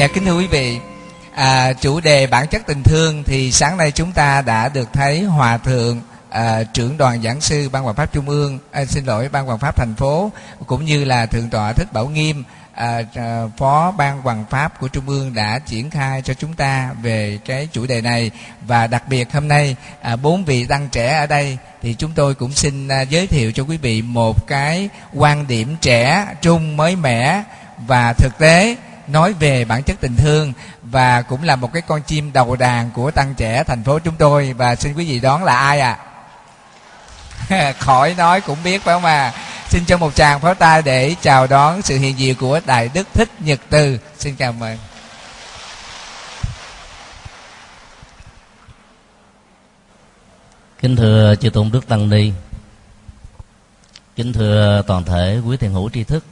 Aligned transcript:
Dạ 0.00 0.06
kính 0.06 0.24
thưa 0.24 0.38
quý 0.38 0.46
vị, 0.46 0.78
à, 1.34 1.72
chủ 1.72 2.00
đề 2.00 2.26
bản 2.26 2.46
chất 2.46 2.62
tình 2.66 2.82
thương 2.82 3.24
thì 3.24 3.52
sáng 3.52 3.76
nay 3.76 3.90
chúng 3.90 4.12
ta 4.12 4.42
đã 4.42 4.68
được 4.68 4.88
thấy 4.92 5.22
hòa 5.22 5.58
thượng 5.58 6.00
à, 6.30 6.62
trưởng 6.62 6.96
đoàn 6.96 7.22
giảng 7.22 7.40
sư 7.40 7.68
ban 7.68 7.82
hoàng 7.82 7.96
pháp 7.96 8.12
trung 8.12 8.28
ương, 8.28 8.58
à, 8.70 8.84
xin 8.84 9.04
lỗi 9.04 9.28
ban 9.32 9.46
hoàng 9.46 9.58
pháp 9.58 9.76
thành 9.76 9.94
phố 9.94 10.32
cũng 10.66 10.84
như 10.84 11.04
là 11.04 11.26
thượng 11.26 11.50
tọa 11.50 11.72
thích 11.72 11.92
bảo 11.92 12.08
nghiêm 12.08 12.44
à, 12.74 13.02
à, 13.14 13.42
phó 13.56 13.90
ban 13.90 14.22
hoàng 14.22 14.44
pháp 14.50 14.80
của 14.80 14.88
trung 14.88 15.08
ương 15.08 15.34
đã 15.34 15.58
triển 15.58 15.90
khai 15.90 16.22
cho 16.22 16.34
chúng 16.34 16.54
ta 16.54 16.90
về 17.02 17.38
cái 17.44 17.68
chủ 17.72 17.86
đề 17.86 18.00
này. 18.00 18.30
Và 18.66 18.86
đặc 18.86 19.08
biệt 19.08 19.32
hôm 19.32 19.48
nay 19.48 19.76
à, 20.02 20.16
bốn 20.16 20.44
vị 20.44 20.66
tăng 20.66 20.88
trẻ 20.92 21.16
ở 21.18 21.26
đây 21.26 21.58
thì 21.82 21.94
chúng 21.94 22.12
tôi 22.14 22.34
cũng 22.34 22.52
xin 22.52 22.88
à, 22.88 23.00
giới 23.00 23.26
thiệu 23.26 23.52
cho 23.52 23.62
quý 23.62 23.76
vị 23.76 24.02
một 24.02 24.46
cái 24.46 24.88
quan 25.14 25.46
điểm 25.46 25.76
trẻ 25.80 26.26
trung 26.42 26.76
mới 26.76 26.96
mẻ 26.96 27.42
và 27.86 28.12
thực 28.12 28.38
tế 28.38 28.76
nói 29.12 29.32
về 29.32 29.64
bản 29.64 29.82
chất 29.82 29.96
tình 30.00 30.16
thương 30.16 30.52
và 30.82 31.22
cũng 31.22 31.42
là 31.42 31.56
một 31.56 31.72
cái 31.72 31.82
con 31.82 32.02
chim 32.02 32.32
đầu 32.32 32.56
đàn 32.56 32.90
của 32.90 33.10
tăng 33.10 33.34
trẻ 33.34 33.64
thành 33.64 33.84
phố 33.84 33.98
chúng 33.98 34.14
tôi. 34.18 34.52
Và 34.52 34.74
xin 34.74 34.94
quý 34.94 35.04
vị 35.04 35.20
đón 35.20 35.44
là 35.44 35.56
ai 35.56 35.80
ạ? 35.80 35.98
À? 37.48 37.72
khỏi 37.78 38.14
nói 38.18 38.40
cũng 38.40 38.58
biết 38.64 38.82
phải 38.82 38.94
không 38.94 39.04
à? 39.04 39.32
Xin 39.68 39.84
cho 39.84 39.96
một 39.98 40.14
tràng 40.14 40.40
pháo 40.40 40.54
tay 40.54 40.82
để 40.82 41.14
chào 41.22 41.46
đón 41.46 41.82
sự 41.82 41.98
hiện 41.98 42.18
diện 42.18 42.34
của 42.34 42.60
đại 42.66 42.90
đức 42.94 43.08
thích 43.14 43.28
nhật 43.40 43.60
từ. 43.70 43.98
Xin 44.18 44.36
cảm 44.36 44.62
ơn 44.62 44.78
kính 50.80 50.96
thưa 50.96 51.34
chư 51.40 51.50
tôn 51.50 51.70
đức 51.72 51.88
tăng 51.88 52.08
ni. 52.08 52.32
Kính 54.16 54.32
thưa 54.32 54.82
toàn 54.86 55.04
thể 55.04 55.40
quý 55.46 55.56
thiền 55.56 55.72
hữu 55.72 55.90
tri 55.90 56.04
thức. 56.04 56.24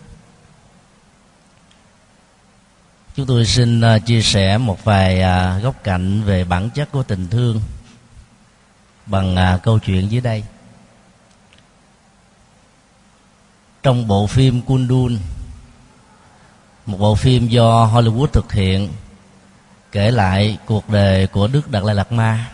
Chúng 3.18 3.26
tôi 3.26 3.46
xin 3.46 3.80
à, 3.80 3.98
chia 3.98 4.22
sẻ 4.22 4.58
một 4.58 4.84
vài 4.84 5.22
à, 5.22 5.58
góc 5.58 5.74
cạnh 5.84 6.22
về 6.22 6.44
bản 6.44 6.70
chất 6.70 6.92
của 6.92 7.02
tình 7.02 7.28
thương 7.28 7.60
bằng 9.06 9.36
à, 9.36 9.58
câu 9.62 9.78
chuyện 9.78 10.10
dưới 10.10 10.20
đây. 10.20 10.44
Trong 13.82 14.08
bộ 14.08 14.26
phim 14.26 14.62
Kundun, 14.62 15.18
một 16.86 16.98
bộ 16.98 17.14
phim 17.14 17.48
do 17.48 17.86
Hollywood 17.86 18.26
thực 18.26 18.52
hiện, 18.52 18.88
kể 19.92 20.10
lại 20.10 20.58
cuộc 20.66 20.88
đời 20.88 21.26
của 21.26 21.46
Đức 21.46 21.70
Đạt 21.70 21.82
Lai 21.84 21.94
Lạt 21.94 22.12
Ma. 22.12 22.50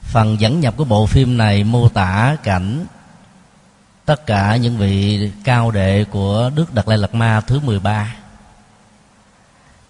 Phần 0.00 0.40
dẫn 0.40 0.60
nhập 0.60 0.74
của 0.76 0.84
bộ 0.84 1.06
phim 1.06 1.36
này 1.36 1.64
mô 1.64 1.88
tả 1.88 2.36
cảnh 2.42 2.86
tất 4.04 4.26
cả 4.26 4.56
những 4.56 4.76
vị 4.76 5.30
cao 5.44 5.70
đệ 5.70 6.04
của 6.04 6.50
Đức 6.54 6.74
Đạt 6.74 6.88
Lai 6.88 6.98
Lạt 6.98 7.14
Ma 7.14 7.40
thứ 7.40 7.60
13 7.60 8.14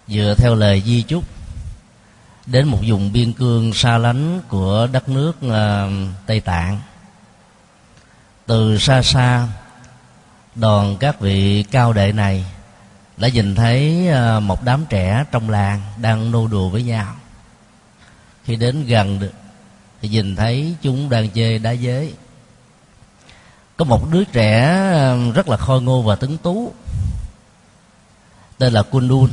dựa 0.07 0.35
theo 0.37 0.55
lời 0.55 0.83
di 0.85 1.01
chúc 1.01 1.23
đến 2.45 2.67
một 2.67 2.79
vùng 2.87 3.11
biên 3.11 3.33
cương 3.33 3.73
xa 3.73 3.97
lánh 3.97 4.41
của 4.47 4.87
đất 4.91 5.09
nước 5.09 5.33
à, 5.51 5.87
Tây 6.25 6.39
Tạng. 6.39 6.79
Từ 8.45 8.77
xa 8.77 9.01
xa, 9.01 9.47
đoàn 10.55 10.97
các 10.99 11.19
vị 11.19 11.63
cao 11.71 11.93
đệ 11.93 12.11
này 12.11 12.45
đã 13.17 13.27
nhìn 13.27 13.55
thấy 13.55 14.07
à, 14.07 14.39
một 14.39 14.63
đám 14.63 14.85
trẻ 14.89 15.25
trong 15.31 15.49
làng 15.49 15.81
đang 16.01 16.31
nô 16.31 16.47
đùa 16.47 16.69
với 16.69 16.83
nhau. 16.83 17.15
Khi 18.43 18.55
đến 18.55 18.85
gần 18.85 19.29
thì 20.01 20.09
nhìn 20.09 20.35
thấy 20.35 20.75
chúng 20.81 21.09
đang 21.09 21.29
chơi 21.29 21.59
đá 21.59 21.71
giới 21.71 22.13
có 23.77 23.85
một 23.85 24.11
đứa 24.11 24.23
trẻ 24.23 24.63
à, 24.93 25.15
rất 25.35 25.49
là 25.49 25.57
khôi 25.57 25.81
ngô 25.81 26.01
và 26.01 26.15
tuấn 26.15 26.37
tú, 26.37 26.73
tên 28.57 28.73
là 28.73 28.83
Kundun 28.83 29.29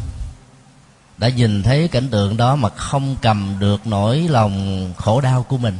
đã 1.22 1.28
nhìn 1.28 1.62
thấy 1.62 1.88
cảnh 1.88 2.08
tượng 2.10 2.36
đó 2.36 2.56
mà 2.56 2.68
không 2.68 3.16
cầm 3.22 3.56
được 3.58 3.86
nỗi 3.86 4.26
lòng 4.30 4.92
khổ 4.96 5.20
đau 5.20 5.42
của 5.42 5.58
mình. 5.58 5.78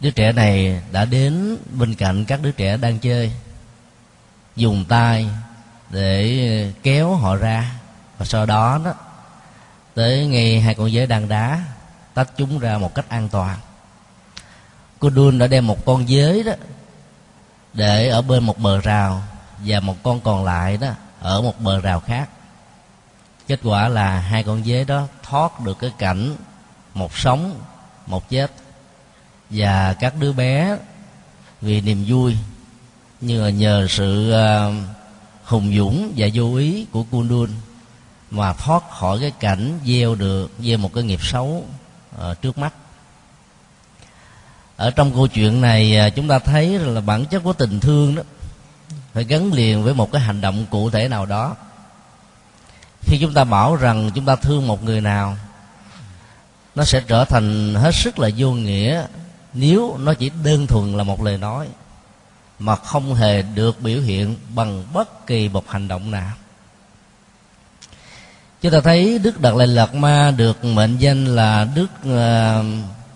Đứa 0.00 0.10
trẻ 0.10 0.32
này 0.32 0.82
đã 0.92 1.04
đến 1.04 1.56
bên 1.70 1.94
cạnh 1.94 2.24
các 2.24 2.42
đứa 2.42 2.50
trẻ 2.50 2.76
đang 2.76 2.98
chơi, 2.98 3.32
dùng 4.56 4.84
tay 4.88 5.28
để 5.90 6.72
kéo 6.82 7.14
họ 7.14 7.36
ra. 7.36 7.72
Và 8.18 8.26
sau 8.26 8.46
đó 8.46 8.80
đó, 8.84 8.94
tới 9.94 10.26
ngay 10.26 10.60
hai 10.60 10.74
con 10.74 10.90
dế 10.90 11.06
đang 11.06 11.28
đá, 11.28 11.64
tách 12.14 12.36
chúng 12.36 12.58
ra 12.58 12.78
một 12.78 12.94
cách 12.94 13.08
an 13.08 13.28
toàn. 13.28 13.58
Cô 14.98 15.10
đun 15.10 15.38
đã 15.38 15.46
đem 15.46 15.66
một 15.66 15.84
con 15.84 16.06
dế 16.06 16.42
đó 16.42 16.52
để 17.74 18.08
ở 18.08 18.22
bên 18.22 18.44
một 18.44 18.58
bờ 18.58 18.80
rào 18.80 19.22
và 19.58 19.80
một 19.80 19.96
con 20.02 20.20
còn 20.20 20.44
lại 20.44 20.76
đó 20.76 20.88
ở 21.20 21.42
một 21.42 21.60
bờ 21.60 21.80
rào 21.80 22.00
khác 22.00 22.28
kết 23.48 23.60
quả 23.62 23.88
là 23.88 24.20
hai 24.20 24.42
con 24.42 24.64
dế 24.64 24.84
đó 24.84 25.06
thoát 25.22 25.60
được 25.60 25.78
cái 25.78 25.92
cảnh 25.98 26.36
một 26.94 27.16
sống 27.16 27.60
một 28.06 28.28
chết. 28.28 28.52
Và 29.50 29.92
các 29.92 30.14
đứa 30.20 30.32
bé 30.32 30.76
vì 31.60 31.80
niềm 31.80 32.04
vui 32.08 32.36
như 33.20 33.42
là 33.42 33.50
nhờ 33.50 33.86
sự 33.90 34.30
ờ, 34.30 34.72
hùng 35.44 35.76
dũng 35.76 36.12
và 36.16 36.28
vô 36.34 36.54
ý 36.56 36.86
của 36.92 37.02
Kundun 37.02 37.50
mà 38.30 38.52
thoát 38.52 38.90
khỏi 38.90 39.18
cái 39.20 39.30
cảnh 39.30 39.78
gieo 39.84 40.14
được 40.14 40.50
gieo 40.58 40.78
một 40.78 40.94
cái 40.94 41.04
nghiệp 41.04 41.22
xấu 41.22 41.64
uh, 42.16 42.42
trước 42.42 42.58
mắt. 42.58 42.74
Ở 44.76 44.90
trong 44.90 45.12
câu 45.14 45.26
chuyện 45.26 45.60
này 45.60 45.96
ờ, 45.96 46.10
chúng 46.10 46.28
ta 46.28 46.38
thấy 46.38 46.78
là 46.78 47.00
bản 47.00 47.26
chất 47.26 47.40
của 47.40 47.52
tình 47.52 47.80
thương 47.80 48.14
đó 48.14 48.22
phải 49.12 49.24
gắn 49.24 49.52
liền 49.52 49.82
với 49.82 49.94
một 49.94 50.12
cái 50.12 50.22
hành 50.22 50.40
động 50.40 50.66
cụ 50.70 50.90
thể 50.90 51.08
nào 51.08 51.26
đó 51.26 51.56
khi 53.06 53.18
chúng 53.20 53.34
ta 53.34 53.44
bảo 53.44 53.76
rằng 53.76 54.10
chúng 54.14 54.24
ta 54.24 54.36
thương 54.36 54.66
một 54.66 54.84
người 54.84 55.00
nào 55.00 55.36
nó 56.74 56.84
sẽ 56.84 57.02
trở 57.06 57.24
thành 57.24 57.74
hết 57.74 57.94
sức 57.94 58.18
là 58.18 58.28
vô 58.36 58.52
nghĩa 58.52 59.06
nếu 59.54 59.96
nó 59.96 60.14
chỉ 60.14 60.30
đơn 60.44 60.66
thuần 60.66 60.96
là 60.96 61.04
một 61.04 61.22
lời 61.22 61.38
nói 61.38 61.68
mà 62.58 62.76
không 62.76 63.14
hề 63.14 63.42
được 63.42 63.80
biểu 63.80 64.00
hiện 64.00 64.36
bằng 64.54 64.84
bất 64.92 65.26
kỳ 65.26 65.48
một 65.48 65.70
hành 65.70 65.88
động 65.88 66.10
nào. 66.10 66.32
Chúng 68.60 68.72
ta 68.72 68.80
thấy 68.80 69.18
đức 69.18 69.40
đạt 69.40 69.54
lai 69.54 69.66
lạt 69.66 69.94
ma 69.94 70.30
được 70.36 70.64
mệnh 70.64 70.98
danh 70.98 71.24
là 71.24 71.68
đức 71.74 71.86
ờ, 72.04 72.64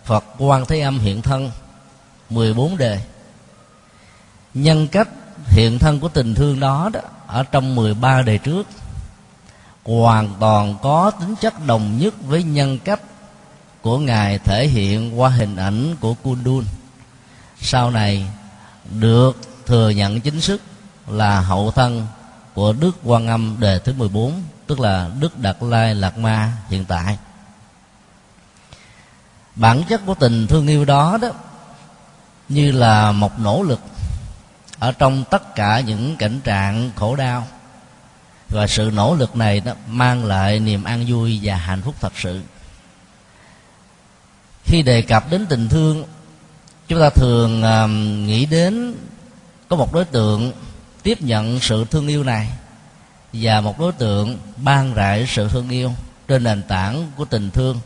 phật 0.05 0.25
quan 0.39 0.67
thế 0.67 0.81
âm 0.81 0.99
hiện 0.99 1.23
thân 1.23 1.50
14 2.31 2.77
đề. 2.77 3.00
Nhân 4.55 4.89
cách 4.89 5.09
hiện 5.47 5.79
thân 5.79 6.00
của 6.00 6.09
tình 6.09 6.34
thương 6.34 6.61
đó, 6.61 6.91
đó 6.93 7.00
ở 7.27 7.43
trong 7.43 7.75
13 7.75 8.23
đề 8.23 8.39
trước 8.39 8.67
hoàn 9.85 10.35
toàn 10.41 10.75
có 10.83 11.11
tính 11.11 11.35
chất 11.41 11.67
đồng 11.67 11.99
nhất 11.99 12.15
với 12.27 12.43
nhân 12.43 12.79
cách 12.79 13.01
của 13.83 13.99
ngài 13.99 14.39
thể 14.39 14.67
hiện 14.67 15.21
qua 15.21 15.29
hình 15.29 15.57
ảnh 15.57 15.97
của 16.01 16.15
Kundun. 16.15 16.65
Sau 17.61 17.91
này, 17.91 18.27
được 18.91 19.41
thừa 19.67 19.91
nhận 19.91 20.21
chính 20.21 20.41
thức 20.41 20.63
là 21.07 21.41
hậu 21.41 21.71
thân 21.71 22.07
của 22.55 22.73
Đức 22.73 22.97
Quan 23.05 23.27
Âm 23.27 23.57
đề 23.61 23.79
thứ 23.79 23.93
14 23.93 24.43
tức 24.67 24.81
là 24.81 25.11
Đức 25.21 25.39
Đạt 25.39 25.57
Lai 25.61 25.95
Lạt 25.95 26.19
Ma 26.19 26.53
hiện 26.69 26.85
tại. 26.85 27.19
Bản 29.55 29.83
chất 29.89 30.01
của 30.07 30.15
tình 30.15 30.47
thương 30.47 30.67
yêu 30.67 30.85
đó 30.85 31.19
đó, 31.23 31.29
như 32.49 32.73
là 32.73 33.12
một 33.12 33.41
nỗ 33.41 33.62
lực 33.62 33.81
ở 34.79 34.93
trong 34.93 35.25
tất 35.31 35.55
cả 35.55 35.81
những 35.81 36.17
cảnh 36.17 36.41
trạng 36.45 36.91
khổ 36.97 37.17
đau 37.17 37.47
và 38.50 38.66
sự 38.66 38.91
nỗ 38.94 39.15
lực 39.15 39.37
này 39.37 39.62
nó 39.65 39.72
mang 39.88 40.25
lại 40.25 40.59
niềm 40.59 40.84
an 40.84 41.05
vui 41.09 41.41
và 41.43 41.56
hạnh 41.56 41.83
phúc 41.83 41.94
thật 42.00 42.12
sự. 42.16 42.41
Khi 44.65 44.83
đề 44.83 45.03
cập 45.03 45.31
đến 45.31 45.47
tình 45.47 45.69
thương 45.69 46.05
chúng 46.88 47.00
ta 47.00 47.11
thường 47.11 47.62
uh, 47.62 47.91
nghĩ 48.27 48.47
đến 48.47 48.94
có 49.69 49.77
một 49.77 49.94
đối 49.94 50.05
tượng 50.05 50.53
tiếp 51.03 51.22
nhận 51.22 51.61
sự 51.61 51.84
thương 51.91 52.09
yêu 52.09 52.25
này 52.25 52.49
và 53.33 53.61
một 53.61 53.78
đối 53.78 53.93
tượng 53.93 54.38
ban 54.56 54.94
rải 54.94 55.26
sự 55.29 55.49
thương 55.49 55.69
yêu 55.70 55.93
trên 56.29 56.44
nền 56.44 56.62
tảng 56.62 57.12
của 57.17 57.25
tình 57.25 57.50
thương 57.50 57.81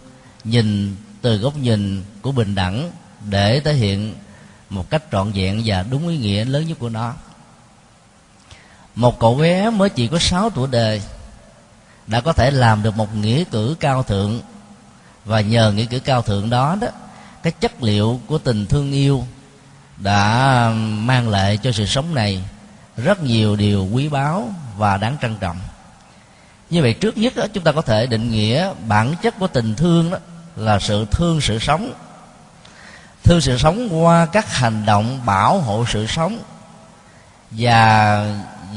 nhìn 0.44 0.96
từ 1.22 1.36
góc 1.36 1.56
nhìn 1.56 2.04
của 2.22 2.32
bình 2.32 2.54
đẳng 2.54 2.90
để 3.30 3.60
thể 3.60 3.74
hiện 3.74 4.14
một 4.70 4.90
cách 4.90 5.02
trọn 5.12 5.32
vẹn 5.32 5.62
và 5.64 5.84
đúng 5.90 6.08
ý 6.08 6.16
nghĩa 6.16 6.44
lớn 6.44 6.66
nhất 6.68 6.78
của 6.78 6.88
nó 6.88 7.14
một 8.94 9.18
cậu 9.18 9.34
bé 9.34 9.70
mới 9.70 9.88
chỉ 9.88 10.08
có 10.08 10.18
6 10.18 10.50
tuổi 10.50 10.68
đời 10.70 11.02
đã 12.06 12.20
có 12.20 12.32
thể 12.32 12.50
làm 12.50 12.82
được 12.82 12.96
một 12.96 13.16
nghĩa 13.16 13.44
cử 13.44 13.76
cao 13.80 14.02
thượng. 14.02 14.40
Và 15.24 15.40
nhờ 15.40 15.72
nghĩa 15.72 15.84
cử 15.84 15.98
cao 15.98 16.22
thượng 16.22 16.50
đó 16.50 16.76
đó 16.80 16.88
cái 17.42 17.52
chất 17.52 17.82
liệu 17.82 18.20
của 18.26 18.38
tình 18.38 18.66
thương 18.66 18.92
yêu 18.92 19.24
đã 19.96 20.70
mang 20.78 21.28
lại 21.28 21.56
cho 21.56 21.72
sự 21.72 21.86
sống 21.86 22.14
này 22.14 22.42
rất 22.96 23.22
nhiều 23.22 23.56
điều 23.56 23.88
quý 23.92 24.08
báu 24.08 24.48
và 24.76 24.96
đáng 24.96 25.16
trân 25.22 25.36
trọng. 25.36 25.58
Như 26.70 26.82
vậy 26.82 26.92
trước 26.92 27.16
nhất 27.16 27.36
đó, 27.36 27.46
chúng 27.52 27.64
ta 27.64 27.72
có 27.72 27.82
thể 27.82 28.06
định 28.06 28.30
nghĩa 28.30 28.72
bản 28.88 29.14
chất 29.22 29.34
của 29.38 29.46
tình 29.46 29.74
thương 29.74 30.10
đó 30.10 30.18
là 30.56 30.78
sự 30.78 31.06
thương 31.10 31.40
sự 31.40 31.58
sống. 31.58 31.92
Thương 33.22 33.40
sự 33.40 33.58
sống 33.58 34.04
qua 34.04 34.26
các 34.26 34.52
hành 34.52 34.86
động 34.86 35.20
bảo 35.26 35.58
hộ 35.60 35.84
sự 35.88 36.06
sống 36.06 36.38
và 37.50 38.26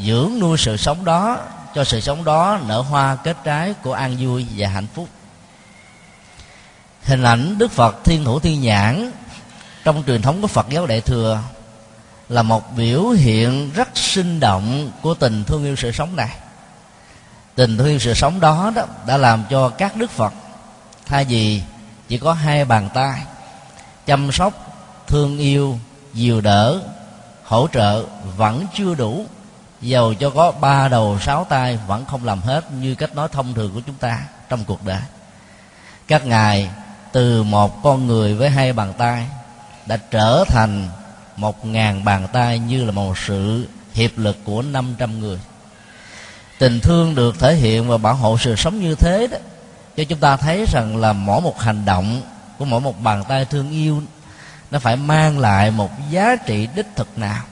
dưỡng 0.05 0.39
nuôi 0.39 0.57
sự 0.57 0.77
sống 0.77 1.05
đó 1.05 1.39
cho 1.75 1.83
sự 1.83 1.99
sống 1.99 2.23
đó 2.23 2.59
nở 2.67 2.81
hoa 2.81 3.15
kết 3.15 3.37
trái 3.43 3.73
của 3.83 3.93
an 3.93 4.17
vui 4.19 4.45
và 4.57 4.67
hạnh 4.67 4.87
phúc. 4.93 5.07
Hình 7.03 7.23
ảnh 7.23 7.57
đức 7.57 7.71
phật 7.71 7.95
thiên 8.03 8.25
thủ 8.25 8.39
thiên 8.39 8.61
nhãn 8.61 9.11
trong 9.83 10.03
truyền 10.07 10.21
thống 10.21 10.41
của 10.41 10.47
phật 10.47 10.69
giáo 10.69 10.85
đại 10.85 11.01
thừa 11.01 11.41
là 12.29 12.41
một 12.41 12.75
biểu 12.75 13.09
hiện 13.09 13.71
rất 13.71 13.89
sinh 13.93 14.39
động 14.39 14.91
của 15.01 15.13
tình 15.13 15.43
thương 15.43 15.65
yêu 15.65 15.75
sự 15.75 15.91
sống 15.91 16.15
này. 16.15 16.29
Tình 17.55 17.77
thương 17.77 17.87
yêu 17.87 17.99
sự 17.99 18.13
sống 18.13 18.39
đó, 18.39 18.71
đó 18.75 18.85
đã 19.07 19.17
làm 19.17 19.43
cho 19.49 19.69
các 19.69 19.95
đức 19.95 20.11
phật 20.11 20.33
thay 21.05 21.25
vì 21.25 21.61
chỉ 22.07 22.17
có 22.17 22.33
hai 22.33 22.65
bàn 22.65 22.89
tay 22.93 23.21
chăm 24.05 24.31
sóc 24.31 24.53
thương 25.07 25.37
yêu 25.37 25.79
dìu 26.13 26.41
đỡ 26.41 26.81
hỗ 27.43 27.67
trợ 27.73 28.05
vẫn 28.37 28.65
chưa 28.73 28.95
đủ 28.95 29.25
dầu 29.81 30.13
cho 30.13 30.29
có 30.29 30.51
ba 30.51 30.87
đầu 30.87 31.17
sáu 31.21 31.45
tay 31.49 31.79
vẫn 31.87 32.05
không 32.05 32.25
làm 32.25 32.41
hết 32.41 32.71
như 32.71 32.95
cách 32.95 33.15
nói 33.15 33.27
thông 33.31 33.53
thường 33.53 33.71
của 33.73 33.81
chúng 33.85 33.95
ta 33.95 34.21
trong 34.49 34.65
cuộc 34.65 34.85
đời. 34.85 35.01
Các 36.07 36.25
ngài 36.25 36.69
từ 37.11 37.43
một 37.43 37.83
con 37.83 38.07
người 38.07 38.33
với 38.33 38.49
hai 38.49 38.73
bàn 38.73 38.93
tay 38.97 39.27
đã 39.85 39.97
trở 40.11 40.43
thành 40.47 40.87
một 41.37 41.65
ngàn 41.65 42.03
bàn 42.03 42.27
tay 42.33 42.59
như 42.59 42.85
là 42.85 42.91
một 42.91 43.17
sự 43.17 43.67
hiệp 43.93 44.11
lực 44.17 44.37
của 44.43 44.61
năm 44.61 44.95
trăm 44.97 45.19
người. 45.19 45.39
Tình 46.59 46.79
thương 46.79 47.15
được 47.15 47.39
thể 47.39 47.55
hiện 47.55 47.87
và 47.87 47.97
bảo 47.97 48.13
hộ 48.13 48.37
sự 48.37 48.55
sống 48.55 48.79
như 48.79 48.95
thế 48.95 49.27
đó, 49.31 49.37
cho 49.97 50.03
chúng 50.03 50.19
ta 50.19 50.37
thấy 50.37 50.65
rằng 50.73 50.97
là 50.97 51.13
mỗi 51.13 51.41
một 51.41 51.59
hành 51.59 51.85
động 51.85 52.21
của 52.57 52.65
mỗi 52.65 52.79
một 52.79 53.01
bàn 53.03 53.23
tay 53.29 53.45
thương 53.45 53.71
yêu 53.71 54.01
nó 54.71 54.79
phải 54.79 54.95
mang 54.95 55.39
lại 55.39 55.71
một 55.71 55.89
giá 56.09 56.35
trị 56.35 56.67
đích 56.75 56.87
thực 56.95 57.17
nào 57.17 57.43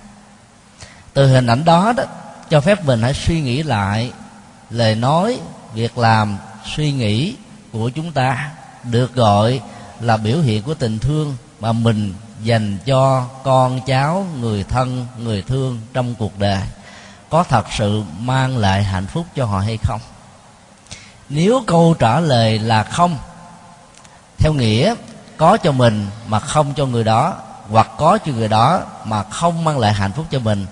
từ 1.15 1.27
hình 1.27 1.47
ảnh 1.47 1.65
đó 1.65 1.93
đó, 1.97 2.03
cho 2.49 2.61
phép 2.61 2.85
mình 2.85 3.01
hãy 3.01 3.13
suy 3.13 3.41
nghĩ 3.41 3.63
lại 3.63 4.11
lời 4.69 4.95
nói, 4.95 5.39
việc 5.73 5.97
làm, 5.97 6.37
suy 6.75 6.91
nghĩ 6.91 7.35
của 7.71 7.89
chúng 7.89 8.11
ta 8.11 8.51
được 8.83 9.13
gọi 9.13 9.61
là 9.99 10.17
biểu 10.17 10.37
hiện 10.39 10.63
của 10.63 10.73
tình 10.73 10.99
thương 10.99 11.37
mà 11.59 11.71
mình 11.71 12.13
dành 12.43 12.77
cho 12.85 13.25
con, 13.43 13.79
cháu, 13.85 14.25
người 14.39 14.63
thân, 14.63 15.07
người 15.17 15.41
thương 15.41 15.81
trong 15.93 16.15
cuộc 16.15 16.39
đời. 16.39 16.61
Có 17.29 17.43
thật 17.43 17.65
sự 17.77 18.03
mang 18.19 18.57
lại 18.57 18.83
hạnh 18.83 19.07
phúc 19.07 19.25
cho 19.35 19.45
họ 19.45 19.59
hay 19.59 19.77
không? 19.83 20.01
Nếu 21.29 21.63
câu 21.67 21.95
trả 21.99 22.19
lời 22.19 22.59
là 22.59 22.83
không, 22.83 23.17
theo 24.37 24.53
nghĩa 24.53 24.95
có 25.37 25.57
cho 25.57 25.71
mình 25.71 26.07
mà 26.27 26.39
không 26.39 26.73
cho 26.75 26.85
người 26.85 27.03
đó, 27.03 27.33
hoặc 27.69 27.87
có 27.97 28.17
cho 28.25 28.31
người 28.31 28.47
đó 28.47 28.81
mà 29.05 29.23
không 29.23 29.63
mang 29.63 29.79
lại 29.79 29.93
hạnh 29.93 30.11
phúc 30.11 30.25
cho 30.31 30.39
mình 30.39 30.65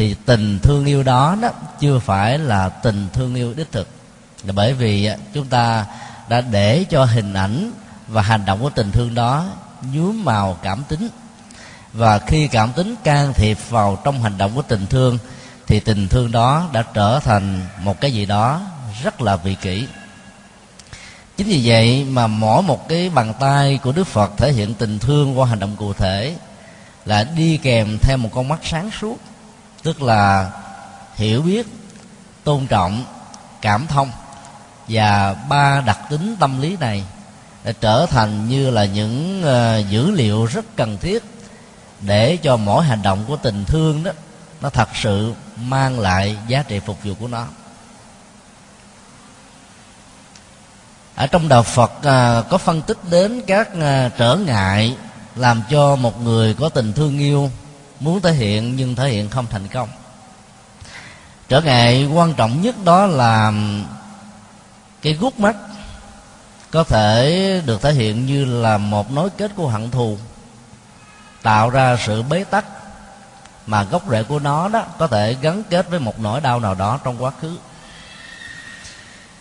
thì 0.00 0.14
tình 0.26 0.58
thương 0.62 0.84
yêu 0.84 1.02
đó 1.02 1.36
đó 1.42 1.48
chưa 1.80 1.98
phải 1.98 2.38
là 2.38 2.68
tình 2.68 3.08
thương 3.12 3.34
yêu 3.34 3.54
đích 3.54 3.72
thực. 3.72 3.88
Là 4.44 4.52
bởi 4.52 4.72
vì 4.72 5.06
à, 5.06 5.16
chúng 5.34 5.46
ta 5.46 5.86
đã 6.28 6.40
để 6.40 6.84
cho 6.90 7.04
hình 7.04 7.34
ảnh 7.34 7.72
và 8.08 8.22
hành 8.22 8.44
động 8.44 8.60
của 8.62 8.70
tình 8.70 8.90
thương 8.92 9.14
đó 9.14 9.46
nhuốm 9.92 10.24
màu 10.24 10.58
cảm 10.62 10.82
tính. 10.88 11.08
Và 11.92 12.18
khi 12.18 12.48
cảm 12.48 12.72
tính 12.72 12.94
can 13.04 13.32
thiệp 13.32 13.58
vào 13.68 13.98
trong 14.04 14.22
hành 14.22 14.38
động 14.38 14.50
của 14.54 14.62
tình 14.62 14.86
thương, 14.86 15.18
thì 15.66 15.80
tình 15.80 16.08
thương 16.08 16.32
đó 16.32 16.68
đã 16.72 16.84
trở 16.94 17.20
thành 17.20 17.60
một 17.82 18.00
cái 18.00 18.12
gì 18.12 18.26
đó 18.26 18.60
rất 19.02 19.20
là 19.20 19.36
vị 19.36 19.56
kỷ. 19.62 19.86
Chính 21.36 21.46
vì 21.46 21.62
vậy 21.64 22.04
mà 22.04 22.26
mỗi 22.26 22.62
một 22.62 22.88
cái 22.88 23.10
bàn 23.10 23.32
tay 23.40 23.78
của 23.82 23.92
đức 23.92 24.06
phật 24.06 24.32
thể 24.36 24.52
hiện 24.52 24.74
tình 24.74 24.98
thương 24.98 25.38
qua 25.38 25.46
hành 25.46 25.58
động 25.58 25.76
cụ 25.76 25.92
thể 25.92 26.36
là 27.04 27.24
đi 27.24 27.56
kèm 27.56 27.98
theo 28.02 28.16
một 28.16 28.30
con 28.34 28.48
mắt 28.48 28.60
sáng 28.62 28.90
suốt 29.00 29.18
tức 29.82 30.02
là 30.02 30.50
hiểu 31.14 31.42
biết 31.42 31.66
tôn 32.44 32.66
trọng 32.66 33.04
cảm 33.60 33.86
thông. 33.86 34.10
Và 34.88 35.34
ba 35.34 35.80
đặc 35.80 35.98
tính 36.10 36.36
tâm 36.40 36.60
lý 36.60 36.76
này 36.76 37.04
đã 37.64 37.72
trở 37.80 38.06
thành 38.06 38.48
như 38.48 38.70
là 38.70 38.84
những 38.84 39.42
uh, 39.42 39.90
dữ 39.90 40.10
liệu 40.10 40.46
rất 40.46 40.64
cần 40.76 40.98
thiết 40.98 41.24
để 42.00 42.36
cho 42.36 42.56
mỗi 42.56 42.84
hành 42.84 43.02
động 43.02 43.24
của 43.28 43.36
tình 43.36 43.64
thương 43.64 44.02
đó 44.02 44.12
nó 44.60 44.70
thật 44.70 44.88
sự 44.94 45.34
mang 45.56 46.00
lại 46.00 46.36
giá 46.48 46.62
trị 46.62 46.80
phục 46.80 47.04
vụ 47.04 47.14
của 47.20 47.28
nó. 47.28 47.46
Ở 51.14 51.26
trong 51.26 51.48
đạo 51.48 51.62
phật 51.62 51.92
ờ, 52.02 52.44
có 52.50 52.58
phân 52.58 52.82
tích 52.82 52.98
đến 53.10 53.42
các 53.46 53.68
ờ, 53.80 54.08
trở 54.08 54.36
ngại 54.36 54.96
làm 55.36 55.62
cho 55.70 55.96
một 55.96 56.22
người 56.22 56.54
có 56.54 56.68
tình 56.68 56.92
thương 56.92 57.18
yêu 57.18 57.50
muốn 58.00 58.20
thể 58.20 58.32
hiện 58.32 58.76
nhưng 58.76 58.96
thể 58.96 59.08
hiện 59.08 59.30
không 59.30 59.46
thành 59.50 59.68
công. 59.68 59.88
Trở 61.48 61.60
ngại 61.60 62.06
quan 62.06 62.34
trọng 62.34 62.62
nhất 62.62 62.74
đó 62.84 63.06
là 63.06 63.52
cái 65.02 65.12
gút 65.12 65.38
mắt 65.38 65.56
có 66.70 66.84
thể 66.84 67.62
được 67.66 67.82
thể 67.82 67.92
hiện 67.92 68.26
như 68.26 68.44
là 68.44 68.78
một 68.78 69.12
nối 69.12 69.30
kết 69.30 69.50
của 69.56 69.68
hận 69.68 69.90
thù, 69.90 70.18
tạo 71.42 71.70
ra 71.70 71.96
sự 72.06 72.22
bế 72.22 72.44
tắc 72.44 72.64
mà 73.66 73.82
gốc 73.82 74.02
rễ 74.10 74.22
của 74.22 74.38
nó 74.38 74.68
đó 74.68 74.84
có 74.98 75.06
thể 75.06 75.36
gắn 75.40 75.62
kết 75.70 75.90
với 75.90 75.98
một 75.98 76.20
nỗi 76.20 76.40
đau 76.40 76.60
nào 76.60 76.74
đó 76.74 76.98
trong 77.04 77.22
quá 77.22 77.32
khứ. 77.40 77.56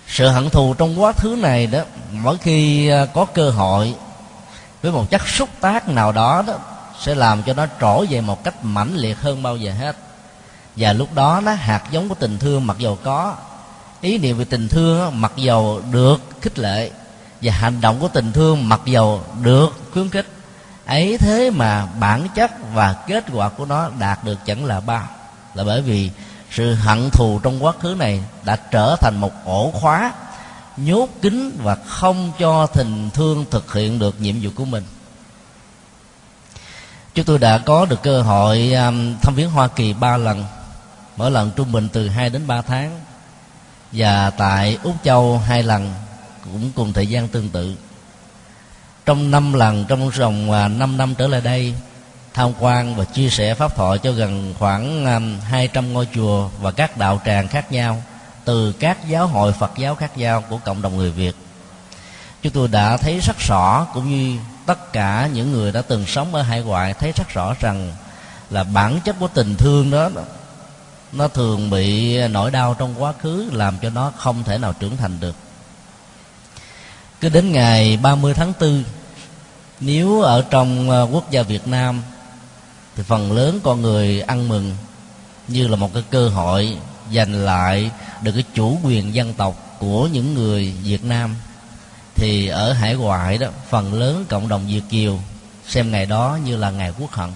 Sự 0.08 0.28
hận 0.28 0.50
thù 0.50 0.74
trong 0.74 1.02
quá 1.02 1.12
khứ 1.18 1.36
này 1.40 1.68
đó, 1.68 1.80
mỗi 2.12 2.38
khi 2.38 2.90
à, 2.90 3.06
có 3.14 3.26
cơ 3.26 3.50
hội 3.50 3.96
với 4.82 4.92
một 4.92 5.10
chất 5.10 5.28
xúc 5.28 5.50
tác 5.62 5.88
nào 5.88 6.12
đó 6.12 6.44
đó 6.48 6.54
sẽ 7.02 7.16
làm 7.16 7.44
cho 7.44 7.54
nó 7.54 7.66
trỗi 7.82 8.08
về 8.10 8.22
một 8.22 8.44
cách 8.44 8.66
mãnh 8.66 8.96
liệt 8.96 9.22
hơn 9.22 9.44
bao 9.44 9.58
giờ 9.58 9.74
hết. 9.80 9.96
Và 10.76 10.94
lúc 10.94 11.14
đó 11.14 11.42
nó 11.46 11.54
hạt 11.54 11.84
giống 11.92 12.10
của 12.10 12.16
tình 12.16 12.40
thương 12.40 12.68
mặc 12.68 12.78
dầu 12.80 12.98
có, 13.04 13.36
ý 14.02 14.18
niệm 14.18 14.38
về 14.38 14.46
tình 14.46 14.68
thương 14.68 15.22
mặc 15.22 15.32
dầu 15.36 15.82
được 15.92 16.22
khích 16.42 16.60
lệ, 16.60 16.92
và 17.42 17.54
hành 17.54 17.82
động 17.82 18.00
của 18.00 18.08
tình 18.08 18.32
thương 18.32 18.70
mặc 18.70 18.82
dầu 18.86 19.24
được 19.42 19.80
khuyến 19.94 20.10
khích, 20.10 20.28
ấy 20.86 21.18
thế 21.18 21.50
mà 21.50 21.86
bản 22.00 22.28
chất 22.36 22.52
và 22.74 22.94
kết 23.08 23.26
quả 23.34 23.50
của 23.50 23.66
nó 23.66 23.90
đạt 24.00 24.24
được 24.24 24.40
chẳng 24.46 24.66
là 24.66 24.80
bao. 24.80 25.08
Là 25.54 25.64
bởi 25.64 25.82
vì 25.82 26.12
sự 26.52 26.74
hận 26.74 27.10
thù 27.10 27.40
trong 27.44 27.64
quá 27.64 27.74
khứ 27.80 27.96
này 28.00 28.24
đã 28.44 28.56
trở 28.56 28.96
thành 28.96 29.18
một 29.22 29.32
ổ 29.46 29.72
khóa 29.72 30.14
nhốt 30.78 31.10
kín 31.22 31.60
và 31.64 31.76
không 31.76 32.32
cho 32.40 32.66
tình 32.66 33.10
thương 33.14 33.46
thực 33.52 33.74
hiện 33.74 34.00
được 34.00 34.22
nhiệm 34.22 34.36
vụ 34.42 34.50
của 34.56 34.66
mình 34.66 34.84
chúng 37.20 37.26
tôi 37.26 37.40
đã 37.40 37.58
có 37.58 37.86
được 37.86 38.04
cơ 38.04 38.22
hội 38.22 38.74
um, 38.74 39.16
thăm 39.22 39.36
viếng 39.36 39.50
hoa 39.50 39.68
kỳ 39.68 39.94
ba 39.94 40.18
lần. 40.18 40.46
Mỗi 41.18 41.32
lần 41.32 41.52
trung 41.56 41.72
bình 41.72 41.90
từ 41.94 42.10
2 42.10 42.30
đến 42.30 42.48
3 42.48 42.62
tháng. 42.62 43.00
Và 43.92 44.30
tại 44.30 44.78
úc 44.84 44.96
châu 45.04 45.38
hai 45.38 45.64
lần, 45.64 45.94
cũng 46.44 46.72
cùng 46.76 46.94
thời 46.94 47.08
gian 47.08 47.28
tương 47.28 47.50
tự. 47.50 47.76
Trong 49.06 49.32
năm 49.32 49.54
lần, 49.54 49.86
trong 49.88 50.10
vòng 50.10 50.52
à, 50.52 50.68
5 50.68 50.98
năm 50.98 51.16
trở 51.18 51.28
lại 51.28 51.42
đây, 51.42 51.74
tham 52.34 52.52
quan 52.60 52.96
và 52.96 53.04
chia 53.04 53.30
sẻ 53.30 53.54
pháp 53.54 53.76
thoại 53.76 53.98
cho 53.98 54.12
gần 54.12 54.54
khoảng 54.60 55.06
um, 55.06 55.40
200 55.40 55.94
ngôi 55.94 56.08
chùa 56.16 56.50
và 56.62 56.72
các 56.72 56.98
đạo 56.98 57.22
tràng 57.26 57.48
khác 57.48 57.72
nhau, 57.72 58.04
từ 58.46 58.72
các 58.72 59.08
giáo 59.08 59.28
hội 59.28 59.54
Phật 59.54 59.72
giáo 59.78 59.96
khác 59.96 60.18
nhau 60.18 60.44
của 60.50 60.58
cộng 60.58 60.82
đồng 60.82 60.98
người 60.98 61.12
Việt. 61.12 61.36
Chúng 62.42 62.54
tôi 62.54 62.68
đã 62.68 62.98
thấy 62.98 63.20
rất 63.20 63.36
rõ 63.48 63.88
cũng 63.94 64.10
như 64.10 64.40
tất 64.70 64.94
cả 64.94 65.30
những 65.34 65.52
người 65.52 65.72
đã 65.72 65.82
từng 65.82 66.06
sống 66.06 66.36
ở 66.36 66.42
hải 66.42 66.62
ngoại 66.62 66.94
thấy 66.94 67.12
rất 67.16 67.30
rõ 67.34 67.56
rằng 67.60 67.94
là 68.50 68.64
bản 68.64 69.00
chất 69.06 69.16
của 69.20 69.28
tình 69.28 69.56
thương 69.56 69.92
đó 69.92 70.10
nó 71.12 71.28
thường 71.28 71.70
bị 71.70 72.18
nỗi 72.28 72.52
đau 72.52 72.76
trong 72.80 73.04
quá 73.04 73.14
khứ 73.22 73.50
làm 73.54 73.78
cho 73.82 73.90
nó 73.90 74.12
không 74.18 74.44
thể 74.44 74.58
nào 74.58 74.74
trưởng 74.74 74.98
thành 74.98 75.20
được. 75.20 75.36
Cứ 77.22 77.30
đến 77.30 77.52
ngày 77.52 77.98
30 77.98 78.34
tháng 78.34 78.54
4 78.60 78.84
nếu 79.80 80.22
ở 80.22 80.46
trong 80.50 80.90
ờ, 80.90 81.08
quốc 81.12 81.32
gia 81.32 81.42
Việt 81.42 81.68
Nam, 81.68 82.02
thì 82.96 83.04
phần 83.04 83.32
lớn 83.32 83.60
con 83.64 83.82
người 83.82 84.22
ăn 84.22 84.48
mừng 84.48 84.76
như 85.48 85.68
là 85.68 85.76
một 85.76 85.94
cái 85.94 86.04
cơ 86.10 86.30
hội 86.30 86.78
giành 87.14 87.34
lại 87.34 87.92
được 88.22 88.32
cái 88.32 88.44
chủ 88.54 88.78
quyền 88.84 89.14
dân 89.14 89.34
tộc 89.34 89.78
của 89.80 90.08
những 90.08 90.34
người 90.34 90.74
Việt 90.84 91.04
Nam 91.04 91.36
thì 92.20 92.48
ở 92.48 92.74
hải 92.74 92.96
ngoại 92.96 93.38
đó, 93.38 93.48
phần 93.70 93.94
lớn 93.94 94.26
cộng 94.30 94.48
đồng 94.48 94.68
Việt 94.68 94.82
kiều 94.90 95.20
xem 95.68 95.92
ngày 95.92 96.06
đó 96.06 96.38
như 96.46 96.58
là 96.58 96.72
ngày 96.72 96.94
quốc 97.00 97.12
hận. 97.12 97.30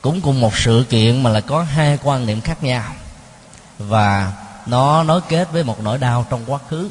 Cũng 0.00 0.20
cùng 0.20 0.40
một 0.40 0.56
sự 0.56 0.84
kiện 0.90 1.22
mà 1.22 1.30
là 1.30 1.40
có 1.40 1.62
hai 1.62 1.98
quan 2.02 2.26
niệm 2.26 2.40
khác 2.40 2.62
nhau. 2.62 2.92
Và 3.78 4.32
nó 4.66 5.02
nối 5.02 5.20
kết 5.28 5.52
với 5.52 5.64
một 5.64 5.80
nỗi 5.80 5.98
đau 5.98 6.26
trong 6.30 6.44
quá 6.46 6.58
khứ. 6.68 6.90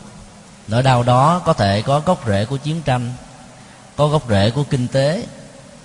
Nỗi 0.67 0.83
đau 0.83 1.03
đó 1.03 1.39
có 1.39 1.53
thể 1.53 1.81
có 1.81 1.99
gốc 1.99 2.23
rễ 2.27 2.45
của 2.45 2.57
chiến 2.57 2.81
tranh, 2.81 3.13
có 3.95 4.07
gốc 4.07 4.23
rễ 4.29 4.51
của 4.51 4.63
kinh 4.63 4.87
tế, 4.87 5.25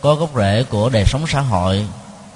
có 0.01 0.15
gốc 0.15 0.31
rễ 0.37 0.65
của 0.69 0.89
đời 0.89 1.05
sống 1.07 1.25
xã 1.27 1.41
hội, 1.41 1.87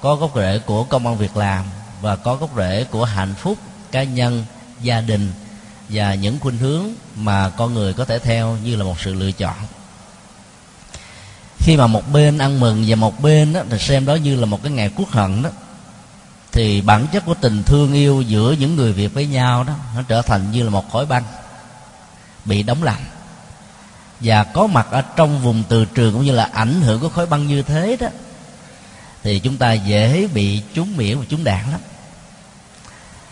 có 0.01 0.17
gốc 0.17 0.31
rễ 0.35 0.61
của 0.67 0.85
công 0.85 1.07
an 1.07 1.17
việc 1.17 1.37
làm 1.37 1.65
và 2.01 2.17
có 2.17 2.37
gốc 2.37 2.51
rễ 2.57 2.85
của 2.91 3.05
hạnh 3.05 3.35
phúc 3.35 3.59
cá 3.93 4.03
nhân, 4.03 4.45
gia 4.83 5.01
đình 5.01 5.33
và 5.89 6.15
những 6.15 6.39
khuynh 6.41 6.59
hướng 6.59 6.85
mà 7.17 7.51
con 7.57 7.75
người 7.75 7.93
có 7.93 8.05
thể 8.05 8.19
theo 8.19 8.57
như 8.65 8.77
là 8.77 8.85
một 8.85 9.01
sự 9.01 9.15
lựa 9.15 9.33
chọn. 9.33 9.57
Khi 11.59 11.77
mà 11.77 11.87
một 11.87 12.13
bên 12.13 12.39
ăn 12.39 12.61
mừng 12.61 12.85
và 12.87 12.97
một 12.97 13.21
bên 13.23 13.53
đó, 13.53 13.61
thì 13.71 13.79
xem 13.79 14.07
đó 14.07 14.15
như 14.15 14.37
là 14.37 14.47
một 14.47 14.63
cái 14.63 14.73
ngày 14.73 14.91
quốc 14.97 15.11
hận 15.11 15.43
đó 15.43 15.51
thì 16.53 16.81
bản 16.81 17.07
chất 17.13 17.25
của 17.27 17.35
tình 17.35 17.63
thương 17.63 17.93
yêu 17.93 18.23
giữa 18.23 18.55
những 18.59 18.77
người 18.77 18.93
việt 18.93 19.09
với 19.15 19.27
nhau 19.27 19.65
đó 19.65 19.75
nó 19.97 20.03
trở 20.09 20.23
thành 20.23 20.53
như 20.53 20.63
là 20.63 20.71
một 20.71 20.91
khối 20.91 21.07
băng 21.07 21.23
bị 22.45 22.63
đóng 22.63 22.83
lạnh 22.83 23.05
và 24.21 24.45
có 24.45 24.67
mặt 24.67 24.87
ở 24.91 25.03
trong 25.17 25.43
vùng 25.43 25.63
từ 25.69 25.85
trường 25.85 26.13
cũng 26.13 26.25
như 26.25 26.33
là 26.33 26.45
ảnh 26.45 26.81
hưởng 26.81 27.01
của 27.01 27.09
khối 27.09 27.27
băng 27.27 27.47
như 27.47 27.63
thế 27.63 27.97
đó 28.01 28.09
thì 29.23 29.39
chúng 29.39 29.57
ta 29.57 29.73
dễ 29.73 30.29
bị 30.35 30.63
trúng 30.75 30.97
miệng 30.97 31.19
và 31.19 31.25
trúng 31.29 31.45
đạn 31.45 31.71
lắm 31.71 31.81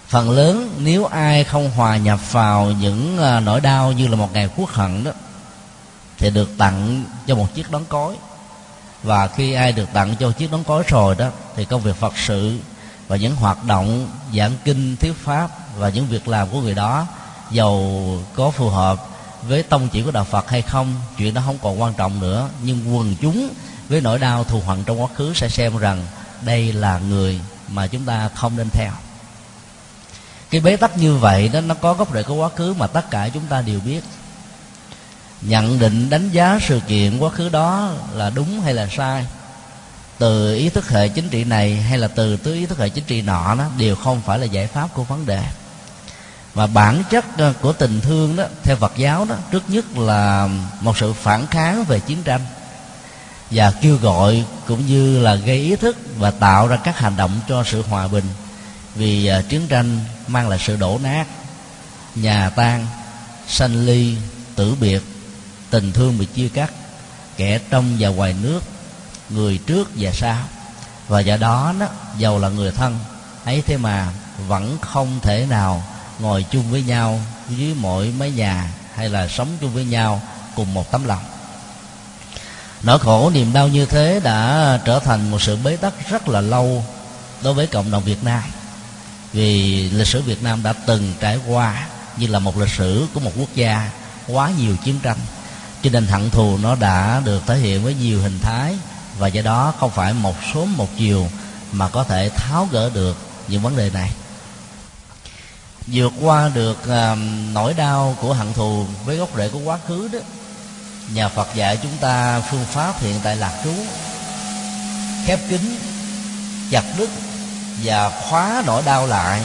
phần 0.08 0.30
lớn 0.30 0.70
nếu 0.78 1.04
ai 1.04 1.44
không 1.44 1.70
hòa 1.70 1.96
nhập 1.96 2.32
vào 2.32 2.70
những 2.70 3.18
à, 3.18 3.40
nỗi 3.40 3.60
đau 3.60 3.92
như 3.92 4.08
là 4.08 4.16
một 4.16 4.32
ngày 4.32 4.48
quốc 4.56 4.70
hận 4.70 5.04
đó, 5.04 5.10
thì 6.18 6.30
được 6.30 6.50
tặng 6.58 7.04
cho 7.26 7.34
một 7.34 7.54
chiếc 7.54 7.70
đón 7.70 7.84
cối. 7.84 8.16
Và 9.02 9.26
khi 9.26 9.52
ai 9.52 9.72
được 9.72 9.88
tặng 9.92 10.14
cho 10.20 10.32
chiếc 10.32 10.52
đón 10.52 10.64
cối 10.64 10.82
rồi 10.88 11.14
đó, 11.14 11.28
thì 11.56 11.64
công 11.64 11.80
việc 11.80 11.96
phật 11.96 12.12
sự 12.16 12.58
và 13.08 13.16
những 13.16 13.36
hoạt 13.36 13.64
động 13.64 14.08
giảng 14.36 14.52
kinh, 14.64 14.96
thuyết 14.96 15.14
pháp 15.24 15.50
và 15.78 15.88
những 15.88 16.06
việc 16.06 16.28
làm 16.28 16.48
của 16.48 16.60
người 16.60 16.74
đó 16.74 17.06
giàu 17.50 18.02
có 18.34 18.50
phù 18.50 18.68
hợp 18.68 19.08
với 19.48 19.62
tông 19.62 19.88
chỉ 19.88 20.02
của 20.02 20.10
đạo 20.10 20.24
phật 20.24 20.50
hay 20.50 20.62
không, 20.62 20.94
chuyện 21.16 21.34
đó 21.34 21.42
không 21.46 21.58
còn 21.62 21.80
quan 21.80 21.94
trọng 21.94 22.20
nữa. 22.20 22.48
Nhưng 22.62 22.96
quần 22.96 23.16
chúng 23.20 23.48
với 23.88 24.00
nỗi 24.00 24.18
đau 24.18 24.44
thù 24.44 24.60
hận 24.66 24.84
trong 24.84 25.02
quá 25.02 25.08
khứ 25.14 25.34
sẽ 25.34 25.48
xem 25.48 25.76
rằng 25.76 26.06
đây 26.42 26.72
là 26.72 26.98
người 26.98 27.40
mà 27.68 27.86
chúng 27.86 28.04
ta 28.04 28.28
không 28.34 28.56
nên 28.56 28.68
theo 28.72 28.92
cái 30.50 30.60
bế 30.60 30.76
tắc 30.76 30.98
như 30.98 31.16
vậy 31.16 31.48
đó, 31.48 31.60
nó 31.60 31.74
có 31.74 31.94
gốc 31.94 32.14
rễ 32.14 32.22
của 32.22 32.34
quá 32.34 32.48
khứ 32.56 32.74
mà 32.78 32.86
tất 32.86 33.10
cả 33.10 33.28
chúng 33.28 33.46
ta 33.48 33.62
đều 33.62 33.80
biết. 33.80 34.04
Nhận 35.42 35.78
định 35.78 36.10
đánh 36.10 36.30
giá 36.30 36.58
sự 36.68 36.80
kiện 36.88 37.18
quá 37.18 37.30
khứ 37.30 37.48
đó 37.48 37.90
là 38.14 38.30
đúng 38.30 38.60
hay 38.60 38.74
là 38.74 38.88
sai? 38.96 39.26
Từ 40.18 40.54
ý 40.54 40.68
thức 40.68 40.88
hệ 40.88 41.08
chính 41.08 41.28
trị 41.28 41.44
này 41.44 41.76
hay 41.76 41.98
là 41.98 42.08
từ 42.08 42.36
tứ 42.36 42.54
ý 42.54 42.66
thức 42.66 42.78
hệ 42.78 42.88
chính 42.88 43.04
trị 43.04 43.22
nọ 43.22 43.54
đó, 43.54 43.64
đều 43.78 43.96
không 43.96 44.20
phải 44.26 44.38
là 44.38 44.44
giải 44.44 44.66
pháp 44.66 44.88
của 44.94 45.04
vấn 45.04 45.26
đề. 45.26 45.42
Và 46.54 46.66
bản 46.66 47.02
chất 47.10 47.24
ờ, 47.38 47.52
của 47.60 47.72
tình 47.72 48.00
thương 48.00 48.36
đó, 48.36 48.44
theo 48.62 48.76
Phật 48.76 48.92
giáo 48.96 49.24
đó, 49.24 49.34
trước 49.52 49.62
nhất 49.68 49.84
là 49.96 50.48
một 50.80 50.98
sự 50.98 51.12
phản 51.12 51.46
kháng 51.46 51.84
về 51.84 52.00
chiến 52.00 52.22
tranh. 52.22 52.40
Và 53.50 53.70
kêu 53.70 53.96
gọi 53.96 54.44
cũng 54.66 54.86
như 54.86 55.22
là 55.22 55.34
gây 55.34 55.56
ý 55.56 55.76
thức 55.76 55.96
và 56.18 56.30
tạo 56.30 56.66
ra 56.66 56.76
các 56.76 56.98
hành 56.98 57.16
động 57.16 57.40
cho 57.48 57.64
sự 57.64 57.82
hòa 57.82 58.08
bình 58.08 58.24
vì 58.96 59.30
uh, 59.38 59.48
chiến 59.48 59.66
tranh 59.68 60.00
mang 60.26 60.48
lại 60.48 60.58
sự 60.66 60.76
đổ 60.76 60.98
nát. 61.02 61.26
Nhà 62.14 62.50
tan 62.50 62.86
sanh 63.48 63.86
ly 63.86 64.16
tử 64.54 64.74
biệt 64.80 65.02
tình 65.70 65.92
thương 65.92 66.18
bị 66.18 66.26
chia 66.26 66.48
cắt 66.48 66.72
kẻ 67.36 67.58
trong 67.70 67.96
và 67.98 68.08
ngoài 68.08 68.34
nước 68.42 68.60
người 69.30 69.58
trước 69.66 69.90
và 69.96 70.12
sau. 70.12 70.38
Và 71.08 71.20
do 71.20 71.36
đó 71.36 71.74
đó 71.80 71.86
giàu 72.18 72.38
là 72.38 72.48
người 72.48 72.70
thân 72.70 72.98
ấy 73.44 73.62
thế 73.66 73.76
mà 73.76 74.08
vẫn 74.48 74.78
không 74.80 75.18
thể 75.22 75.46
nào 75.50 75.84
ngồi 76.18 76.46
chung 76.50 76.70
với 76.70 76.82
nhau 76.82 77.20
dưới 77.48 77.74
mỗi 77.74 78.12
mái 78.18 78.30
nhà 78.30 78.70
hay 78.94 79.08
là 79.08 79.28
sống 79.28 79.48
chung 79.60 79.74
với 79.74 79.84
nhau 79.84 80.22
cùng 80.56 80.74
một 80.74 80.90
tấm 80.90 81.04
lòng. 81.04 81.22
Nỗi 82.82 82.98
khổ 82.98 83.30
niềm 83.34 83.52
đau 83.52 83.68
như 83.68 83.86
thế 83.86 84.20
đã 84.24 84.80
trở 84.84 84.98
thành 84.98 85.30
một 85.30 85.42
sự 85.42 85.56
bế 85.56 85.76
tắc 85.76 86.10
rất 86.10 86.28
là 86.28 86.40
lâu 86.40 86.84
đối 87.42 87.54
với 87.54 87.66
cộng 87.66 87.90
đồng 87.90 88.04
việt 88.04 88.24
nam 88.24 88.42
vì 89.36 89.90
lịch 89.90 90.06
sử 90.06 90.22
việt 90.22 90.42
nam 90.42 90.62
đã 90.62 90.72
từng 90.72 91.14
trải 91.20 91.38
qua 91.48 91.86
như 92.16 92.26
là 92.26 92.38
một 92.38 92.58
lịch 92.58 92.70
sử 92.70 93.06
của 93.14 93.20
một 93.20 93.32
quốc 93.38 93.48
gia 93.54 93.90
quá 94.26 94.50
nhiều 94.58 94.76
chiến 94.84 94.98
tranh. 95.02 95.18
Cho 95.82 95.90
nên 95.90 96.06
hận 96.06 96.30
thù 96.30 96.58
nó 96.58 96.74
đã 96.74 97.22
được 97.24 97.42
thể 97.46 97.56
hiện 97.56 97.84
với 97.84 97.94
nhiều 97.94 98.22
hình 98.22 98.38
thái 98.42 98.74
và 99.18 99.28
do 99.28 99.42
đó 99.42 99.74
không 99.78 99.90
phải 99.90 100.12
một 100.12 100.34
số 100.54 100.64
một 100.64 100.88
chiều 100.98 101.28
mà 101.72 101.88
có 101.88 102.04
thể 102.04 102.28
tháo 102.28 102.68
gỡ 102.72 102.90
được 102.94 103.16
những 103.48 103.62
vấn 103.62 103.76
đề 103.76 103.90
này. 103.90 104.10
Vượt 105.86 106.12
qua 106.20 106.50
được 106.54 106.78
uh, 106.82 107.18
nỗi 107.52 107.74
đau 107.74 108.16
của 108.20 108.34
hận 108.34 108.52
thù 108.52 108.86
với 109.04 109.16
gốc 109.16 109.28
rễ 109.36 109.48
của 109.48 109.60
quá 109.64 109.78
khứ 109.88 110.08
đó 110.12 110.18
nhà 111.14 111.28
phật 111.28 111.48
dạy 111.54 111.78
chúng 111.82 111.96
ta 112.00 112.40
phương 112.40 112.64
pháp 112.64 113.00
hiện 113.00 113.14
tại 113.22 113.36
lạc 113.36 113.60
trú 113.64 113.72
khép 115.26 115.40
kín 115.48 115.60
chặt 116.70 116.84
đứt 116.98 117.10
và 117.82 118.10
khóa 118.10 118.62
nỗi 118.66 118.82
đau 118.82 119.06
lại 119.06 119.42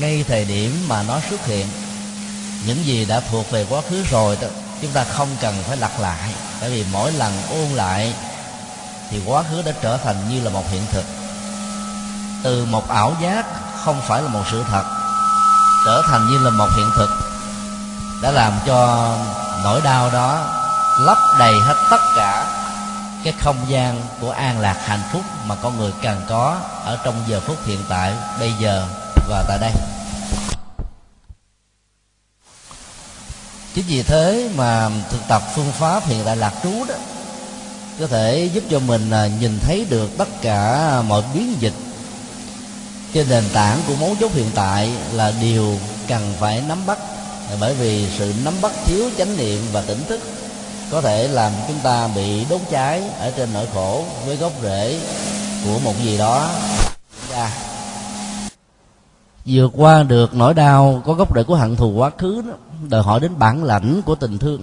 ngay 0.00 0.24
thời 0.28 0.44
điểm 0.44 0.84
mà 0.88 1.02
nó 1.02 1.18
xuất 1.30 1.46
hiện. 1.46 1.66
Những 2.66 2.86
gì 2.86 3.04
đã 3.04 3.20
thuộc 3.30 3.50
về 3.50 3.66
quá 3.68 3.80
khứ 3.90 4.04
rồi 4.10 4.38
đó, 4.40 4.48
chúng 4.82 4.92
ta 4.92 5.04
không 5.04 5.28
cần 5.40 5.62
phải 5.68 5.76
lặp 5.76 6.00
lại, 6.00 6.34
bởi 6.60 6.70
vì 6.70 6.84
mỗi 6.92 7.12
lần 7.12 7.42
ôn 7.50 7.68
lại 7.68 8.14
thì 9.10 9.20
quá 9.26 9.42
khứ 9.50 9.62
đã 9.62 9.72
trở 9.82 9.96
thành 9.96 10.16
như 10.28 10.40
là 10.40 10.50
một 10.50 10.70
hiện 10.70 10.82
thực. 10.92 11.04
Từ 12.42 12.64
một 12.64 12.88
ảo 12.88 13.16
giác 13.22 13.46
không 13.84 14.02
phải 14.08 14.22
là 14.22 14.28
một 14.28 14.42
sự 14.50 14.64
thật, 14.70 14.84
trở 15.84 16.02
thành 16.10 16.28
như 16.28 16.38
là 16.38 16.50
một 16.50 16.68
hiện 16.76 16.90
thực 16.96 17.08
đã 18.22 18.30
làm 18.30 18.52
cho 18.66 19.10
nỗi 19.64 19.80
đau 19.80 20.10
đó 20.10 20.46
lấp 21.00 21.18
đầy 21.38 21.54
hết 21.60 21.74
tất 21.90 22.00
cả 22.16 22.61
cái 23.24 23.32
không 23.40 23.56
gian 23.68 24.00
của 24.20 24.30
an 24.30 24.60
lạc 24.60 24.76
hạnh 24.84 25.02
phúc 25.12 25.22
mà 25.46 25.54
con 25.54 25.78
người 25.78 25.92
cần 26.02 26.20
có 26.28 26.60
ở 26.84 26.98
trong 27.04 27.24
giờ 27.28 27.40
phút 27.40 27.56
hiện 27.66 27.80
tại, 27.88 28.12
bây 28.38 28.52
giờ 28.60 28.86
và 29.28 29.44
tại 29.48 29.58
đây. 29.60 29.72
Chính 33.74 33.84
vì 33.88 34.02
thế 34.02 34.50
mà 34.56 34.90
thực 35.10 35.20
tập 35.28 35.42
phương 35.54 35.72
pháp 35.72 36.04
hiện 36.06 36.22
tại 36.24 36.36
lạc 36.36 36.52
trú 36.62 36.84
đó, 36.88 36.94
có 38.00 38.06
thể 38.06 38.50
giúp 38.54 38.64
cho 38.70 38.78
mình 38.78 39.10
à, 39.10 39.26
nhìn 39.40 39.58
thấy 39.62 39.86
được 39.90 40.10
tất 40.18 40.28
cả 40.42 40.92
mọi 41.08 41.22
biến 41.34 41.56
dịch. 41.60 41.74
Trên 43.14 43.28
nền 43.28 43.44
tảng 43.52 43.80
của 43.88 43.94
mấu 44.00 44.16
chốt 44.20 44.32
hiện 44.34 44.50
tại 44.54 44.92
là 45.12 45.32
điều 45.40 45.78
cần 46.08 46.34
phải 46.40 46.62
nắm 46.68 46.86
bắt. 46.86 46.98
Bởi 47.60 47.74
vì 47.74 48.08
sự 48.18 48.34
nắm 48.44 48.54
bắt 48.60 48.72
thiếu 48.84 49.10
chánh 49.18 49.36
niệm 49.36 49.66
và 49.72 49.82
tỉnh 49.82 50.04
thức 50.08 50.20
có 50.92 51.00
thể 51.00 51.28
làm 51.28 51.52
chúng 51.68 51.78
ta 51.82 52.08
bị 52.14 52.44
đốt 52.50 52.60
cháy 52.70 53.02
ở 53.18 53.30
trên 53.36 53.48
nỗi 53.54 53.66
khổ 53.74 54.04
với 54.26 54.36
gốc 54.36 54.52
rễ 54.62 55.00
của 55.64 55.78
một 55.84 55.94
gì 56.02 56.18
đó. 56.18 56.50
Ra 57.30 57.50
vượt 59.44 59.72
qua 59.76 60.02
được 60.02 60.34
nỗi 60.34 60.54
đau 60.54 61.02
có 61.06 61.14
gốc 61.14 61.34
rễ 61.36 61.42
của 61.42 61.54
hận 61.54 61.76
thù 61.76 61.90
quá 61.90 62.10
khứ 62.18 62.42
đó 62.48 62.54
đòi 62.88 63.02
hỏi 63.02 63.20
đến 63.20 63.38
bản 63.38 63.64
lãnh 63.64 64.02
của 64.02 64.14
tình 64.14 64.38
thương. 64.38 64.62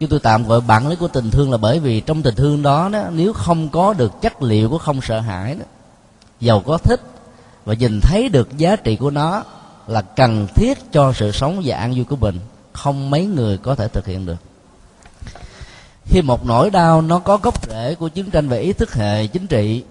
Chúng 0.00 0.08
tôi 0.08 0.20
tạm 0.20 0.48
gọi 0.48 0.60
bản 0.60 0.88
lĩnh 0.88 0.98
của 0.98 1.08
tình 1.08 1.30
thương 1.30 1.50
là 1.50 1.56
bởi 1.56 1.78
vì 1.78 2.00
trong 2.00 2.22
tình 2.22 2.34
thương 2.34 2.62
đó, 2.62 2.88
đó 2.92 3.02
nếu 3.12 3.32
không 3.32 3.68
có 3.68 3.94
được 3.94 4.12
chất 4.22 4.42
liệu 4.42 4.68
của 4.68 4.78
không 4.78 5.00
sợ 5.02 5.20
hãi 5.20 5.54
đó 5.54 5.64
giàu 6.40 6.60
có 6.60 6.78
thích 6.78 7.00
và 7.64 7.74
nhìn 7.74 8.00
thấy 8.00 8.28
được 8.28 8.56
giá 8.56 8.76
trị 8.76 8.96
của 8.96 9.10
nó 9.10 9.44
là 9.86 10.02
cần 10.02 10.46
thiết 10.54 10.92
cho 10.92 11.12
sự 11.12 11.32
sống 11.32 11.62
và 11.64 11.76
an 11.76 11.92
vui 11.94 12.04
của 12.04 12.16
mình 12.16 12.38
không 12.72 13.10
mấy 13.10 13.26
người 13.26 13.58
có 13.58 13.74
thể 13.74 13.88
thực 13.88 14.06
hiện 14.06 14.26
được 14.26 14.51
khi 16.04 16.22
một 16.22 16.46
nỗi 16.46 16.70
đau 16.70 17.02
nó 17.02 17.18
có 17.18 17.36
gốc 17.36 17.68
rễ 17.68 17.94
của 17.94 18.08
chiến 18.08 18.30
tranh 18.30 18.48
về 18.48 18.60
ý 18.60 18.72
thức 18.72 18.94
hệ 18.94 19.26
chính 19.26 19.46
trị. 19.46 19.84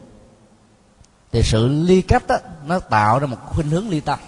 Thì 1.31 1.43
sự 1.43 1.67
ly 1.67 2.01
cách 2.01 2.27
đó, 2.27 2.35
nó 2.67 2.79
tạo 2.79 3.19
ra 3.19 3.27
một 3.27 3.37
khuynh 3.49 3.69
hướng 3.69 3.89
ly 3.89 3.99
tâm. 3.99 4.19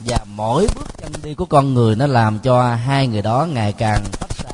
Và 0.00 0.18
mỗi 0.26 0.66
bước 0.74 0.86
chân 0.98 1.12
đi 1.22 1.34
của 1.34 1.44
con 1.44 1.74
người 1.74 1.96
nó 1.96 2.06
làm 2.06 2.38
cho 2.38 2.74
hai 2.74 3.06
người 3.06 3.22
đó 3.22 3.46
ngày 3.52 3.72
càng 3.72 4.04
tách 4.20 4.32
xa 4.32 4.50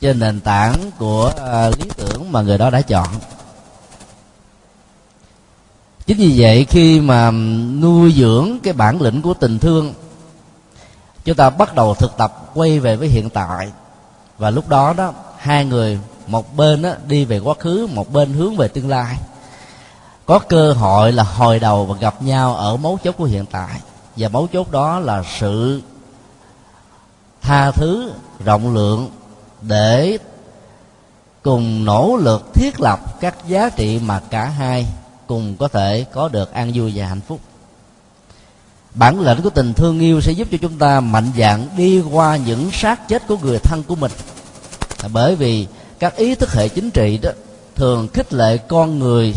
trên 0.00 0.18
nền 0.18 0.40
tảng 0.40 0.90
của 0.98 1.26
uh, 1.26 1.80
lý 1.80 1.88
tưởng 1.96 2.32
mà 2.32 2.42
người 2.42 2.58
đó 2.58 2.70
đã 2.70 2.80
chọn. 2.80 3.08
Chính 6.06 6.18
vì 6.18 6.34
vậy 6.36 6.64
khi 6.64 7.00
mà 7.00 7.30
nuôi 7.80 8.12
dưỡng 8.12 8.58
cái 8.62 8.72
bản 8.72 9.02
lĩnh 9.02 9.22
của 9.22 9.34
tình 9.34 9.58
thương 9.58 9.94
chúng 11.24 11.36
ta 11.36 11.50
bắt 11.50 11.74
đầu 11.74 11.94
thực 11.94 12.16
tập 12.16 12.50
quay 12.54 12.80
về 12.80 12.96
với 12.96 13.08
hiện 13.08 13.30
tại 13.30 13.72
và 14.38 14.50
lúc 14.50 14.68
đó 14.68 14.92
đó 14.92 15.12
hai 15.38 15.64
người 15.64 15.98
một 16.26 16.56
bên 16.56 16.82
đó, 16.82 16.90
đi 17.06 17.24
về 17.24 17.38
quá 17.38 17.54
khứ 17.58 17.88
một 17.94 18.12
bên 18.12 18.32
hướng 18.32 18.56
về 18.56 18.68
tương 18.68 18.88
lai. 18.88 19.16
Có 20.26 20.38
cơ 20.38 20.72
hội 20.72 21.12
là 21.12 21.22
hồi 21.22 21.58
đầu 21.58 21.86
và 21.86 21.96
gặp 22.00 22.22
nhau 22.22 22.54
ở 22.54 22.76
mấu 22.76 22.98
chốt 23.04 23.14
của 23.18 23.24
hiện 23.24 23.46
tại. 23.46 23.80
Và 24.16 24.28
mấu 24.28 24.46
chốt 24.46 24.70
đó 24.70 25.00
là 25.00 25.22
sự 25.38 25.82
tha 27.42 27.70
thứ 27.70 28.12
rộng 28.44 28.74
lượng 28.74 29.10
để 29.62 30.18
cùng 31.42 31.84
nỗ 31.84 32.16
lực 32.16 32.54
thiết 32.54 32.80
lập 32.80 33.20
các 33.20 33.34
giá 33.48 33.68
trị 33.68 33.98
mà 33.98 34.20
cả 34.30 34.44
hai 34.44 34.86
cùng 35.26 35.56
có 35.56 35.68
thể 35.68 36.04
có 36.12 36.28
được 36.28 36.52
an 36.52 36.70
vui 36.74 36.92
và 36.94 37.06
hạnh 37.06 37.20
phúc 37.20 37.40
bản 38.98 39.20
lĩnh 39.20 39.42
của 39.42 39.50
tình 39.50 39.74
thương 39.74 40.00
yêu 40.00 40.20
sẽ 40.20 40.32
giúp 40.32 40.48
cho 40.50 40.58
chúng 40.60 40.78
ta 40.78 41.00
mạnh 41.00 41.30
dạn 41.38 41.66
đi 41.76 42.00
qua 42.00 42.36
những 42.36 42.70
sát 42.72 43.08
chết 43.08 43.26
của 43.26 43.36
người 43.42 43.58
thân 43.58 43.82
của 43.82 43.94
mình. 43.94 44.12
Bởi 45.12 45.36
vì 45.36 45.66
các 45.98 46.16
ý 46.16 46.34
thức 46.34 46.52
hệ 46.52 46.68
chính 46.68 46.90
trị 46.90 47.18
đó 47.22 47.30
thường 47.74 48.08
khích 48.12 48.32
lệ 48.32 48.56
con 48.56 48.98
người 48.98 49.34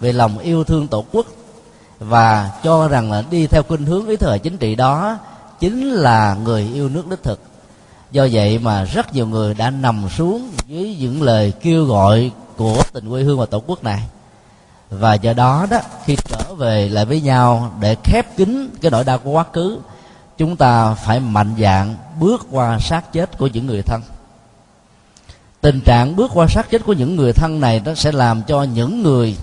về 0.00 0.12
lòng 0.12 0.38
yêu 0.38 0.64
thương 0.64 0.88
tổ 0.88 1.04
quốc 1.12 1.26
và 1.98 2.50
cho 2.62 2.88
rằng 2.88 3.12
là 3.12 3.24
đi 3.30 3.46
theo 3.46 3.62
khuynh 3.62 3.86
hướng 3.86 4.08
ý 4.08 4.16
thức 4.16 4.30
hệ 4.30 4.38
chính 4.38 4.56
trị 4.56 4.74
đó 4.74 5.18
chính 5.60 5.90
là 5.90 6.36
người 6.44 6.68
yêu 6.74 6.88
nước 6.88 7.08
đích 7.10 7.22
thực. 7.22 7.40
Do 8.10 8.26
vậy 8.32 8.58
mà 8.58 8.84
rất 8.84 9.14
nhiều 9.14 9.26
người 9.26 9.54
đã 9.54 9.70
nằm 9.70 10.08
xuống 10.16 10.50
dưới 10.66 10.96
những 11.00 11.22
lời 11.22 11.52
kêu 11.62 11.84
gọi 11.84 12.30
của 12.56 12.82
tình 12.92 13.10
quê 13.10 13.22
hương 13.22 13.38
và 13.38 13.46
tổ 13.46 13.62
quốc 13.66 13.84
này 13.84 14.02
và 14.90 15.14
do 15.14 15.32
đó 15.32 15.66
đó, 15.70 15.78
khi 16.04 16.16
trở 16.16 16.54
về 16.54 16.88
lại 16.88 17.04
với 17.04 17.20
nhau 17.20 17.72
để 17.80 17.96
khép 18.04 18.36
kín 18.36 18.70
cái 18.82 18.90
nỗi 18.90 19.04
đau 19.04 19.18
của 19.18 19.30
quá 19.30 19.44
khứ, 19.52 19.78
chúng 20.38 20.56
ta 20.56 20.94
phải 20.94 21.20
mạnh 21.20 21.54
dạn 21.58 21.96
bước 22.20 22.46
qua 22.50 22.78
xác 22.78 23.12
chết 23.12 23.38
của 23.38 23.46
những 23.46 23.66
người 23.66 23.82
thân. 23.82 24.02
Tình 25.60 25.80
trạng 25.80 26.16
bước 26.16 26.30
qua 26.34 26.46
xác 26.46 26.70
chết 26.70 26.84
của 26.84 26.92
những 26.92 27.16
người 27.16 27.32
thân 27.32 27.60
này 27.60 27.82
nó 27.84 27.94
sẽ 27.94 28.12
làm 28.12 28.42
cho 28.42 28.62
những 28.62 29.02
người 29.02 29.36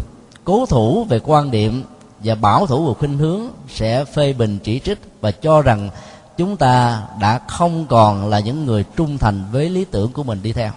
cố 0.44 0.66
thủ 0.66 1.04
về 1.04 1.20
quan 1.24 1.52
điểm 1.52 1.84
và 2.24 2.36
bảo 2.36 2.68
thủ 2.68 2.88
về 2.88 2.94
khuynh 3.00 3.18
hướng 3.18 3.42
sẽ 3.70 4.06
phê 4.06 4.34
bình 4.34 4.60
chỉ 4.64 4.80
trích 4.80 5.00
và 5.22 5.32
cho 5.32 5.62
rằng 5.62 5.90
chúng 6.38 6.58
ta 6.58 7.04
đã 7.20 7.40
không 7.48 7.86
còn 7.86 8.30
là 8.30 8.40
những 8.40 8.66
người 8.66 8.86
trung 8.96 9.18
thành 9.18 9.44
với 9.52 9.70
lý 9.70 9.86
tưởng 9.86 10.12
của 10.12 10.24
mình 10.24 10.40
đi 10.44 10.54
theo 10.54 10.72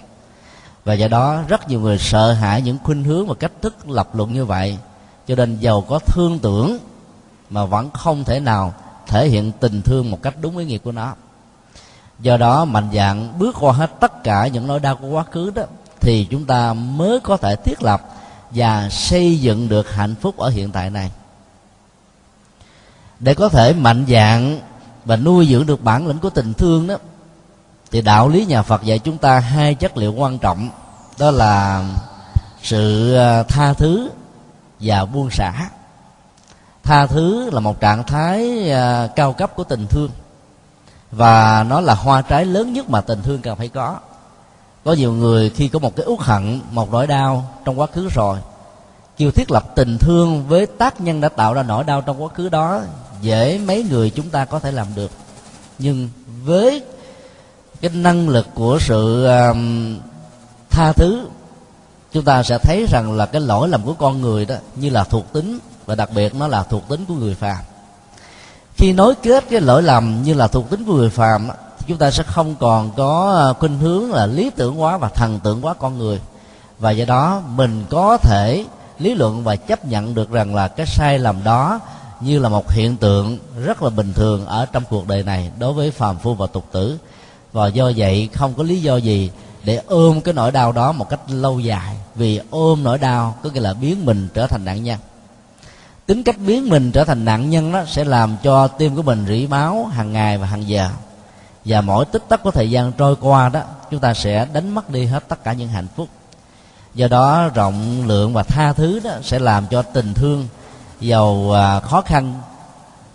và 0.89 0.95
do 0.95 1.09
đó, 1.09 1.43
rất 1.49 1.69
nhiều 1.69 1.81
người 1.81 1.99
sợ 1.99 2.33
hãi 2.33 2.63
những 2.63 2.79
khuynh 2.85 3.05
hướng 3.05 3.27
và 3.27 3.35
cách 3.35 3.53
thức 3.63 3.89
lập 3.89 4.15
luận 4.15 4.33
như 4.33 4.45
vậy. 4.45 4.79
Cho 5.27 5.35
nên 5.35 5.57
giàu 5.57 5.85
có 5.89 5.99
thương 5.99 6.39
tưởng 6.39 6.79
mà 7.51 7.65
vẫn 7.65 7.91
không 7.91 8.25
thể 8.25 8.41
nào 8.41 8.75
thể 9.07 9.29
hiện 9.29 9.53
tình 9.61 9.83
thương 9.83 10.11
một 10.11 10.23
cách 10.23 10.35
đúng 10.41 10.57
ý 10.57 10.65
nghĩa 10.65 10.79
của 10.79 10.93
nó. 10.93 11.15
Do 12.21 12.37
đó, 12.37 12.65
mạnh 12.65 12.89
dạng 12.95 13.39
bước 13.39 13.57
qua 13.61 13.73
hết 13.73 13.91
tất 14.01 14.25
cả 14.25 14.47
những 14.47 14.67
nỗi 14.67 14.81
đau 14.81 14.97
của 14.97 15.09
quá 15.09 15.25
khứ 15.31 15.51
đó, 15.55 15.63
thì 16.01 16.27
chúng 16.31 16.45
ta 16.45 16.73
mới 16.73 17.21
có 17.21 17.37
thể 17.37 17.57
thiết 17.57 17.83
lập 17.83 18.03
và 18.51 18.89
xây 18.89 19.41
dựng 19.41 19.69
được 19.69 19.91
hạnh 19.91 20.15
phúc 20.21 20.37
ở 20.37 20.49
hiện 20.49 20.71
tại 20.71 20.91
này. 20.91 21.11
Để 23.21 23.35
có 23.35 23.49
thể 23.49 23.73
mạnh 23.73 24.05
dạng 24.09 24.61
và 25.05 25.17
nuôi 25.17 25.47
dưỡng 25.47 25.67
được 25.67 25.85
bản 25.85 26.07
lĩnh 26.07 26.19
của 26.19 26.31
tình 26.31 26.55
thương 26.55 26.87
đó 26.87 26.97
thì 27.91 28.03
đạo 28.03 28.29
lý 28.29 28.45
nhà 28.45 28.63
phật 28.63 28.83
dạy 28.83 28.99
chúng 28.99 29.19
ta 29.19 29.39
hai 29.39 29.75
chất 29.75 29.97
liệu 29.97 30.13
quan 30.13 30.39
trọng, 30.39 30.71
đó 31.19 31.31
là 31.31 31.85
sự 32.63 33.15
ờ, 33.15 33.43
tha 33.43 33.73
thứ 33.73 34.11
và 34.81 35.05
buông 35.05 35.31
xả. 35.31 35.71
Tha 36.83 37.07
thứ 37.07 37.51
là 37.51 37.61
một 37.61 37.81
trạng 37.81 38.05
thái 38.05 38.71
ờ, 38.71 39.09
cao 39.17 39.33
cấp 39.33 39.53
của 39.57 39.65
tình 39.65 39.87
thương 39.87 40.11
và 41.13 41.65
nó 41.69 41.81
là 41.81 41.95
hoa 41.95 42.23
trái 42.23 42.45
lớn 42.45 42.73
nhất 42.73 42.91
mà 42.91 43.01
tình 43.01 43.23
thương 43.23 43.43
cần 43.43 43.57
phải 43.57 43.69
có. 43.69 43.97
Có 44.85 44.93
nhiều 44.93 45.13
người 45.13 45.51
khi 45.51 45.69
có 45.69 45.79
một 45.79 45.97
cái 45.97 46.07
uất 46.07 46.21
hận, 46.21 46.61
một 46.71 46.93
nỗi 46.93 47.07
đau 47.07 47.49
trong 47.65 47.81
quá 47.81 47.87
khứ 47.87 48.09
rồi, 48.15 48.39
kêu 49.17 49.31
thiết 49.31 49.51
lập 49.51 49.65
tình 49.75 49.99
thương 49.99 50.45
với 50.49 50.67
tác 50.67 51.01
nhân 51.01 51.21
đã 51.21 51.29
tạo 51.29 51.55
ra 51.55 51.63
nỗi 51.63 51.85
đau 51.85 52.01
trong 52.01 52.23
quá 52.23 52.29
khứ 52.35 52.49
đó, 52.49 52.81
dễ 53.21 53.61
mấy 53.67 53.83
người 53.91 54.11
chúng 54.11 54.31
ta 54.31 54.45
có 54.45 54.59
thể 54.59 54.73
làm 54.73 54.87
được. 54.95 55.11
Nhưng 55.79 56.09
với 56.45 56.83
cái 57.81 57.91
năng 57.95 58.29
lực 58.29 58.47
của 58.55 58.79
sự 58.81 59.27
um, 59.27 59.99
tha 60.71 60.93
thứ 60.93 61.27
chúng 62.13 62.25
ta 62.25 62.43
sẽ 62.43 62.59
thấy 62.59 62.87
rằng 62.91 63.13
là 63.13 63.27
cái 63.27 63.41
lỗi 63.41 63.69
lầm 63.69 63.83
của 63.83 63.95
con 63.95 64.21
người 64.21 64.45
đó 64.45 64.55
như 64.77 64.91
là 64.91 65.05
thuộc 65.05 65.33
tính 65.33 65.59
và 65.87 65.95
đặc 65.95 66.11
biệt 66.15 66.35
nó 66.35 66.49
là 66.49 66.63
thuộc 66.63 66.89
tính 66.89 67.05
của 67.09 67.15
người 67.15 67.35
phàm. 67.35 67.59
Khi 68.77 68.93
nối 68.93 69.15
kết 69.15 69.45
cái 69.51 69.61
lỗi 69.61 69.83
lầm 69.83 70.23
như 70.23 70.35
là 70.35 70.47
thuộc 70.47 70.71
tính 70.71 70.85
của 70.85 70.95
người 70.95 71.11
phàm 71.11 71.49
chúng 71.87 71.99
ta 71.99 72.11
sẽ 72.11 72.23
không 72.23 72.55
còn 72.55 72.91
có 72.97 73.31
ờ, 73.31 73.53
khuynh 73.53 73.79
hướng 73.79 74.13
là 74.13 74.27
lý 74.27 74.51
tưởng 74.51 74.75
hóa 74.75 74.97
và 74.97 75.09
thần 75.09 75.41
tượng 75.41 75.61
hóa 75.61 75.75
con 75.75 75.99
người. 75.99 76.21
Và 76.79 76.91
do 76.91 77.05
đó 77.05 77.43
mình 77.49 77.85
có 77.91 78.17
thể 78.17 78.65
lý 78.99 79.15
luận 79.15 79.45
và 79.45 79.57
chấp 79.57 79.85
nhận 79.85 80.15
được 80.15 80.31
rằng 80.31 80.55
là 80.55 80.69
cái 80.69 80.87
sai 80.87 81.19
lầm 81.19 81.45
đó 81.45 81.81
như 82.21 82.39
là 82.39 82.49
một 82.49 82.73
hiện 82.73 82.97
tượng 82.97 83.39
rất 83.65 83.83
là 83.83 83.91
bình 83.91 84.13
thường 84.13 84.47
ở 84.47 84.67
trong 84.67 84.83
cuộc 84.91 85.09
đời 85.09 85.23
này 85.23 85.51
đối 85.59 85.73
với 85.73 85.91
phàm 85.91 86.19
phu 86.19 86.35
và 86.35 86.47
tục 86.47 86.65
tử 86.73 86.99
và 87.53 87.69
do 87.69 87.91
vậy 87.97 88.29
không 88.33 88.55
có 88.55 88.63
lý 88.63 88.83
do 88.83 88.97
gì 88.97 89.31
để 89.65 89.81
ôm 89.87 90.21
cái 90.21 90.35
nỗi 90.35 90.53
đau 90.53 90.73
đó 90.73 90.93
một 90.93 91.09
cách 91.09 91.21
lâu 91.29 91.61
dài. 91.61 91.97
Vì 92.15 92.41
ôm 92.51 92.85
nỗi 92.85 92.99
đau 92.99 93.35
có 93.43 93.51
nghĩa 93.51 93.61
là 93.61 93.75
biến 93.75 94.05
mình 94.05 94.29
trở 94.35 94.47
thành 94.47 94.65
nạn 94.65 94.85
nhân. 94.85 94.99
Tính 96.07 96.23
cách 96.23 96.37
biến 96.47 96.69
mình 96.69 96.93
trở 96.93 97.05
thành 97.05 97.25
nạn 97.25 97.51
nhân 97.51 97.73
đó 97.73 97.85
sẽ 97.87 98.05
làm 98.05 98.37
cho 98.43 98.69
tim 98.69 98.97
của 98.97 99.03
mình 99.03 99.25
rỉ 99.29 99.47
máu 99.47 99.85
hàng 99.85 100.13
ngày 100.13 100.39
và 100.39 100.47
hàng 100.47 100.69
giờ. 100.69 100.91
Và 101.65 101.81
mỗi 101.81 102.05
tích 102.05 102.23
tắc 102.29 102.43
của 102.43 102.51
thời 102.51 102.71
gian 102.71 102.93
trôi 102.93 103.17
qua 103.17 103.49
đó, 103.49 103.61
chúng 103.91 104.01
ta 104.01 104.15
sẽ 104.15 104.47
đánh 104.53 104.75
mất 104.75 104.91
đi 104.91 105.05
hết 105.05 105.29
tất 105.29 105.45
cả 105.45 105.53
những 105.53 105.69
hạnh 105.69 105.87
phúc. 105.97 106.09
Do 106.95 107.09
đó, 107.09 107.49
rộng 107.55 108.07
lượng 108.07 108.33
và 108.33 108.43
tha 108.43 108.73
thứ 108.73 109.01
đó 109.05 109.11
sẽ 109.23 109.39
làm 109.39 109.67
cho 109.67 109.83
tình 109.83 110.15
thương, 110.15 110.49
giàu 111.01 111.53
à, 111.57 111.81
khó 111.81 112.01
khăn 112.01 112.35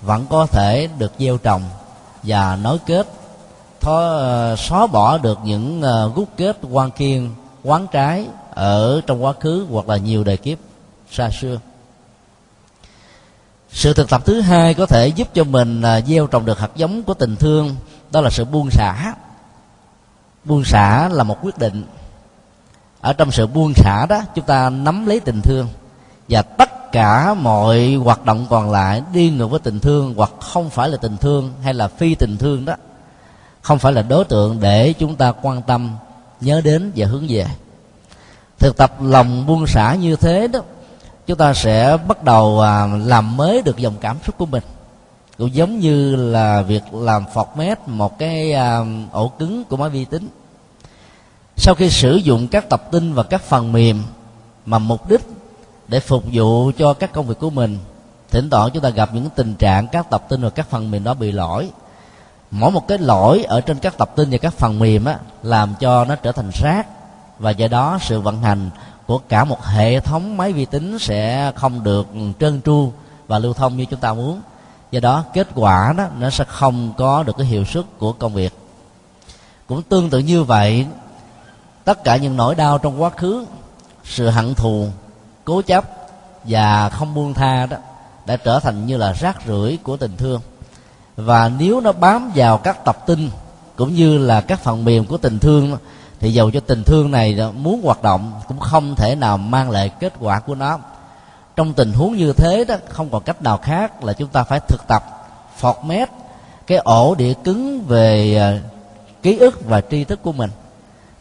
vẫn 0.02 0.26
có 0.30 0.46
thể 0.46 0.90
được 0.98 1.14
gieo 1.20 1.38
trồng 1.38 1.64
và 2.24 2.56
nối 2.56 2.78
kết 2.86 3.08
thó, 3.84 4.00
ờ, 4.00 4.56
xóa 4.56 4.88
bỏ 4.88 5.18
được 5.18 5.40
những 5.44 5.82
ờ, 5.82 6.12
gút 6.16 6.28
kết 6.38 6.58
quan 6.72 6.92
kiên 6.92 7.30
quán 7.64 7.88
trái 7.92 8.28
ở 8.54 9.02
trong 9.08 9.24
quá 9.24 9.34
khứ 9.40 9.66
hoặc 9.72 9.90
là 9.90 9.98
nhiều 9.98 10.24
đời 10.24 10.38
kiếp 10.38 10.58
xa 11.12 11.30
xưa. 11.30 11.60
Sự 13.72 13.94
thực 13.94 14.10
tập 14.10 14.22
thứ 14.26 14.42
hai 14.42 14.74
có 14.74 14.86
thể 14.86 15.08
giúp 15.08 15.28
cho 15.34 15.44
mình 15.44 15.82
ờ, 15.82 16.02
gieo 16.02 16.28
trồng 16.28 16.46
được 16.46 16.60
hạt 16.60 16.72
giống 16.76 17.04
của 17.04 17.14
tình 17.14 17.36
thương 17.36 17.76
đó 18.12 18.22
là 18.22 18.30
sự 18.30 18.46
buông 18.46 18.72
xả. 18.72 19.14
Buông 20.46 20.64
xả 20.64 21.10
là 21.10 21.24
một 21.24 21.38
quyết 21.42 21.58
định. 21.58 21.84
Ở 23.02 23.14
trong 23.14 23.32
sự 23.32 23.48
buông 23.48 23.74
xả 23.74 24.06
đó 24.06 24.22
chúng 24.36 24.46
ta 24.46 24.70
nắm 24.70 25.06
lấy 25.06 25.20
tình 25.20 25.42
thương 25.42 25.68
và 26.30 26.42
tất 26.42 26.92
cả 26.92 27.34
mọi 27.34 27.96
hoạt 27.96 28.26
động 28.26 28.46
còn 28.50 28.72
lại 28.72 29.02
đi 29.14 29.30
ngược 29.30 29.48
với 29.48 29.60
tình 29.60 29.80
thương 29.80 30.14
hoặc 30.18 30.32
không 30.40 30.70
phải 30.70 30.90
là 30.90 30.98
tình 30.98 31.18
thương 31.18 31.54
hay 31.64 31.74
là 31.74 31.88
phi 31.88 32.16
tình 32.16 32.38
thương 32.38 32.66
đó 32.66 32.76
không 33.64 33.80
phải 33.80 33.94
là 33.94 34.02
đối 34.02 34.26
tượng 34.26 34.60
để 34.60 34.94
chúng 34.94 35.16
ta 35.16 35.32
quan 35.42 35.62
tâm, 35.62 35.96
nhớ 36.42 36.62
đến 36.62 36.92
và 36.96 37.08
hướng 37.08 37.26
về. 37.30 37.46
Thực 38.60 38.78
tập 38.78 39.02
lòng 39.02 39.46
buông 39.46 39.68
xả 39.68 39.96
như 39.96 40.16
thế 40.16 40.48
đó, 40.48 40.60
chúng 41.28 41.38
ta 41.38 41.54
sẽ 41.54 41.98
bắt 42.08 42.24
đầu 42.24 42.62
à, 42.62 42.88
làm 43.06 43.38
mới 43.38 43.62
được 43.62 43.78
dòng 43.78 43.96
cảm 44.02 44.18
xúc 44.26 44.38
của 44.38 44.46
mình. 44.46 44.64
Cũng 45.38 45.56
giống 45.56 45.80
như 45.80 46.16
là 46.16 46.62
việc 46.62 46.94
làm 46.94 47.24
phọt 47.34 47.48
mét 47.56 47.78
một 47.88 48.20
cái 48.20 48.54
à, 48.54 48.80
ổ 49.12 49.28
cứng 49.28 49.64
của 49.64 49.78
máy 49.78 49.90
vi 49.90 50.06
tính. 50.06 50.28
Sau 51.58 51.76
khi 51.76 51.90
sử 51.90 52.16
dụng 52.16 52.48
các 52.48 52.70
tập 52.70 52.92
tin 52.92 53.14
và 53.14 53.24
các 53.24 53.42
phần 53.42 53.72
mềm 53.72 54.04
mà 54.66 54.80
mục 54.80 55.10
đích 55.10 55.22
để 55.88 56.00
phục 56.00 56.24
vụ 56.34 56.72
cho 56.78 56.94
các 56.94 57.14
công 57.14 57.28
việc 57.28 57.40
của 57.40 57.50
mình, 57.50 57.78
thỉnh 58.32 58.50
thoảng 58.50 58.70
chúng 58.74 58.84
ta 58.84 58.90
gặp 58.90 59.10
những 59.14 59.30
tình 59.36 59.56
trạng 59.56 59.88
các 59.88 60.10
tập 60.10 60.26
tin 60.30 60.42
và 60.42 60.50
các 60.50 60.70
phần 60.70 60.92
mềm 60.92 61.04
đó 61.04 61.14
bị 61.14 61.32
lỗi 61.32 61.70
mỗi 62.56 62.72
một 62.72 62.88
cái 62.88 62.98
lỗi 62.98 63.44
ở 63.44 63.62
trên 63.62 63.80
các 63.80 63.98
tập 63.98 64.12
tin 64.16 64.30
và 64.32 64.38
các 64.38 64.54
phần 64.54 64.80
mềm 64.80 65.06
á, 65.06 65.18
làm 65.44 65.76
cho 65.80 66.06
nó 66.06 66.16
trở 66.16 66.32
thành 66.32 66.50
rác. 66.54 66.88
Và 67.40 67.52
do 67.52 67.68
đó 67.68 67.98
sự 68.02 68.22
vận 68.22 68.42
hành 68.42 68.70
của 69.08 69.18
cả 69.18 69.44
một 69.44 69.66
hệ 69.66 70.00
thống 70.00 70.38
máy 70.38 70.54
vi 70.54 70.66
tính 70.66 71.00
sẽ 71.00 71.52
không 71.56 71.84
được 71.84 72.08
trơn 72.40 72.62
tru 72.62 72.92
và 73.28 73.40
lưu 73.40 73.54
thông 73.54 73.78
như 73.78 73.86
chúng 73.86 74.00
ta 74.00 74.14
muốn. 74.14 74.42
Do 74.92 75.00
đó, 75.00 75.24
kết 75.34 75.48
quả 75.56 75.94
đó, 75.98 76.08
nó 76.20 76.30
sẽ 76.30 76.44
không 76.48 76.94
có 76.98 77.24
được 77.24 77.38
cái 77.38 77.48
hiệu 77.48 77.66
suất 77.66 77.86
của 77.98 78.14
công 78.14 78.34
việc. 78.34 78.54
Cũng 79.68 79.82
tương 79.82 80.10
tự 80.10 80.20
như 80.20 80.44
vậy, 80.44 80.86
tất 81.84 82.04
cả 82.04 82.18
những 82.18 82.38
nỗi 82.38 82.56
đau 82.56 82.78
trong 82.78 83.02
quá 83.02 83.10
khứ, 83.10 83.46
sự 84.04 84.30
hận 84.30 84.56
thù, 84.56 84.88
cố 85.46 85.62
chấp 85.62 85.86
và 86.44 86.90
không 86.90 87.14
buông 87.14 87.34
tha 87.34 87.66
đó, 87.66 87.78
đã 88.26 88.38
trở 88.38 88.60
thành 88.60 88.86
như 88.86 88.98
là 88.98 89.14
rác 89.14 89.38
rưởi 89.48 89.78
của 89.84 89.98
tình 89.98 90.18
thương 90.18 90.42
và 91.16 91.52
nếu 91.60 91.82
nó 91.82 91.92
bám 91.92 92.32
vào 92.36 92.58
các 92.58 92.86
tập 92.86 92.98
tin 93.08 93.30
cũng 93.76 93.96
như 93.96 94.18
là 94.18 94.42
các 94.42 94.60
phần 94.60 94.86
mềm 94.86 95.06
của 95.06 95.18
tình 95.18 95.40
thương 95.40 95.78
thì 96.20 96.34
dầu 96.34 96.52
cho 96.52 96.60
tình 96.60 96.84
thương 96.84 97.12
này 97.12 97.38
muốn 97.56 97.82
hoạt 97.84 98.04
động 98.04 98.32
cũng 98.48 98.60
không 98.60 98.96
thể 98.96 99.16
nào 99.16 99.38
mang 99.38 99.70
lại 99.70 99.92
kết 100.00 100.14
quả 100.20 100.40
của 100.40 100.56
nó. 100.56 100.80
Trong 101.56 101.74
tình 101.74 101.94
huống 101.94 102.18
như 102.18 102.34
thế 102.34 102.66
đó 102.66 102.76
không 102.90 103.10
còn 103.10 103.24
cách 103.24 103.42
nào 103.42 103.58
khác 103.58 104.04
là 104.04 104.14
chúng 104.14 104.28
ta 104.28 104.44
phải 104.44 104.60
thực 104.68 104.88
tập 104.88 105.04
phọt 105.58 105.76
mét 105.86 106.10
cái 106.68 106.78
ổ 106.78 107.16
đĩa 107.16 107.34
cứng 107.44 107.82
về 107.82 108.36
à, 108.38 108.60
ký 109.22 109.38
ức 109.38 109.66
và 109.66 109.82
tri 109.82 110.04
thức 110.04 110.20
của 110.24 110.32
mình. 110.32 110.52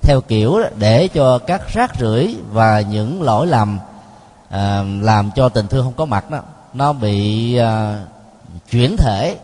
Theo 0.02 0.20
kiểu 0.20 0.61
để 0.76 1.09
cho 1.09 1.38
các 1.38 1.68
rác 1.72 1.92
rưởi 2.00 2.37
và 2.50 2.81
những 2.81 3.22
lỗi 3.22 3.46
lầm 3.46 3.78
à, 4.48 4.85
làm 5.00 5.31
cho 5.37 5.48
tình 5.48 5.66
thương 5.66 5.85
không 5.85 5.92
có 5.92 6.05
mặt 6.05 6.31
đó 6.31 6.38
nó 6.74 6.92
bị 6.92 7.57
à, 7.57 8.00
chuyển 8.70 8.96
thể 8.96 9.37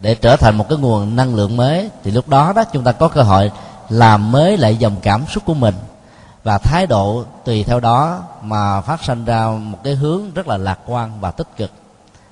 để 0.00 0.14
trở 0.14 0.36
thành 0.36 0.56
một 0.56 0.68
cái 0.68 0.78
nguồn 0.78 1.16
năng 1.16 1.34
lượng 1.34 1.56
mới, 1.56 1.90
thì 2.04 2.10
lúc 2.10 2.28
đó 2.28 2.52
đó 2.52 2.64
chúng 2.64 2.84
ta 2.84 2.92
có 2.92 3.08
cơ 3.08 3.22
hội 3.22 3.50
làm 3.88 4.32
mới 4.32 4.56
lại 4.56 4.76
dòng 4.76 4.96
cảm 5.02 5.24
xúc 5.26 5.42
của 5.46 5.54
mình. 5.54 5.74
Và 6.44 6.58
thái 6.58 6.86
độ 6.86 7.24
tùy 7.44 7.64
theo 7.64 7.80
đó 7.80 8.22
mà 8.42 8.80
phát 8.80 9.04
sinh 9.04 9.24
ra 9.24 9.46
một 9.46 9.78
cái 9.84 9.94
hướng 9.94 10.34
rất 10.34 10.48
là 10.48 10.56
lạc 10.56 10.78
quan 10.86 11.20
và 11.20 11.30
tích 11.30 11.48
cực. 11.56 11.70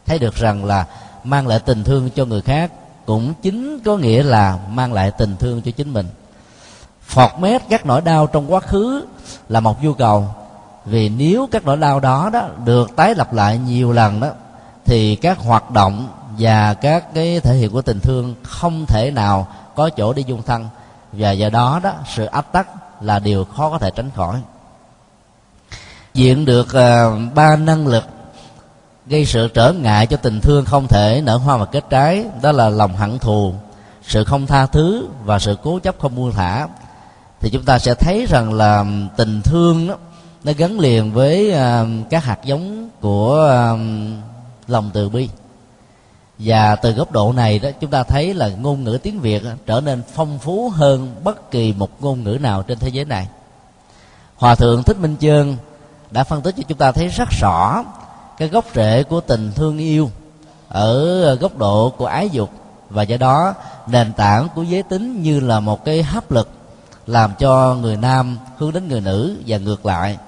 Thấy 0.06 0.18
được 0.18 0.34
rằng 0.34 0.64
là 0.64 0.86
mang 1.24 1.46
lại 1.46 1.58
tình 1.58 1.84
thương 1.84 2.10
cho 2.10 2.24
người 2.24 2.40
khác 2.40 2.72
cũng 3.06 3.34
chính 3.42 3.80
có 3.84 3.96
nghĩa 3.96 4.22
là 4.22 4.58
mang 4.70 4.92
lại 4.92 5.10
tình 5.10 5.36
thương 5.36 5.62
cho 5.62 5.70
chính 5.70 5.92
mình. 5.92 6.06
Phọt 7.02 7.30
mét 7.38 7.62
các 7.68 7.86
nỗi 7.86 8.00
đau 8.00 8.26
trong 8.26 8.52
quá 8.52 8.60
khứ 8.60 9.06
là 9.48 9.60
một 9.60 9.82
nhu 9.82 9.92
cầu. 9.92 10.28
Vì 10.84 11.08
nếu 11.08 11.48
các 11.52 11.64
nỗi 11.64 11.76
đau 11.76 12.00
đó 12.00 12.30
đó 12.32 12.42
được 12.64 12.96
tái 12.96 13.14
lập 13.14 13.32
lại 13.32 13.58
nhiều 13.58 13.92
lần 13.92 14.20
đó, 14.20 14.28
thì 14.84 15.16
các 15.16 15.38
hoạt 15.38 15.70
động 15.70 16.08
và 16.38 16.74
các 16.74 17.14
cái 17.14 17.40
thể 17.40 17.54
hiện 17.54 17.70
của 17.70 17.82
tình 17.82 18.00
thương 18.00 18.34
không 18.42 18.86
thể 18.86 19.10
nào 19.10 19.48
có 19.74 19.90
chỗ 19.90 20.12
đi 20.12 20.24
dung 20.26 20.42
thân. 20.42 20.68
Và 21.12 21.30
do 21.30 21.50
đó 21.50 21.80
đó 21.82 21.92
sự 22.14 22.24
áp 22.24 22.52
tắc 22.52 22.68
là 23.02 23.18
điều 23.18 23.44
khó 23.44 23.70
có 23.70 23.78
thể 23.78 23.90
tránh 23.90 24.10
khỏi. 24.16 24.40
Diện 26.14 26.44
được 26.44 26.66
uh, 26.68 27.34
ba 27.34 27.56
năng 27.56 27.86
lực 27.86 28.04
gây 29.06 29.24
sự 29.24 29.48
trở 29.48 29.72
ngại 29.72 30.06
cho 30.06 30.16
tình 30.16 30.40
thương 30.40 30.64
không 30.64 30.86
thể 30.86 31.22
nở 31.24 31.36
hoa 31.36 31.56
và 31.56 31.64
kết 31.64 31.84
trái 31.90 32.24
đó 32.42 32.52
là 32.52 32.68
lòng 32.68 32.96
hận 32.96 33.18
thù 33.18 33.54
sự 34.02 34.24
không 34.24 34.46
tha 34.46 34.66
thứ 34.66 35.08
và 35.24 35.38
sự 35.38 35.56
cố 35.62 35.78
chấp 35.78 35.94
không 35.98 36.14
buông 36.14 36.32
thả. 36.32 36.66
Thì 37.40 37.50
chúng 37.50 37.64
ta 37.64 37.78
sẽ 37.78 37.94
thấy 37.94 38.26
rằng 38.26 38.52
là 38.52 38.84
tình 39.16 39.42
thương 39.42 39.88
đó, 39.88 39.94
nó 40.44 40.52
gắn 40.56 40.80
liền 40.80 41.12
với 41.12 41.52
uh, 41.52 42.10
các 42.10 42.24
hạt 42.24 42.38
giống 42.44 42.88
của 43.00 43.50
uh, 43.74 43.80
lòng 44.68 44.90
từ 44.92 45.08
bi 45.08 45.28
và 46.38 46.76
từ 46.76 46.92
góc 46.92 47.12
độ 47.12 47.32
này 47.32 47.58
đó, 47.58 47.68
chúng 47.80 47.90
ta 47.90 48.02
thấy 48.02 48.34
là 48.34 48.48
ngôn 48.48 48.84
ngữ 48.84 48.98
tiếng 49.02 49.20
việt 49.20 49.42
trở 49.66 49.80
nên 49.80 50.02
phong 50.14 50.38
phú 50.38 50.70
hơn 50.74 51.14
bất 51.24 51.50
kỳ 51.50 51.72
một 51.72 52.02
ngôn 52.02 52.24
ngữ 52.24 52.38
nào 52.40 52.62
trên 52.62 52.78
thế 52.78 52.88
giới 52.88 53.04
này. 53.04 53.28
Hòa 54.36 54.54
thượng 54.54 54.82
thích 54.82 54.96
minh 54.98 55.16
chương 55.20 55.56
đã 56.10 56.24
phân 56.24 56.42
tích 56.42 56.54
cho 56.56 56.62
chúng 56.68 56.78
ta 56.78 56.92
thấy 56.92 57.08
rất 57.08 57.28
rõ 57.40 57.84
cái 58.38 58.48
gốc 58.48 58.64
rễ 58.74 59.02
của 59.02 59.20
tình 59.20 59.52
thương 59.54 59.78
yêu 59.78 60.10
ở 60.68 61.34
góc 61.34 61.58
độ 61.58 61.92
của 61.96 62.06
ái 62.06 62.30
dục 62.30 62.50
và 62.90 63.02
do 63.02 63.16
đó 63.16 63.54
nền 63.86 64.12
tảng 64.12 64.48
của 64.54 64.62
giới 64.62 64.82
tính 64.82 65.22
như 65.22 65.40
là 65.40 65.60
một 65.60 65.84
cái 65.84 66.02
hấp 66.02 66.30
lực 66.30 66.48
làm 67.06 67.32
cho 67.38 67.74
người 67.74 67.96
nam 67.96 68.38
hướng 68.56 68.72
đến 68.72 68.88
người 68.88 69.00
nữ 69.00 69.36
và 69.46 69.58
ngược 69.58 69.86
lại, 69.86 70.18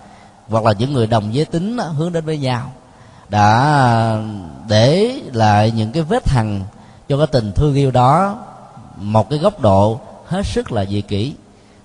hoặc 0.49 0.65
là 0.65 0.73
những 0.73 0.93
người 0.93 1.07
đồng 1.07 1.35
giới 1.35 1.45
tính 1.45 1.79
hướng 1.79 2.13
đến 2.13 2.25
với 2.25 2.39
nhau 2.39 2.73
đã 3.31 4.23
để 4.69 5.21
lại 5.33 5.71
những 5.71 5.93
cái 5.93 6.03
vết 6.03 6.29
hằn 6.29 6.61
cho 7.09 7.19
cái 7.19 7.27
tình 7.27 7.53
thương 7.53 7.75
yêu 7.75 7.91
đó 7.91 8.37
một 8.97 9.31
cái 9.31 9.39
góc 9.39 9.61
độ 9.61 10.01
hết 10.27 10.47
sức 10.47 10.73
là 10.73 10.85
dị 10.85 11.01
kỷ. 11.01 11.35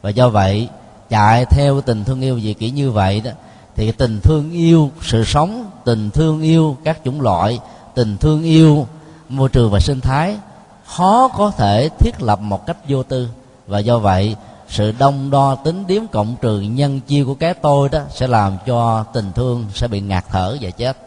Và 0.02 0.10
do 0.10 0.30
vậy, 0.30 0.70
chạy 1.10 1.46
theo 1.46 1.82
tình 1.82 2.04
thương 2.04 2.22
yêu 2.22 2.40
dị 2.40 2.54
kỷ 2.54 2.70
như 2.70 2.92
vậy 2.92 3.22
đó, 3.22 3.32
thì 3.76 3.92
tình 3.92 4.20
thương 4.22 4.52
yêu, 4.52 4.92
sự 5.02 5.24
sống, 5.24 5.66
tình 5.84 6.10
thương 6.10 6.42
yêu 6.42 6.78
các 6.84 7.00
chủng 7.06 7.22
loại, 7.22 7.60
tình 7.96 8.18
thương 8.18 8.44
yêu 8.44 8.88
môi 9.30 9.50
trường 9.50 9.72
và 9.72 9.80
sinh 9.80 10.02
thái 10.02 10.38
khó 10.86 11.28
có 11.28 11.52
thể 11.52 11.90
thiết 12.00 12.22
lập 12.22 12.40
một 12.40 12.66
cách 12.66 12.78
vô 12.88 13.04
tư. 13.04 13.30
Và 13.68 13.80
do 13.80 13.98
vậy, 13.98 14.36
sự 14.70 14.94
đông 15.00 15.30
đo 15.30 15.56
tính 15.56 15.88
điếm 15.88 16.08
cộng 16.08 16.36
trừ 16.42 16.62
nhân 16.62 17.00
chia 17.00 17.24
của 17.24 17.34
cái 17.34 17.54
tôi 17.54 17.90
đó 17.90 18.00
sẽ 18.10 18.28
làm 18.28 18.58
cho 18.66 19.04
tình 19.04 19.32
thương 19.36 19.66
sẽ 19.74 19.88
bị 19.88 20.02
ngạt 20.02 20.26
thở 20.30 20.58
và 20.62 20.70
chết 20.70 20.98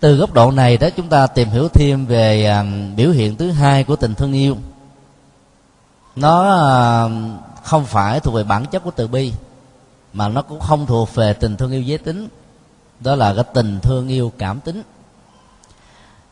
từ 0.00 0.16
góc 0.16 0.32
độ 0.32 0.50
này 0.50 0.76
đó 0.76 0.88
chúng 0.96 1.08
ta 1.08 1.26
tìm 1.26 1.48
hiểu 1.48 1.68
thêm 1.68 2.06
về 2.06 2.44
à, 2.46 2.64
biểu 2.96 3.10
hiện 3.10 3.36
thứ 3.36 3.50
hai 3.50 3.84
của 3.84 3.96
tình 3.96 4.14
thương 4.14 4.32
yêu. 4.32 4.56
Nó 6.16 6.56
à, 6.58 7.08
không 7.64 7.84
phải 7.84 8.20
thuộc 8.20 8.34
về 8.34 8.44
bản 8.44 8.66
chất 8.66 8.84
của 8.84 8.90
từ 8.90 9.06
bi 9.06 9.32
mà 10.12 10.28
nó 10.28 10.42
cũng 10.42 10.60
không 10.60 10.86
thuộc 10.86 11.14
về 11.14 11.32
tình 11.32 11.56
thương 11.56 11.72
yêu 11.72 11.82
giới 11.82 11.98
tính. 11.98 12.28
Đó 13.00 13.14
là 13.14 13.34
cái 13.34 13.44
tình 13.54 13.80
thương 13.82 14.08
yêu 14.08 14.32
cảm 14.38 14.60
tính. 14.60 14.82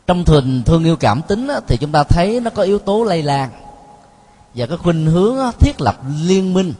Trong 0.07 0.23
tình 0.25 0.63
thương 0.65 0.83
yêu 0.83 0.95
cảm 0.95 1.21
tính 1.21 1.47
á, 1.47 1.59
thì 1.67 1.77
chúng 1.77 1.91
ta 1.91 2.03
thấy 2.03 2.39
nó 2.39 2.49
có 2.49 2.63
yếu 2.63 2.79
tố 2.79 3.03
lây 3.03 3.23
lan 3.23 3.49
và 4.55 4.65
cái 4.65 4.77
khuynh 4.77 5.05
hướng 5.05 5.39
á, 5.39 5.51
thiết 5.59 5.81
lập 5.81 5.95
liên 6.21 6.53
minh 6.53 6.73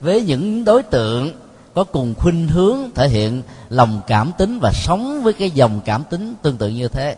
với 0.00 0.22
những 0.22 0.64
đối 0.64 0.82
tượng 0.82 1.43
có 1.74 1.84
cùng 1.84 2.14
khuynh 2.14 2.48
hướng 2.48 2.78
thể 2.94 3.08
hiện 3.08 3.42
lòng 3.68 4.00
cảm 4.06 4.32
tính 4.38 4.58
và 4.62 4.72
sống 4.74 5.22
với 5.22 5.32
cái 5.32 5.50
dòng 5.50 5.80
cảm 5.84 6.04
tính 6.04 6.34
tương 6.42 6.56
tự 6.56 6.68
như 6.68 6.88
thế. 6.88 7.16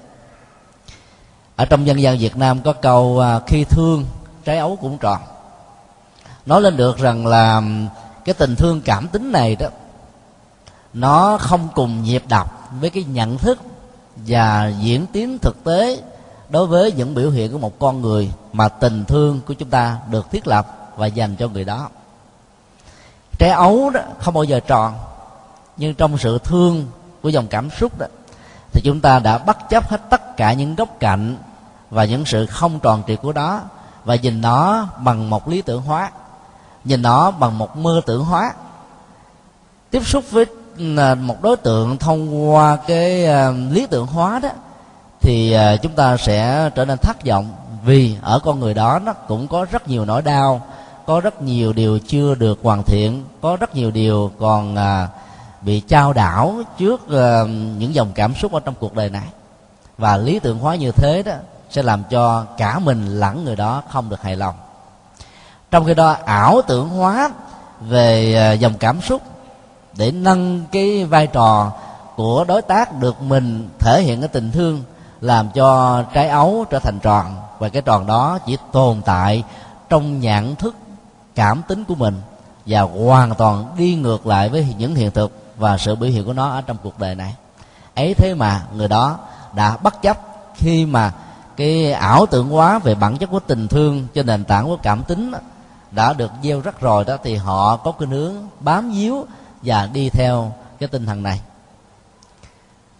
Ở 1.56 1.64
trong 1.64 1.86
dân 1.86 2.02
gian 2.02 2.18
việt 2.18 2.36
nam 2.36 2.62
có 2.62 2.72
câu 2.72 3.20
à, 3.20 3.40
khi 3.46 3.64
thương, 3.64 4.04
trái 4.44 4.58
ấu 4.58 4.76
cũng 4.76 4.98
tròn. 4.98 5.20
Nói 6.46 6.62
lên 6.62 6.76
được 6.76 6.98
rằng 6.98 7.26
là 7.26 7.62
cái 8.24 8.34
tình 8.34 8.56
thương 8.56 8.80
cảm 8.80 9.08
tính 9.08 9.32
này 9.32 9.56
đó, 9.56 9.68
nó 10.94 11.38
không 11.40 11.68
cùng 11.74 12.02
nhịp 12.02 12.22
đập 12.28 12.70
với 12.80 12.90
cái 12.90 13.04
nhận 13.04 13.38
thức 13.38 13.58
và 14.16 14.72
diễn 14.80 15.06
tiến 15.12 15.38
thực 15.38 15.64
tế 15.64 16.02
đối 16.48 16.66
với 16.66 16.92
những 16.92 17.14
biểu 17.14 17.30
hiện 17.30 17.52
của 17.52 17.58
một 17.58 17.78
con 17.78 18.02
người 18.02 18.32
mà 18.52 18.68
tình 18.68 19.04
thương 19.04 19.40
của 19.46 19.54
chúng 19.54 19.70
ta 19.70 19.98
được 20.10 20.30
thiết 20.30 20.46
lập 20.46 20.92
và 20.96 21.06
dành 21.06 21.36
cho 21.36 21.48
người 21.48 21.64
đó 21.64 21.88
trái 23.38 23.50
ấu 23.50 23.90
đó, 23.90 24.00
không 24.18 24.34
bao 24.34 24.44
giờ 24.44 24.60
tròn. 24.60 24.94
Nhưng 25.76 25.94
trong 25.94 26.18
sự 26.18 26.38
thương 26.38 26.86
của 27.22 27.28
dòng 27.28 27.46
cảm 27.46 27.70
xúc 27.70 27.98
đó, 27.98 28.06
thì 28.72 28.80
chúng 28.84 29.00
ta 29.00 29.18
đã 29.18 29.38
bất 29.38 29.68
chấp 29.68 29.88
hết 29.88 30.00
tất 30.10 30.36
cả 30.36 30.52
những 30.52 30.74
góc 30.74 30.88
cạnh 31.00 31.36
và 31.90 32.04
những 32.04 32.24
sự 32.24 32.46
không 32.46 32.80
tròn 32.80 33.02
trịa 33.06 33.16
của 33.16 33.32
đó 33.32 33.60
và 34.04 34.14
nhìn 34.14 34.40
nó 34.40 34.88
bằng 34.98 35.30
một 35.30 35.48
lý 35.48 35.62
tưởng 35.62 35.82
hóa, 35.82 36.10
nhìn 36.84 37.02
nó 37.02 37.30
bằng 37.30 37.58
một 37.58 37.76
mơ 37.76 38.00
tưởng 38.06 38.24
hóa. 38.24 38.52
Tiếp 39.90 40.06
xúc 40.06 40.24
với 40.30 40.46
à, 40.98 41.14
một 41.14 41.42
đối 41.42 41.56
tượng 41.56 41.98
thông 41.98 42.50
qua 42.50 42.76
cái 42.76 43.26
à, 43.26 43.52
lý 43.70 43.86
tưởng 43.86 44.06
hóa 44.06 44.38
đó, 44.38 44.48
thì 45.20 45.52
à, 45.52 45.76
chúng 45.76 45.92
ta 45.92 46.16
sẽ 46.16 46.70
trở 46.74 46.84
nên 46.84 46.98
thất 46.98 47.24
vọng 47.26 47.50
vì 47.84 48.16
ở 48.22 48.38
con 48.38 48.60
người 48.60 48.74
đó 48.74 48.98
nó 48.98 49.12
cũng 49.12 49.48
có 49.48 49.66
rất 49.70 49.88
nhiều 49.88 50.04
nỗi 50.04 50.22
đau 50.22 50.60
có 51.06 51.20
rất 51.20 51.42
nhiều 51.42 51.72
điều 51.72 51.98
chưa 51.98 52.34
được 52.34 52.58
hoàn 52.62 52.82
thiện 52.82 53.24
có 53.40 53.56
rất 53.56 53.76
nhiều 53.76 53.90
điều 53.90 54.30
còn 54.38 54.76
à, 54.76 55.08
bị 55.60 55.80
trao 55.80 56.12
đảo 56.12 56.54
trước 56.78 57.10
à, 57.10 57.44
những 57.78 57.94
dòng 57.94 58.12
cảm 58.14 58.34
xúc 58.34 58.52
ở 58.52 58.60
trong 58.60 58.74
cuộc 58.80 58.94
đời 58.94 59.10
này. 59.10 59.28
Và 59.98 60.16
lý 60.16 60.38
tưởng 60.38 60.58
hóa 60.58 60.74
như 60.74 60.90
thế 60.92 61.22
đó 61.22 61.32
sẽ 61.70 61.82
làm 61.82 62.02
cho 62.10 62.44
cả 62.58 62.78
mình 62.78 63.20
lẫn 63.20 63.44
người 63.44 63.56
đó 63.56 63.82
không 63.88 64.08
được 64.08 64.22
hài 64.22 64.36
lòng. 64.36 64.54
Trong 65.70 65.84
khi 65.84 65.94
đó 65.94 66.16
ảo 66.24 66.62
tưởng 66.66 66.88
hóa 66.88 67.30
về 67.80 68.34
à, 68.34 68.52
dòng 68.52 68.74
cảm 68.78 69.00
xúc 69.00 69.22
để 69.96 70.10
nâng 70.10 70.64
cái 70.72 71.04
vai 71.04 71.26
trò 71.26 71.72
của 72.16 72.44
đối 72.44 72.62
tác 72.62 73.00
được 73.00 73.22
mình 73.22 73.68
thể 73.78 74.02
hiện 74.02 74.20
cái 74.20 74.28
tình 74.28 74.52
thương 74.52 74.82
làm 75.20 75.50
cho 75.50 76.02
trái 76.12 76.28
ấu 76.28 76.64
trở 76.70 76.78
thành 76.78 76.98
tròn. 77.02 77.36
Và 77.58 77.68
cái 77.68 77.82
tròn 77.82 78.06
đó 78.06 78.38
chỉ 78.46 78.56
tồn 78.72 79.02
tại 79.04 79.44
trong 79.88 80.20
nhận 80.20 80.56
thức 80.56 80.74
cảm 81.36 81.62
tính 81.68 81.84
của 81.84 81.94
mình 81.94 82.20
và 82.66 82.80
hoàn 82.80 83.34
toàn 83.34 83.74
đi 83.78 83.94
ngược 83.94 84.26
lại 84.26 84.48
với 84.48 84.74
những 84.78 84.94
hiện 84.94 85.10
thực 85.10 85.32
và 85.56 85.78
sự 85.78 85.94
biểu 85.94 86.10
hiện 86.10 86.24
của 86.24 86.32
nó 86.32 86.50
ở 86.50 86.60
trong 86.60 86.76
cuộc 86.82 86.98
đời 86.98 87.14
này. 87.14 87.34
Ấy 87.94 88.14
thế 88.14 88.34
mà 88.34 88.66
người 88.74 88.88
đó 88.88 89.18
đã 89.52 89.76
bất 89.76 90.02
chấp 90.02 90.18
khi 90.54 90.86
mà 90.86 91.12
cái 91.56 91.92
ảo 91.92 92.26
tưởng 92.26 92.48
hóa 92.48 92.78
về 92.78 92.94
bản 92.94 93.16
chất 93.16 93.30
của 93.30 93.40
tình 93.40 93.68
thương 93.68 94.06
trên 94.14 94.26
nền 94.26 94.44
tảng 94.44 94.64
của 94.64 94.76
cảm 94.82 95.02
tính 95.02 95.32
đã 95.90 96.12
được 96.12 96.30
gieo 96.42 96.60
rắc 96.60 96.80
rồi 96.80 97.04
đó 97.04 97.16
thì 97.22 97.34
họ 97.34 97.76
có 97.76 97.92
cái 97.92 98.08
hướng 98.08 98.34
bám 98.60 98.90
víu 98.90 99.26
và 99.62 99.88
đi 99.92 100.10
theo 100.10 100.52
cái 100.78 100.88
tinh 100.88 101.06
thần 101.06 101.22
này. 101.22 101.40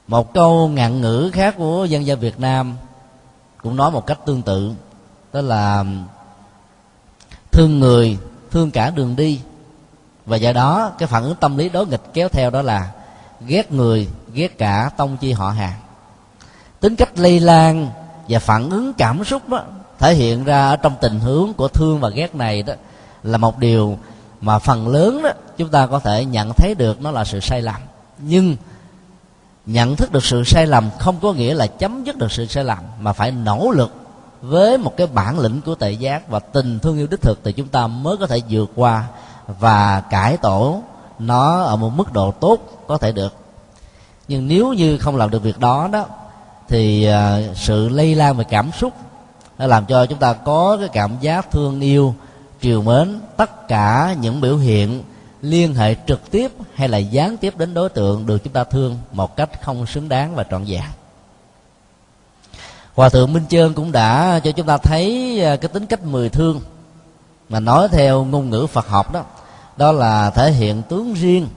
Một 0.09 0.35
câu 0.35 0.69
ngạn 0.69 1.01
ngữ 1.01 1.31
khác 1.33 1.55
của 1.59 1.85
dân 1.85 2.07
gian 2.07 2.19
việt 2.19 2.41
nam 2.41 2.77
cũng 3.63 3.77
nói 3.77 3.91
một 3.91 4.07
cách 4.07 4.19
tương 4.27 4.43
tự, 4.43 4.73
đó 5.33 5.41
là 5.41 5.85
thương 7.57 7.81
người, 7.81 8.19
thương 8.51 8.71
cả 8.71 8.91
đường 8.91 9.17
đi. 9.17 9.41
Và 10.27 10.37
do 10.37 10.53
đó, 10.53 10.93
cái 10.99 11.07
phản 11.07 11.23
ứng 11.23 11.35
tâm 11.35 11.57
lý 11.57 11.69
đối 11.69 11.87
nghịch 11.87 12.03
kéo 12.13 12.29
theo 12.29 12.51
đó 12.51 12.63
là 12.63 12.91
ghét 13.47 13.73
người, 13.73 14.09
ghét 14.33 14.59
cả 14.59 14.91
tông 14.97 15.17
chi 15.17 15.33
họ 15.33 15.51
hàng. 15.51 15.81
Tính 16.81 16.97
cách 16.97 17.19
lây 17.19 17.41
lan 17.41 17.91
và 18.29 18.39
phản 18.39 18.71
ứng 18.71 18.93
cảm 18.93 19.25
xúc 19.25 19.49
đó 19.49 19.63
thể 19.99 20.15
hiện 20.15 20.45
ra 20.45 20.69
ở 20.69 20.77
trong 20.77 20.95
tình 21.01 21.21
hướng 21.21 21.53
của 21.53 21.69
thương 21.69 22.01
và 22.01 22.09
ghét 22.09 22.35
này 22.35 22.63
đó 22.63 22.75
là 23.23 23.39
một 23.39 23.59
điều 23.59 23.99
mà 24.41 24.59
phần 24.59 24.89
lớn 24.89 25.23
đó 25.23 25.31
chúng 25.57 25.69
ta 25.69 25.87
có 25.87 25.99
thể 25.99 26.25
nhận 26.25 26.53
thấy 26.57 26.75
được 26.75 27.03
nó 27.03 27.11
là 27.11 27.25
sự 27.25 27.41
sai 27.41 27.63
lầm. 27.63 27.81
Nhưng 28.19 28.57
nhận 29.67 29.97
thức 29.97 30.13
được 30.13 30.25
sự 30.25 30.45
sai 30.45 30.67
lầm 30.67 30.91
không 30.99 31.17
có 31.23 31.33
nghĩa 31.33 31.55
là 31.55 31.67
chấm 31.67 32.05
dứt 32.05 32.17
được 32.17 32.33
sự 32.33 32.47
sai 32.47 32.65
lầm, 32.65 32.79
mà 33.01 33.13
phải 33.13 33.31
nỗ 33.33 33.71
lực 33.71 34.06
với 34.43 34.79
một 34.79 34.97
cái 34.97 35.07
bản 35.07 35.39
lĩnh 35.39 35.61
của 35.61 35.75
tệ 35.75 35.93
giác 35.93 36.29
và 36.29 36.39
tình 36.39 36.79
thương 36.79 36.97
yêu 36.97 37.07
đích 37.11 37.23
thực 37.23 37.41
thì 37.45 37.53
chúng 37.53 37.69
ta 37.69 37.87
mới 37.87 38.17
có 38.17 38.27
thể 38.27 38.41
vượt 38.51 38.71
qua 38.75 39.05
và 39.47 40.01
cải 40.01 40.37
tổ 40.37 40.83
nó 41.19 41.63
ở 41.63 41.77
một 41.77 41.91
mức 41.91 42.13
độ 42.13 42.31
tốt 42.31 42.59
có 42.87 42.99
thể 42.99 43.13
được. 43.13 43.35
Nhưng 44.29 44.49
nếu 44.49 44.73
như 44.73 44.99
không 44.99 45.17
làm 45.17 45.31
được 45.31 45.43
việc 45.43 45.59
đó 45.59 45.89
đó, 45.93 46.07
thì 46.69 47.05
à, 47.05 47.41
sự 47.55 47.89
lây 47.89 48.15
lan 48.15 48.37
về 48.37 48.45
cảm 48.49 48.71
xúc 48.79 48.93
nó 49.59 49.67
làm 49.67 49.87
cho 49.87 50.07
chúng 50.07 50.19
ta 50.19 50.33
có 50.33 50.77
cái 50.81 50.89
cảm 50.93 51.17
giác 51.21 51.51
thương 51.51 51.81
yêu, 51.81 52.15
triều 52.61 52.83
mến, 52.83 53.21
tất 53.37 53.69
cả 53.69 54.15
những 54.21 54.41
biểu 54.41 54.57
hiện 54.57 55.03
liên 55.43 55.75
hệ 55.75 55.95
trực 56.07 56.31
tiếp 56.31 56.53
hay 56.75 56.89
là 56.89 56.99
gián 56.99 57.37
tiếp 57.37 57.59
đến 57.59 57.75
đối 57.75 57.89
tượng 57.89 58.27
được 58.27 58.45
chúng 58.45 58.53
ta 58.53 58.65
thương 58.65 58.99
một 59.13 59.37
cách 59.37 59.63
không 59.63 59.87
xứng 59.87 60.09
đáng 60.09 60.35
và 60.35 60.45
trọn 60.51 60.65
vẹn 60.65 60.83
hòa 62.97 63.09
thượng 63.09 63.33
minh 63.33 63.45
trơn 63.49 63.75
cũng 63.75 63.93
đã 63.93 64.41
cho 64.45 64.53
chúng 64.53 64.67
ta 64.67 64.77
thấy 64.77 65.41
à, 65.45 65.57
cái 65.57 65.69
tính 65.69 65.87
cách 65.87 66.05
mười 66.05 66.29
thương 66.29 66.61
mà 67.49 67.61
nói 67.61 67.89
theo 67.89 68.25
ngôn 68.25 68.51
ngữ 68.51 68.67
phật 68.67 68.89
học 68.89 69.13
đó. 69.13 69.23
Đó 69.77 69.93
là 69.93 70.31
thể 70.31 70.53
hiện 70.53 70.83
tướng 70.83 71.15
riêng 71.15 71.49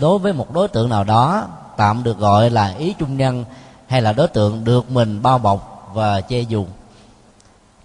đối 0.00 0.18
với 0.18 0.32
một 0.32 0.52
đối 0.52 0.68
tượng 0.68 0.88
nào 0.88 1.04
đó, 1.04 1.46
tạm 1.76 2.02
được 2.02 2.18
gọi 2.18 2.50
là 2.50 2.74
ý 2.78 2.94
trung 2.98 3.16
nhân 3.16 3.44
hay 3.86 4.02
là 4.02 4.12
đối 4.12 4.28
tượng 4.28 4.64
được 4.64 4.90
mình 4.90 5.22
bao 5.22 5.38
bọc 5.38 5.90
và 5.94 6.20
che 6.20 6.40
dù. 6.40 6.66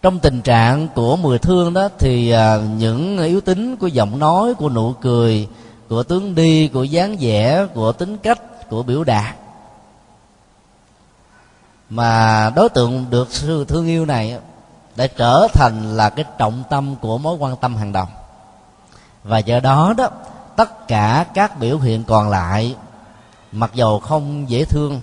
Trong 0.02 0.20
tình 0.20 0.42
trạng 0.42 0.88
của 0.96 1.16
mười 1.16 1.40
thương 1.40 1.74
đó 1.74 1.90
thì 2.00 2.32
à, 2.32 2.58
những 2.78 3.18
yếu 3.18 3.42
tính 3.42 3.78
của 3.78 3.88
giọng 3.88 4.20
nói, 4.20 4.54
của 4.54 4.70
nụ 4.70 4.94
cười, 5.02 5.48
của 5.90 6.04
tướng 6.04 6.36
đi, 6.36 6.68
của 6.68 6.84
dáng 6.84 7.16
vẻ, 7.20 7.66
của 7.74 7.92
tính 7.92 8.18
cách, 8.18 8.70
của 8.70 8.84
biểu 8.84 9.04
đạt 9.04 9.36
mà 11.92 12.50
đối 12.56 12.70
tượng 12.70 13.06
được 13.10 13.28
sự 13.32 13.66
thương 13.66 13.88
yêu 13.88 14.06
này 14.06 14.40
đã 14.96 15.08
trở 15.08 15.48
thành 15.54 15.98
là 15.98 16.10
cái 16.10 16.26
trọng 16.38 16.64
tâm 16.70 16.96
của 16.96 17.18
mối 17.18 17.36
quan 17.36 17.56
tâm 17.56 17.76
hàng 17.76 17.92
đầu. 17.92 18.06
Và 19.24 19.38
do 19.38 19.60
đó 19.60 19.94
đó, 19.98 20.10
tất 20.56 20.88
cả 20.88 21.26
các 21.34 21.60
biểu 21.60 21.78
hiện 21.78 22.04
còn 22.04 22.30
lại, 22.30 22.76
mặc 23.52 23.72
dầu 23.74 24.00
không 24.00 24.50
dễ 24.50 24.66
thương, 24.66 25.02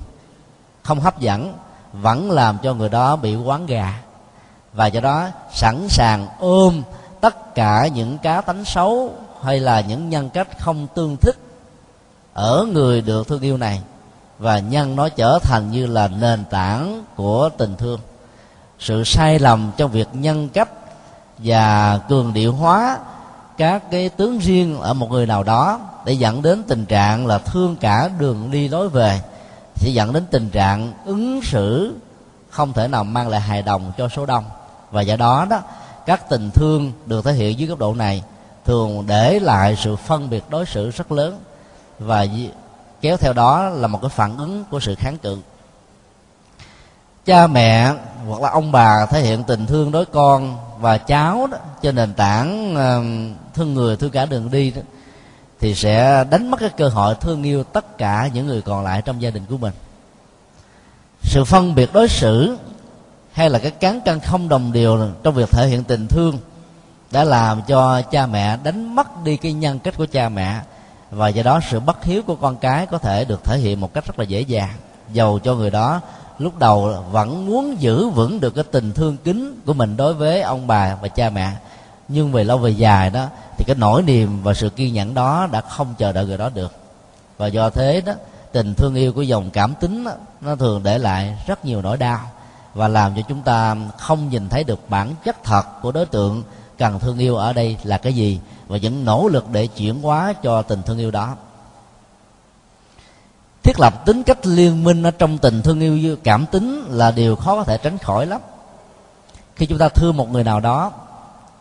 không 0.82 1.00
hấp 1.00 1.20
dẫn, 1.20 1.54
vẫn 1.92 2.30
làm 2.30 2.58
cho 2.62 2.74
người 2.74 2.88
đó 2.88 3.16
bị 3.16 3.36
quán 3.36 3.66
gà. 3.66 4.00
Và 4.72 4.86
do 4.86 5.00
đó, 5.00 5.28
sẵn 5.52 5.88
sàng 5.88 6.26
ôm 6.38 6.82
tất 7.20 7.54
cả 7.54 7.88
những 7.94 8.18
cá 8.18 8.40
tánh 8.40 8.64
xấu 8.64 9.12
hay 9.42 9.60
là 9.60 9.80
những 9.80 10.08
nhân 10.10 10.30
cách 10.30 10.48
không 10.58 10.86
tương 10.94 11.16
thích 11.16 11.36
ở 12.32 12.66
người 12.72 13.00
được 13.00 13.28
thương 13.28 13.40
yêu 13.40 13.56
này 13.56 13.82
và 14.38 14.58
nhân 14.58 14.96
nó 14.96 15.08
trở 15.08 15.38
thành 15.42 15.70
như 15.70 15.86
là 15.86 16.08
nền 16.08 16.44
tảng 16.44 17.04
của 17.16 17.48
tình 17.58 17.76
thương. 17.76 18.00
Sự 18.78 19.04
sai 19.04 19.38
lầm 19.38 19.70
trong 19.76 19.90
việc 19.90 20.08
nhân 20.12 20.48
cách 20.48 20.68
và 21.38 21.98
cường 22.08 22.32
điệu 22.32 22.52
hóa 22.52 22.98
các 23.58 23.90
cái 23.90 24.08
tướng 24.08 24.38
riêng 24.38 24.80
ở 24.80 24.94
một 24.94 25.10
người 25.10 25.26
nào 25.26 25.42
đó 25.42 25.80
để 26.04 26.12
dẫn 26.12 26.42
đến 26.42 26.62
tình 26.62 26.86
trạng 26.86 27.26
là 27.26 27.38
thương 27.38 27.76
cả 27.76 28.10
đường 28.18 28.50
đi 28.50 28.68
lối 28.68 28.88
về, 28.88 29.20
sẽ 29.74 29.90
dẫn 29.90 30.12
đến 30.12 30.24
tình 30.30 30.50
trạng 30.50 30.92
ứng 31.04 31.40
xử 31.42 31.94
không 32.50 32.72
thể 32.72 32.88
nào 32.88 33.04
mang 33.04 33.28
lại 33.28 33.40
hài 33.40 33.62
đồng 33.62 33.92
cho 33.98 34.08
số 34.08 34.26
đông. 34.26 34.44
Và 34.90 35.02
do 35.02 35.16
đó 35.16 35.46
đó, 35.50 35.60
các 36.06 36.28
tình 36.28 36.50
thương 36.50 36.92
được 37.06 37.24
thể 37.24 37.32
hiện 37.32 37.58
dưới 37.58 37.68
góc 37.68 37.78
độ 37.78 37.94
này 37.94 38.22
thường 38.64 39.04
để 39.06 39.40
lại 39.40 39.76
sự 39.76 39.96
phân 39.96 40.30
biệt 40.30 40.44
đối 40.50 40.66
xử 40.66 40.90
rất 40.90 41.12
lớn. 41.12 41.38
Và 41.98 42.26
kéo 43.00 43.16
theo 43.16 43.32
đó 43.32 43.68
là 43.68 43.86
một 43.86 43.98
cái 44.02 44.08
phản 44.08 44.36
ứng 44.36 44.64
của 44.70 44.80
sự 44.80 44.94
kháng 44.94 45.18
cự. 45.18 45.38
Cha 47.24 47.46
mẹ 47.46 47.92
hoặc 48.28 48.42
là 48.42 48.50
ông 48.50 48.72
bà 48.72 49.06
thể 49.10 49.20
hiện 49.20 49.44
tình 49.44 49.66
thương 49.66 49.92
đối 49.92 50.06
con 50.06 50.56
và 50.80 50.98
cháu 50.98 51.46
đó, 51.46 51.58
trên 51.82 51.94
nền 51.94 52.14
tảng 52.14 52.74
ờ, 52.74 53.02
thương 53.54 53.74
người, 53.74 53.96
thương 53.96 54.10
cả 54.10 54.26
đường 54.26 54.50
đi 54.50 54.70
đó, 54.70 54.82
thì 55.60 55.74
sẽ 55.74 56.24
đánh 56.30 56.50
mất 56.50 56.60
cái 56.60 56.68
cơ 56.68 56.88
hội 56.88 57.14
thương 57.20 57.42
yêu 57.42 57.64
tất 57.64 57.98
cả 57.98 58.30
những 58.34 58.46
người 58.46 58.62
còn 58.62 58.84
lại 58.84 59.02
trong 59.02 59.22
gia 59.22 59.30
đình 59.30 59.42
của 59.50 59.56
mình. 59.56 59.72
Sự 61.22 61.44
phân 61.44 61.74
biệt 61.74 61.92
đối 61.92 62.08
xử 62.08 62.56
hay 63.32 63.50
là 63.50 63.58
cái 63.58 63.70
cán 63.70 64.00
cân 64.00 64.20
không 64.20 64.48
đồng 64.48 64.72
điều 64.72 65.08
trong 65.22 65.34
việc 65.34 65.50
thể 65.50 65.66
hiện 65.66 65.84
tình 65.84 66.08
thương 66.08 66.38
đã 67.10 67.24
làm 67.24 67.62
cho 67.62 68.02
cha 68.02 68.26
mẹ 68.26 68.56
đánh 68.64 68.94
mất 68.94 69.24
đi 69.24 69.36
cái 69.36 69.52
nhân 69.52 69.78
cách 69.78 69.94
của 69.96 70.06
cha 70.12 70.28
mẹ 70.28 70.60
và 71.10 71.28
do 71.28 71.42
đó 71.42 71.60
sự 71.70 71.80
bất 71.80 72.04
hiếu 72.04 72.22
của 72.22 72.34
con 72.34 72.56
cái 72.56 72.86
có 72.86 72.98
thể 72.98 73.24
được 73.24 73.44
thể 73.44 73.58
hiện 73.58 73.80
một 73.80 73.94
cách 73.94 74.06
rất 74.06 74.18
là 74.18 74.24
dễ 74.24 74.40
dàng. 74.40 74.74
Dầu 75.12 75.38
cho 75.38 75.54
người 75.54 75.70
đó 75.70 76.00
lúc 76.38 76.58
đầu 76.58 77.04
vẫn 77.10 77.46
muốn 77.46 77.80
giữ 77.80 78.08
vững 78.08 78.40
được 78.40 78.54
cái 78.54 78.64
tình 78.64 78.92
thương 78.92 79.16
kính 79.16 79.60
của 79.66 79.72
mình 79.72 79.96
đối 79.96 80.14
với 80.14 80.42
ông 80.42 80.66
bà 80.66 80.94
và 81.02 81.08
cha 81.08 81.30
mẹ 81.30 81.52
nhưng 82.08 82.32
về 82.32 82.44
lâu 82.44 82.58
về 82.58 82.70
dài 82.70 83.10
đó 83.10 83.26
thì 83.56 83.64
cái 83.64 83.76
nỗi 83.76 84.02
niềm 84.02 84.42
và 84.42 84.54
sự 84.54 84.70
kiên 84.70 84.94
nhẫn 84.94 85.14
đó 85.14 85.48
đã 85.52 85.60
không 85.60 85.94
chờ 85.98 86.12
đợi 86.12 86.26
người 86.26 86.38
đó 86.38 86.50
được. 86.54 86.72
Và 87.38 87.46
do 87.46 87.70
thế 87.70 88.00
đó 88.00 88.12
tình 88.52 88.74
thương 88.74 88.94
yêu 88.94 89.12
của 89.12 89.22
dòng 89.22 89.50
cảm 89.50 89.74
tính 89.74 90.04
đó, 90.04 90.12
nó 90.40 90.56
thường 90.56 90.82
để 90.82 90.98
lại 90.98 91.36
rất 91.46 91.64
nhiều 91.64 91.82
nỗi 91.82 91.96
đau 91.96 92.20
và 92.74 92.88
làm 92.88 93.14
cho 93.16 93.22
chúng 93.28 93.42
ta 93.42 93.76
không 93.98 94.28
nhìn 94.28 94.48
thấy 94.48 94.64
được 94.64 94.90
bản 94.90 95.14
chất 95.24 95.44
thật 95.44 95.62
của 95.82 95.92
đối 95.92 96.06
tượng 96.06 96.42
cần 96.78 96.98
thương 96.98 97.18
yêu 97.18 97.36
ở 97.36 97.52
đây 97.52 97.76
là 97.82 97.98
cái 97.98 98.12
gì 98.12 98.40
và 98.68 98.76
những 98.76 99.04
nỗ 99.04 99.28
lực 99.28 99.46
để 99.52 99.66
chuyển 99.66 100.02
hóa 100.02 100.32
cho 100.42 100.62
tình 100.62 100.82
thương 100.82 100.98
yêu 100.98 101.10
đó. 101.10 101.36
Thiết 103.62 103.80
lập 103.80 104.06
tính 104.06 104.22
cách 104.22 104.46
liên 104.46 104.84
minh 104.84 105.02
ở 105.02 105.10
trong 105.10 105.38
tình 105.38 105.62
thương 105.62 105.80
yêu, 105.80 106.16
cảm 106.24 106.46
tính 106.46 106.84
là 106.88 107.10
điều 107.10 107.36
khó 107.36 107.56
có 107.56 107.64
thể 107.64 107.78
tránh 107.78 107.98
khỏi 107.98 108.26
lắm. 108.26 108.40
Khi 109.56 109.66
chúng 109.66 109.78
ta 109.78 109.88
thương 109.88 110.16
một 110.16 110.30
người 110.30 110.44
nào 110.44 110.60
đó, 110.60 110.92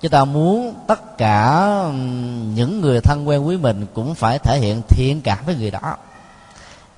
chúng 0.01 0.11
ta 0.11 0.25
muốn 0.25 0.73
tất 0.87 1.17
cả 1.17 1.67
những 2.55 2.81
người 2.81 3.01
thân 3.01 3.27
quen 3.27 3.47
quý 3.47 3.57
mình 3.57 3.85
cũng 3.93 4.15
phải 4.15 4.39
thể 4.39 4.59
hiện 4.59 4.81
thiện 4.89 5.21
cảm 5.21 5.37
với 5.45 5.55
người 5.55 5.71
đó. 5.71 5.95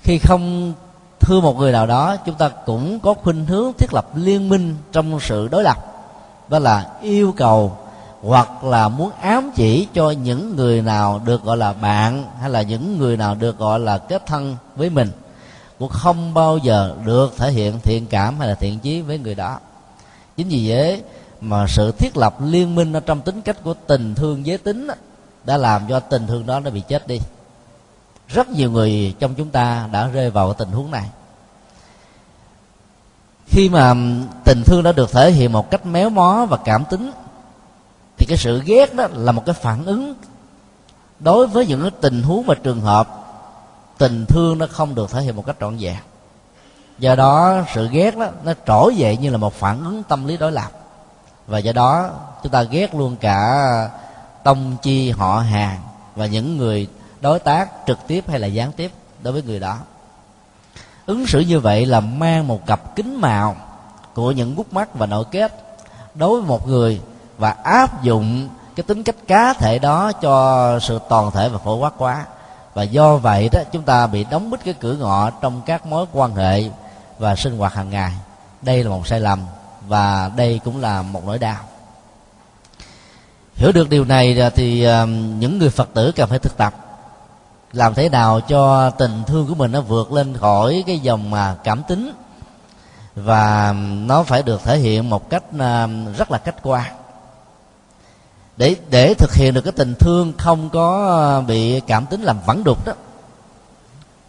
Khi 0.02 0.20
không 0.20 0.74
thương 1.20 1.44
một 1.44 1.58
người 1.58 1.72
nào 1.72 1.88
đó, 1.88 2.16
chúng 2.26 2.36
ta 2.36 2.50
cũng 2.50 3.00
có 3.00 3.14
khuynh 3.14 3.46
hướng 3.46 3.74
thiết 3.74 3.94
lập 3.94 4.10
liên 4.16 4.50
minh 4.50 4.76
trong 4.92 5.20
sự 5.20 5.48
đối 5.48 5.64
lập, 5.64 5.78
đó 6.48 6.60
là 6.60 6.90
yêu 7.02 7.34
cầu 7.38 7.78
hoặc 8.22 8.64
là 8.64 8.88
muốn 8.88 9.12
ám 9.22 9.52
chỉ 9.56 9.88
cho 9.94 10.12
những 10.12 10.56
người 10.56 10.82
nào 10.82 11.22
được 11.26 11.44
gọi 11.44 11.58
là 11.58 11.74
bạn 11.74 12.24
hay 12.42 12.50
là 12.50 12.62
những 12.62 12.98
người 12.98 13.18
nào 13.18 13.36
được 13.36 13.58
gọi 13.58 13.80
là 13.80 13.98
kết 13.98 14.26
thân 14.26 14.58
với 14.76 14.90
mình, 14.90 15.12
cũng 15.80 15.90
không 15.90 16.34
bao 16.34 16.58
giờ 16.58 16.96
được 17.06 17.34
thể 17.38 17.52
hiện 17.52 17.80
thiện 17.80 18.06
cảm 18.06 18.40
hay 18.40 18.48
là 18.48 18.56
thiện 18.56 18.80
chí 18.80 19.02
với 19.02 19.20
người 19.20 19.36
đó. 19.36 19.60
Chính 20.38 20.48
vì 20.50 20.68
thế 20.68 21.02
mà 21.42 21.68
sự 21.68 21.92
thiết 21.92 22.18
lập 22.18 22.36
liên 22.44 22.76
minh 22.76 22.94
ở 22.94 23.00
trong 23.00 23.22
tính 23.22 23.42
cách 23.42 23.58
của 23.64 23.74
tình 23.88 24.16
thương 24.16 24.46
giới 24.46 24.58
tính 24.58 24.88
đã 25.46 25.58
làm 25.58 25.82
cho 25.90 26.00
tình 26.00 26.28
thương 26.28 26.46
đó 26.46 26.60
nó 26.60 26.70
bị 26.70 26.82
chết 26.88 27.08
đi. 27.08 27.20
Rất 28.28 28.50
nhiều 28.50 28.72
người 28.72 29.16
trong 29.20 29.36
chúng 29.36 29.50
ta 29.50 29.90
đã 29.92 30.08
rơi 30.08 30.30
vào 30.30 30.54
tình 30.54 30.70
huống 30.70 30.92
này. 30.92 31.10
Khi 33.48 33.70
mà 33.70 33.94
tình 34.46 34.64
thương 34.66 34.84
đã 34.84 34.92
được 34.92 35.12
thể 35.12 35.32
hiện 35.32 35.52
một 35.52 35.72
cách 35.72 35.86
méo 35.86 36.10
mó 36.10 36.48
và 36.50 36.58
cảm 36.58 36.86
tính 36.86 37.12
thì 38.20 38.26
cái 38.26 38.38
sự 38.38 38.62
ghét 38.66 38.94
đó 38.94 39.08
là 39.14 39.32
một 39.32 39.46
cái 39.46 39.56
phản 39.62 39.86
ứng. 39.86 40.14
Đối 41.20 41.48
với 41.48 41.66
những 41.66 41.82
cái 41.82 41.92
tình 42.02 42.24
huống 42.24 42.44
và 42.46 42.56
trường 42.64 42.82
hợp, 42.82 43.08
tình 43.98 44.26
thương 44.26 44.58
nó 44.58 44.68
không 44.72 44.96
được 44.96 45.12
thể 45.12 45.22
hiện 45.22 45.36
một 45.36 45.46
cách 45.46 45.56
trọn 45.60 45.78
vẹn. 45.80 45.98
Do 47.00 47.16
đó, 47.16 47.62
sự 47.74 47.90
ghét 47.92 48.18
đó, 48.18 48.28
nó 48.44 48.54
trỗi 48.68 48.96
dậy 48.96 49.18
như 49.18 49.30
là 49.30 49.38
một 49.38 49.54
phản 49.54 49.84
ứng 49.84 50.04
tâm 50.04 50.28
lý 50.28 50.38
đối 50.38 50.52
lập. 50.52 50.72
Và 51.48 51.58
do 51.58 51.72
đó, 51.72 52.10
chúng 52.44 52.52
ta 52.52 52.64
ghét 52.64 52.96
luôn 52.96 53.16
cả 53.16 53.40
tông 54.44 54.78
chi, 54.82 55.12
họ 55.12 55.40
hàng 55.40 55.80
và 56.16 56.26
những 56.26 56.58
người 56.58 56.88
đối 57.22 57.40
tác 57.40 57.70
trực 57.88 57.98
tiếp 58.08 58.24
hay 58.28 58.40
là 58.40 58.48
gián 58.48 58.72
tiếp 58.72 58.92
đối 59.24 59.34
với 59.34 59.44
người 59.44 59.60
đó. 59.60 59.78
Ứng 61.06 61.28
xử 61.28 61.40
như 61.40 61.60
vậy 61.60 61.86
là 61.86 62.00
mang 62.00 62.48
một 62.48 62.66
cặp 62.66 62.96
kính 62.96 63.22
màu 63.22 63.56
của 64.14 64.32
những 64.32 64.56
gút 64.56 64.74
mắt 64.74 64.96
và 64.96 65.06
nội 65.06 65.26
kết 65.32 65.80
đối 66.16 66.42
với 66.42 66.48
một 66.48 66.68
người 66.68 67.02
và 67.40 67.56
áp 67.64 68.04
dụng 68.04 68.50
cái 68.76 68.84
tính 68.84 69.04
cách 69.04 69.16
cá 69.28 69.54
thể 69.54 69.80
đó 69.80 70.12
cho 70.12 70.80
sự 70.80 71.00
toàn 71.10 71.32
thể 71.32 71.50
và 71.50 71.58
phổ 71.58 71.76
quát 71.76 71.94
quá. 71.98 72.26
Và 72.74 72.84
do 72.84 73.18
vậy 73.18 73.50
đó, 73.50 73.60
chúng 73.72 73.84
ta 73.84 74.08
bị 74.08 74.26
đóng 74.32 74.50
bít 74.50 74.60
cái 74.66 74.74
cửa 74.74 74.94
ngọ 74.94 75.30
trong 75.30 75.62
các 75.66 75.86
mối 75.86 76.06
quan 76.14 76.36
hệ 76.36 76.64
và 77.20 77.36
sinh 77.36 77.58
hoạt 77.58 77.74
hàng 77.74 77.90
ngày. 77.90 78.12
Đây 78.62 78.84
là 78.84 78.90
một 78.90 79.08
sai 79.08 79.20
lầm 79.20 79.40
và 79.88 80.32
đây 80.36 80.60
cũng 80.66 80.82
là 80.82 81.02
một 81.02 81.22
nỗi 81.26 81.40
đau. 81.40 81.58
Hiểu 83.56 83.72
được 83.72 83.90
điều 83.90 84.06
này 84.06 84.52
thì 84.56 84.84
um, 84.84 85.40
những 85.40 85.60
người 85.60 85.70
phật 85.70 85.90
tử 85.94 86.12
cần 86.16 86.30
phải 86.30 86.40
thực 86.40 86.58
tập. 86.58 86.74
Làm 87.74 87.94
thế 87.94 88.10
nào 88.10 88.42
cho 88.42 88.90
tình 88.90 89.24
thương 89.28 89.48
của 89.48 89.56
mình 89.56 89.72
nó 89.72 89.82
vượt 89.82 90.12
lên 90.12 90.38
khỏi 90.38 90.84
cái 90.88 91.00
dòng 91.00 91.32
mà 91.32 91.56
cảm 91.64 91.84
tính 91.84 92.14
và 93.16 93.70
um, 93.70 94.08
nó 94.08 94.24
phải 94.24 94.44
được 94.44 94.64
thể 94.64 94.78
hiện 94.78 95.10
một 95.10 95.30
cách 95.30 95.44
um, 95.52 96.14
rất 96.14 96.32
là 96.32 96.38
khách 96.38 96.56
quan 96.64 96.99
để 98.60 98.76
để 98.90 99.14
thực 99.14 99.34
hiện 99.34 99.54
được 99.54 99.62
cái 99.62 99.72
tình 99.72 99.96
thương 99.96 100.34
không 100.38 100.70
có 100.70 101.08
ờ, 101.08 101.42
bị 101.42 101.80
cảm 101.80 102.06
tính 102.06 102.22
làm 102.22 102.38
vẩn 102.46 102.64
đục 102.64 102.86
đó, 102.86 102.94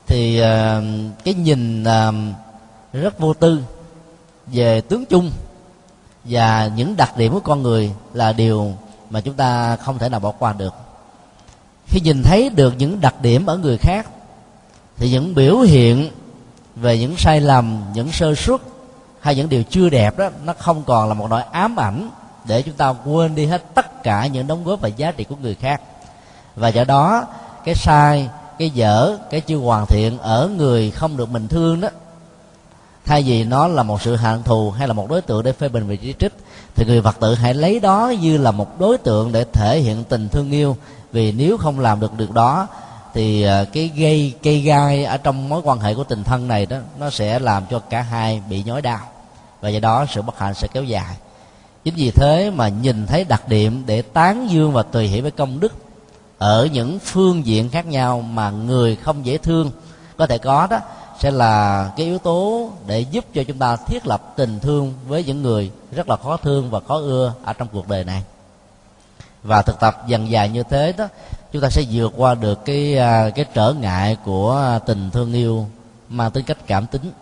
thì 0.06 0.38
ờ, 0.40 0.82
cái 1.24 1.34
nhìn 1.34 1.84
ờ, 1.84 2.12
rất 2.92 3.18
vô 3.18 3.34
tư 3.34 3.62
về 4.46 4.80
tướng 4.80 5.06
chung 5.06 5.30
và 6.24 6.70
những 6.76 6.96
đặc 6.96 7.16
điểm 7.16 7.32
của 7.32 7.40
con 7.40 7.62
người 7.62 7.92
là 8.14 8.32
điều 8.32 8.72
mà 9.10 9.20
chúng 9.20 9.34
ta 9.34 9.76
không 9.76 9.98
thể 9.98 10.08
nào 10.08 10.20
bỏ 10.20 10.30
qua 10.30 10.52
được. 10.52 10.74
Khi 11.86 12.00
nhìn 12.00 12.22
thấy 12.22 12.50
được 12.50 12.74
những 12.78 13.00
đặc 13.00 13.14
điểm 13.22 13.46
ở 13.46 13.56
người 13.56 13.78
khác, 13.78 14.06
thì 14.96 15.10
những 15.10 15.34
biểu 15.34 15.58
hiện 15.58 16.10
về 16.76 16.98
những 16.98 17.16
sai 17.16 17.40
lầm, 17.40 17.84
những 17.94 18.12
sơ 18.12 18.34
suất 18.34 18.60
hay 19.20 19.34
những 19.34 19.48
điều 19.48 19.62
chưa 19.62 19.88
đẹp 19.88 20.18
đó, 20.18 20.28
nó 20.44 20.54
không 20.58 20.82
còn 20.86 21.08
là 21.08 21.14
một 21.14 21.30
nỗi 21.30 21.42
ám 21.42 21.80
ảnh 21.80 22.10
để 22.44 22.62
chúng 22.62 22.74
ta 22.74 22.94
quên 23.04 23.34
đi 23.34 23.46
hết 23.46 23.74
tất 23.74 24.02
cả 24.02 24.26
những 24.26 24.46
đóng 24.46 24.64
góp 24.64 24.80
và 24.80 24.88
giá 24.88 25.12
trị 25.12 25.24
của 25.24 25.36
người 25.42 25.54
khác. 25.54 25.80
Và 26.56 26.68
do 26.68 26.84
đó, 26.84 27.24
cái 27.64 27.74
sai, 27.74 28.28
cái 28.58 28.70
dở, 28.70 29.16
cái 29.30 29.40
chưa 29.40 29.56
hoàn 29.56 29.86
thiện 29.86 30.18
ở 30.18 30.48
người 30.48 30.90
không 30.90 31.16
được 31.16 31.30
mình 31.30 31.48
thương 31.48 31.80
đó, 31.80 31.88
thay 33.06 33.22
vì 33.22 33.44
nó 33.44 33.68
là 33.68 33.82
một 33.82 34.02
sự 34.02 34.16
hận 34.16 34.42
thù 34.42 34.70
hay 34.70 34.88
là 34.88 34.94
một 34.94 35.10
đối 35.10 35.20
tượng 35.20 35.42
để 35.42 35.52
phê 35.52 35.68
bình 35.68 35.88
và 35.88 35.94
chỉ 36.02 36.14
trích, 36.18 36.32
thì 36.74 36.86
người 36.86 37.02
phật 37.02 37.20
tử 37.20 37.34
hãy 37.34 37.54
lấy 37.54 37.80
đó 37.80 38.12
như 38.20 38.38
là 38.38 38.50
một 38.50 38.80
đối 38.80 38.98
tượng 38.98 39.32
để 39.32 39.44
thể 39.52 39.80
hiện 39.80 40.04
tình 40.04 40.28
thương 40.28 40.50
yêu. 40.50 40.76
Vì 41.12 41.32
nếu 41.32 41.58
không 41.58 41.80
làm 41.80 42.00
được 42.00 42.12
được 42.16 42.32
đó, 42.32 42.66
thì 43.14 43.42
à, 43.42 43.64
cái 43.72 43.90
gây, 43.96 44.34
cây 44.42 44.60
gai 44.60 45.04
ở 45.04 45.16
trong 45.16 45.48
mối 45.48 45.60
quan 45.64 45.80
hệ 45.80 45.94
của 45.94 46.04
tình 46.04 46.24
thân 46.24 46.48
này 46.48 46.66
đó, 46.66 46.76
nó 46.98 47.10
sẽ 47.10 47.38
làm 47.38 47.62
cho 47.70 47.78
cả 47.78 48.02
hai 48.02 48.42
bị 48.48 48.62
nhói 48.62 48.82
đau. 48.82 49.00
Và 49.60 49.68
do 49.68 49.80
đó, 49.80 50.06
sự 50.08 50.22
bất 50.22 50.38
hạnh 50.38 50.54
sẽ 50.54 50.68
kéo 50.68 50.84
dài 50.84 51.16
chính 51.84 51.94
vì 51.94 52.10
thế 52.10 52.50
mà 52.50 52.68
nhìn 52.68 53.06
thấy 53.06 53.24
đặc 53.24 53.48
điểm 53.48 53.82
để 53.86 54.02
tán 54.02 54.50
dương 54.50 54.72
và 54.72 54.82
tùy 54.82 55.06
hỷ 55.06 55.20
với 55.20 55.30
công 55.30 55.60
đức 55.60 55.72
ở 56.40 56.68
những 56.72 56.98
phương 56.98 57.46
diện 57.46 57.70
khác 57.70 57.86
nhau 57.86 58.20
mà 58.20 58.50
người 58.50 58.96
không 58.96 59.26
dễ 59.26 59.38
thương, 59.38 59.70
có 60.16 60.26
thể 60.26 60.38
có 60.38 60.66
đó, 60.70 60.78
sẽ 61.18 61.30
là 61.30 61.90
cái 61.96 62.06
yếu 62.06 62.18
tố 62.18 62.70
để 62.86 63.00
giúp 63.00 63.24
cho 63.34 63.44
chúng 63.44 63.58
ta 63.58 63.76
thiết 63.76 64.06
lập 64.06 64.32
tình 64.36 64.60
thương 64.60 64.94
với 65.06 65.24
những 65.24 65.42
người 65.42 65.70
rất 65.92 66.08
là 66.08 66.16
khó 66.16 66.36
thương 66.36 66.70
và 66.70 66.80
khó 66.80 66.96
ưa 66.96 67.32
ở 67.44 67.52
trong 67.52 67.68
cuộc 67.72 67.88
đời 67.88 68.04
này. 68.04 68.22
Và 69.42 69.62
thực 69.62 69.80
tập 69.80 70.02
dần 70.06 70.30
dài 70.30 70.48
như 70.48 70.62
thế 70.62 70.92
đó, 70.92 71.08
chúng 71.52 71.62
ta 71.62 71.70
sẽ 71.70 71.82
vượt 71.90 72.12
qua 72.16 72.34
được 72.34 72.64
cái 72.64 72.98
à, 72.98 73.30
cái 73.30 73.44
trở 73.54 73.72
ngại 73.72 74.16
của 74.24 74.78
tình 74.86 75.10
thương 75.10 75.32
yêu 75.32 75.68
mang 76.08 76.30
tính 76.30 76.44
cách 76.44 76.58
cảm 76.66 76.86
tính 76.86 77.12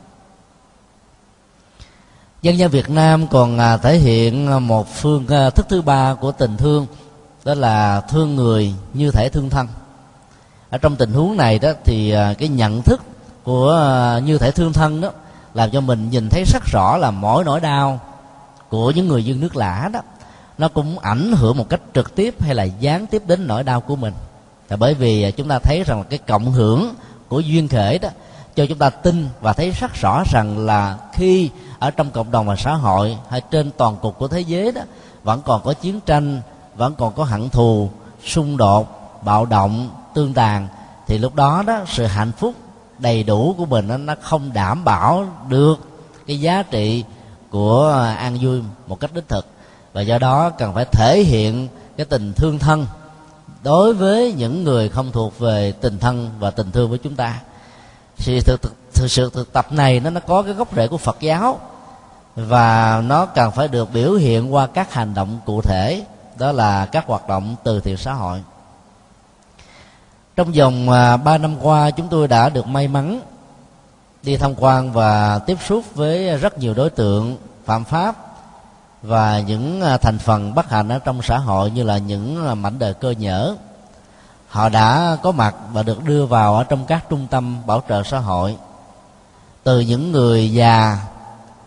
dân 2.42 2.59
gian 2.59 2.70
Việt 2.70 2.90
Nam 2.90 3.27
còn 3.27 3.59
à, 3.59 3.77
thể 3.77 3.96
hiện 3.96 4.66
một 4.66 4.88
phương 4.94 5.27
à, 5.29 5.51
thức 5.51 5.66
thứ 5.68 5.83
ba 5.83 6.14
của 6.14 6.33
tình 6.33 6.57
thương, 6.57 6.87
đó 7.44 7.55
là 7.55 8.01
thương 8.01 8.37
người 8.37 8.74
như 8.94 9.11
thể 9.11 9.29
thương 9.29 9.51
thân. 9.51 9.68
Ở 10.70 10.79
trong 10.79 10.96
tình 10.96 11.12
huống 11.12 11.37
này 11.37 11.59
đó 11.59 11.70
thì 11.85 12.11
à, 12.11 12.35
cái 12.38 12.48
nhận 12.48 12.83
thức 12.83 13.01
của 13.44 14.20
như 14.24 14.38
thể 14.38 14.51
thương 14.51 14.72
thân 14.72 15.01
đó 15.01 15.11
làm 15.55 15.70
cho 15.70 15.81
mình 15.81 16.11
nhìn 16.11 16.29
thấy 16.29 16.44
rất 16.44 16.62
rõ 16.72 16.96
là 16.96 17.11
mỗi 17.11 17.44
nỗi 17.44 17.61
đau 17.61 18.01
của 18.68 18.90
những 18.90 19.09
người 19.09 19.24
dân 19.24 19.40
nước 19.40 19.57
lã 19.57 19.90
đó. 19.92 20.01
Nó 20.59 20.68
cũng 20.68 20.98
ảnh 20.98 21.33
hưởng 21.33 21.57
một 21.57 21.68
cách 21.68 21.81
trực 21.94 22.14
tiếp 22.14 22.42
hay 22.42 22.55
là 22.55 22.64
gián 22.64 23.07
tiếp 23.07 23.22
đến 23.27 23.46
nỗi 23.46 23.64
đau 23.64 23.81
của 23.81 23.96
mình. 23.96 24.14
Là 24.68 24.77
bởi 24.77 24.94
vì 24.94 25.33
chúng 25.33 25.48
ta 25.48 25.59
thấy 25.59 25.83
rằng 25.87 25.98
là 25.98 26.05
cái 26.11 26.18
cộng 26.18 26.53
hưởng 26.53 26.94
của 27.29 27.40
duyên 27.40 27.68
khể 27.68 27.98
đó 27.98 28.09
cho 28.59 28.66
chúng 28.66 28.79
ta 28.79 28.90
tin 28.90 29.29
và 29.40 29.53
thấy 29.53 29.71
rất 29.71 29.94
rõ 29.94 30.23
rằng 30.33 30.66
là 30.66 30.99
khi 31.12 31.51
ở 31.79 31.90
trong 31.90 32.11
cộng 32.11 32.31
đồng 32.31 32.47
và 32.47 32.57
xã 32.57 32.75
hội 32.75 33.16
hay 33.31 33.40
trên 33.51 33.71
toàn 33.77 33.97
cục 33.97 34.18
của 34.18 34.29
thế 34.29 34.40
giới 34.40 34.73
đó, 34.73 34.81
vẫn 35.23 35.42
còn 35.44 35.62
có 35.64 35.73
chiến 35.73 36.01
tranh, 36.01 36.40
vẫn 36.77 36.94
còn 36.94 37.12
có 37.12 37.25
hận 37.25 37.49
thù, 37.49 37.90
xung 38.25 38.57
đột, 38.57 38.88
bạo 39.25 39.47
động, 39.47 39.90
tương 40.14 40.35
tàn, 40.35 40.68
thì 41.07 41.18
lúc 41.18 41.35
đó 41.35 41.62
đó 41.66 41.81
sự 41.87 42.07
hạnh 42.07 42.33
phúc 42.33 42.55
đầy 42.99 43.23
đủ 43.23 43.55
của 43.59 43.66
mình 43.66 44.07
nó 44.07 44.14
không 44.23 44.53
đảm 44.53 44.85
bảo 44.85 45.27
được 45.49 45.79
cái 46.27 46.40
giá 46.40 46.62
trị 46.62 47.05
của 47.51 47.88
an 48.18 48.38
vui 48.40 48.62
một 48.87 49.01
cách 49.01 49.14
đích 49.14 49.29
thực. 49.29 49.47
Và 49.92 50.01
do 50.01 50.18
đó 50.18 50.51
cần 50.51 50.75
phải 50.75 50.85
thể 50.85 51.21
hiện 51.21 51.68
cái 51.97 52.07
tình 52.07 52.33
thương 52.33 52.59
thân 52.59 52.87
đối 53.62 53.94
với 53.94 54.33
những 54.33 54.64
người 54.64 54.88
không 54.88 55.12
thuộc 55.12 55.38
về 55.38 55.73
tình 55.81 55.99
thân 55.99 56.31
và 56.38 56.51
tình 56.51 56.71
thương 56.71 56.90
với 56.90 56.99
chúng 56.99 57.16
ta 57.16 57.40
thì 58.18 58.40
thực, 58.40 58.62
thực, 58.62 58.72
thực 58.94 59.11
sự 59.11 59.31
thực 59.35 59.52
tập 59.52 59.72
này 59.72 60.00
nó 60.00 60.11
nó 60.11 60.20
có 60.20 60.42
cái 60.42 60.52
gốc 60.52 60.68
rễ 60.76 60.88
của 60.88 60.98
Phật 60.98 61.16
giáo. 61.20 61.59
Và 62.37 63.02
nó 63.07 63.26
cần 63.26 63.50
phải 63.50 63.68
được 63.68 63.92
biểu 63.92 64.12
hiện 64.12 64.54
qua 64.54 64.66
các 64.66 64.92
hành 64.92 65.14
động 65.14 65.40
cụ 65.46 65.62
thể. 65.62 66.04
Đó 66.38 66.52
là 66.52 66.87
các 66.87 67.07
hoạt 67.07 67.28
động 67.28 67.57
từ 67.64 67.81
thiện 67.81 67.96
xã 67.96 68.12
hội. 68.12 68.42
Trong 70.37 70.52
vòng 70.52 70.90
à, 70.90 71.16
ba 71.16 71.38
năm 71.38 71.57
qua 71.62 71.90
chúng 71.90 72.09
tôi 72.09 72.28
đã 72.28 72.48
được 72.48 72.66
may 72.66 72.88
mắn 72.88 73.20
đi 74.22 74.37
tham 74.37 74.54
quan 74.57 74.92
và 74.92 75.38
tiếp 75.38 75.59
xúc 75.66 75.85
với 75.94 76.37
rất 76.37 76.59
nhiều 76.59 76.74
đối 76.74 76.90
tượng 76.90 77.37
phạm 77.64 77.85
pháp 77.85 78.16
và 79.02 79.40
những 79.40 79.81
à, 79.81 79.96
thành 79.96 80.18
phần 80.18 80.54
bất 80.54 80.70
hạnh 80.70 80.88
ở 80.88 80.98
trong 80.98 81.22
xã 81.22 81.38
hội 81.38 81.70
như 81.70 81.83
là 81.83 81.98
những 81.98 82.48
à, 82.48 82.54
mảnh 82.54 82.78
đời 82.78 82.94
cơ 82.94 83.11
nhở 83.11 83.57
họ 84.49 84.69
đã 84.69 85.17
có 85.23 85.33
mặt 85.33 85.55
và 85.73 85.83
được 85.83 86.05
đưa 86.05 86.27
vào 86.27 86.57
ở 86.57 86.65
trong 86.65 86.85
các 86.87 87.05
trung 87.11 87.27
tâm 87.31 87.67
bảo 87.67 87.83
trợ 87.89 88.03
xã 88.03 88.19
hội. 88.19 88.57
Từ 89.63 89.81
những 89.81 90.13
người 90.13 90.53
già 90.53 90.99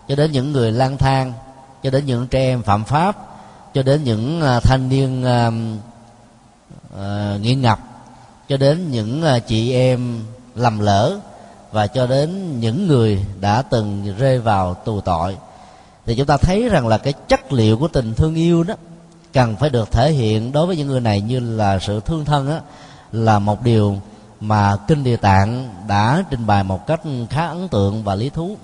cho 0.07 0.15
đến 0.15 0.31
những 0.31 0.51
người 0.51 0.71
lang 0.71 0.97
thang 0.97 1.33
cho 1.83 1.89
đến 1.89 2.05
những 2.05 2.27
trẻ 2.27 2.39
em 2.39 2.63
phạm 2.63 2.83
pháp 2.83 3.17
cho 3.73 3.83
đến 3.83 4.03
những 4.03 4.41
à, 4.41 4.59
thanh 4.59 4.89
niên 4.89 5.23
uh, 5.23 5.53
uh, 6.93 7.41
nghiện 7.41 7.61
ngập 7.61 7.79
cho 8.49 8.57
đến 8.57 8.91
những 8.91 9.23
uh, 9.23 9.47
chị 9.47 9.73
em 9.73 10.23
lầm 10.55 10.79
lỡ 10.79 11.19
và 11.71 11.87
cho 11.87 12.07
đến 12.07 12.59
những 12.59 12.87
người 12.87 13.25
đã 13.41 13.61
từng 13.61 14.15
rơi 14.17 14.39
vào 14.39 14.73
tù 14.73 15.01
tội. 15.01 15.37
Thì 16.05 16.15
chúng 16.15 16.25
ta 16.25 16.37
thấy 16.37 16.69
rằng 16.69 16.87
là 16.87 16.97
cái 16.97 17.13
chất 17.13 17.53
liệu 17.53 17.77
của 17.77 17.87
tình 17.87 18.13
thương 18.13 18.35
yêu 18.35 18.63
đó 18.63 18.73
cần 19.33 19.55
phải 19.55 19.69
được 19.69 19.91
thể 19.91 20.11
hiện 20.11 20.51
đối 20.51 20.67
với 20.67 20.77
những 20.77 20.87
người 20.87 21.01
này 21.01 21.21
như 21.21 21.39
là 21.39 21.79
sự 21.79 21.99
thương 22.05 22.25
thân 22.25 22.51
á 22.51 22.61
là 23.11 23.39
một 23.39 23.63
điều 23.63 23.97
mà 24.39 24.77
kinh 24.87 25.03
địa 25.03 25.17
tạng 25.17 25.69
đã 25.87 26.23
trình 26.29 26.45
bày 26.47 26.63
một 26.63 26.87
cách 26.87 27.01
khá 27.29 27.47
ấn 27.47 27.67
tượng 27.67 28.03
và 28.03 28.15
lý 28.15 28.29
thú. 28.29 28.57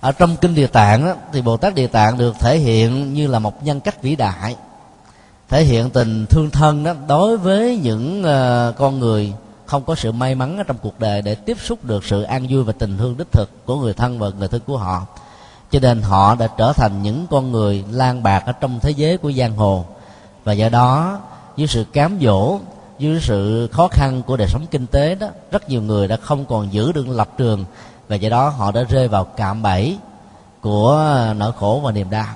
Ở 0.00 0.12
trong 0.12 0.36
kinh 0.36 0.54
địa 0.54 0.66
tạng 0.66 1.04
đó, 1.04 1.14
thì 1.32 1.42
bồ 1.42 1.56
tát 1.56 1.74
địa 1.74 1.86
tạng 1.86 2.18
được 2.18 2.36
thể 2.40 2.58
hiện 2.58 3.14
như 3.14 3.26
là 3.26 3.38
một 3.38 3.64
nhân 3.64 3.80
cách 3.80 4.02
vĩ 4.02 4.16
đại 4.16 4.56
thể 5.50 5.64
hiện 5.64 5.90
tình 5.90 6.26
thương 6.26 6.50
thân 6.50 6.84
đó 6.84 6.94
đối 7.08 7.36
với 7.36 7.80
những 7.82 8.22
uh, 8.22 8.76
con 8.76 8.98
người 8.98 9.32
không 9.66 9.84
có 9.84 9.94
sự 9.94 10.12
may 10.12 10.34
mắn 10.34 10.58
ở 10.58 10.62
trong 10.62 10.76
cuộc 10.82 11.00
đời 11.00 11.22
để 11.22 11.34
tiếp 11.34 11.56
xúc 11.60 11.84
được 11.84 12.04
sự 12.04 12.22
an 12.22 12.46
vui 12.50 12.62
và 12.62 12.72
tình 12.72 12.98
thương 12.98 13.16
đích 13.16 13.32
thực 13.32 13.66
của 13.66 13.76
người 13.76 13.92
thân 13.92 14.18
và 14.18 14.30
người 14.38 14.48
thân 14.48 14.60
của 14.66 14.76
họ 14.76 15.06
cho 15.70 15.80
nên 15.80 16.02
họ 16.02 16.34
đã 16.34 16.48
trở 16.56 16.72
thành 16.72 17.02
những 17.02 17.26
con 17.30 17.52
người 17.52 17.84
lang 17.90 18.22
bạc 18.22 18.42
ở 18.46 18.52
trong 18.52 18.80
thế 18.80 18.90
giới 18.90 19.18
của 19.18 19.32
giang 19.32 19.56
hồ. 19.56 19.84
Và 20.44 20.52
do 20.52 20.68
đó, 20.68 21.18
dưới 21.56 21.66
sự 21.66 21.84
cám 21.92 22.18
dỗ, 22.20 22.58
dưới 22.98 23.20
sự 23.20 23.68
khó 23.72 23.88
khăn 23.88 24.22
của 24.26 24.36
đời 24.36 24.48
sống 24.48 24.66
kinh 24.70 24.86
tế 24.86 25.14
đó, 25.14 25.26
rất 25.50 25.68
nhiều 25.68 25.82
người 25.82 26.08
đã 26.08 26.16
không 26.16 26.44
còn 26.44 26.72
giữ 26.72 26.92
được 26.92 27.08
lập 27.08 27.28
trường. 27.38 27.64
Và 28.08 28.16
do 28.16 28.28
đó 28.28 28.48
họ 28.48 28.72
đã 28.72 28.82
rơi 28.88 29.08
vào 29.08 29.24
cạm 29.24 29.62
bẫy 29.62 29.98
của 30.60 31.14
nỗi 31.36 31.52
khổ 31.58 31.80
và 31.84 31.92
niềm 31.92 32.10
đau. 32.10 32.34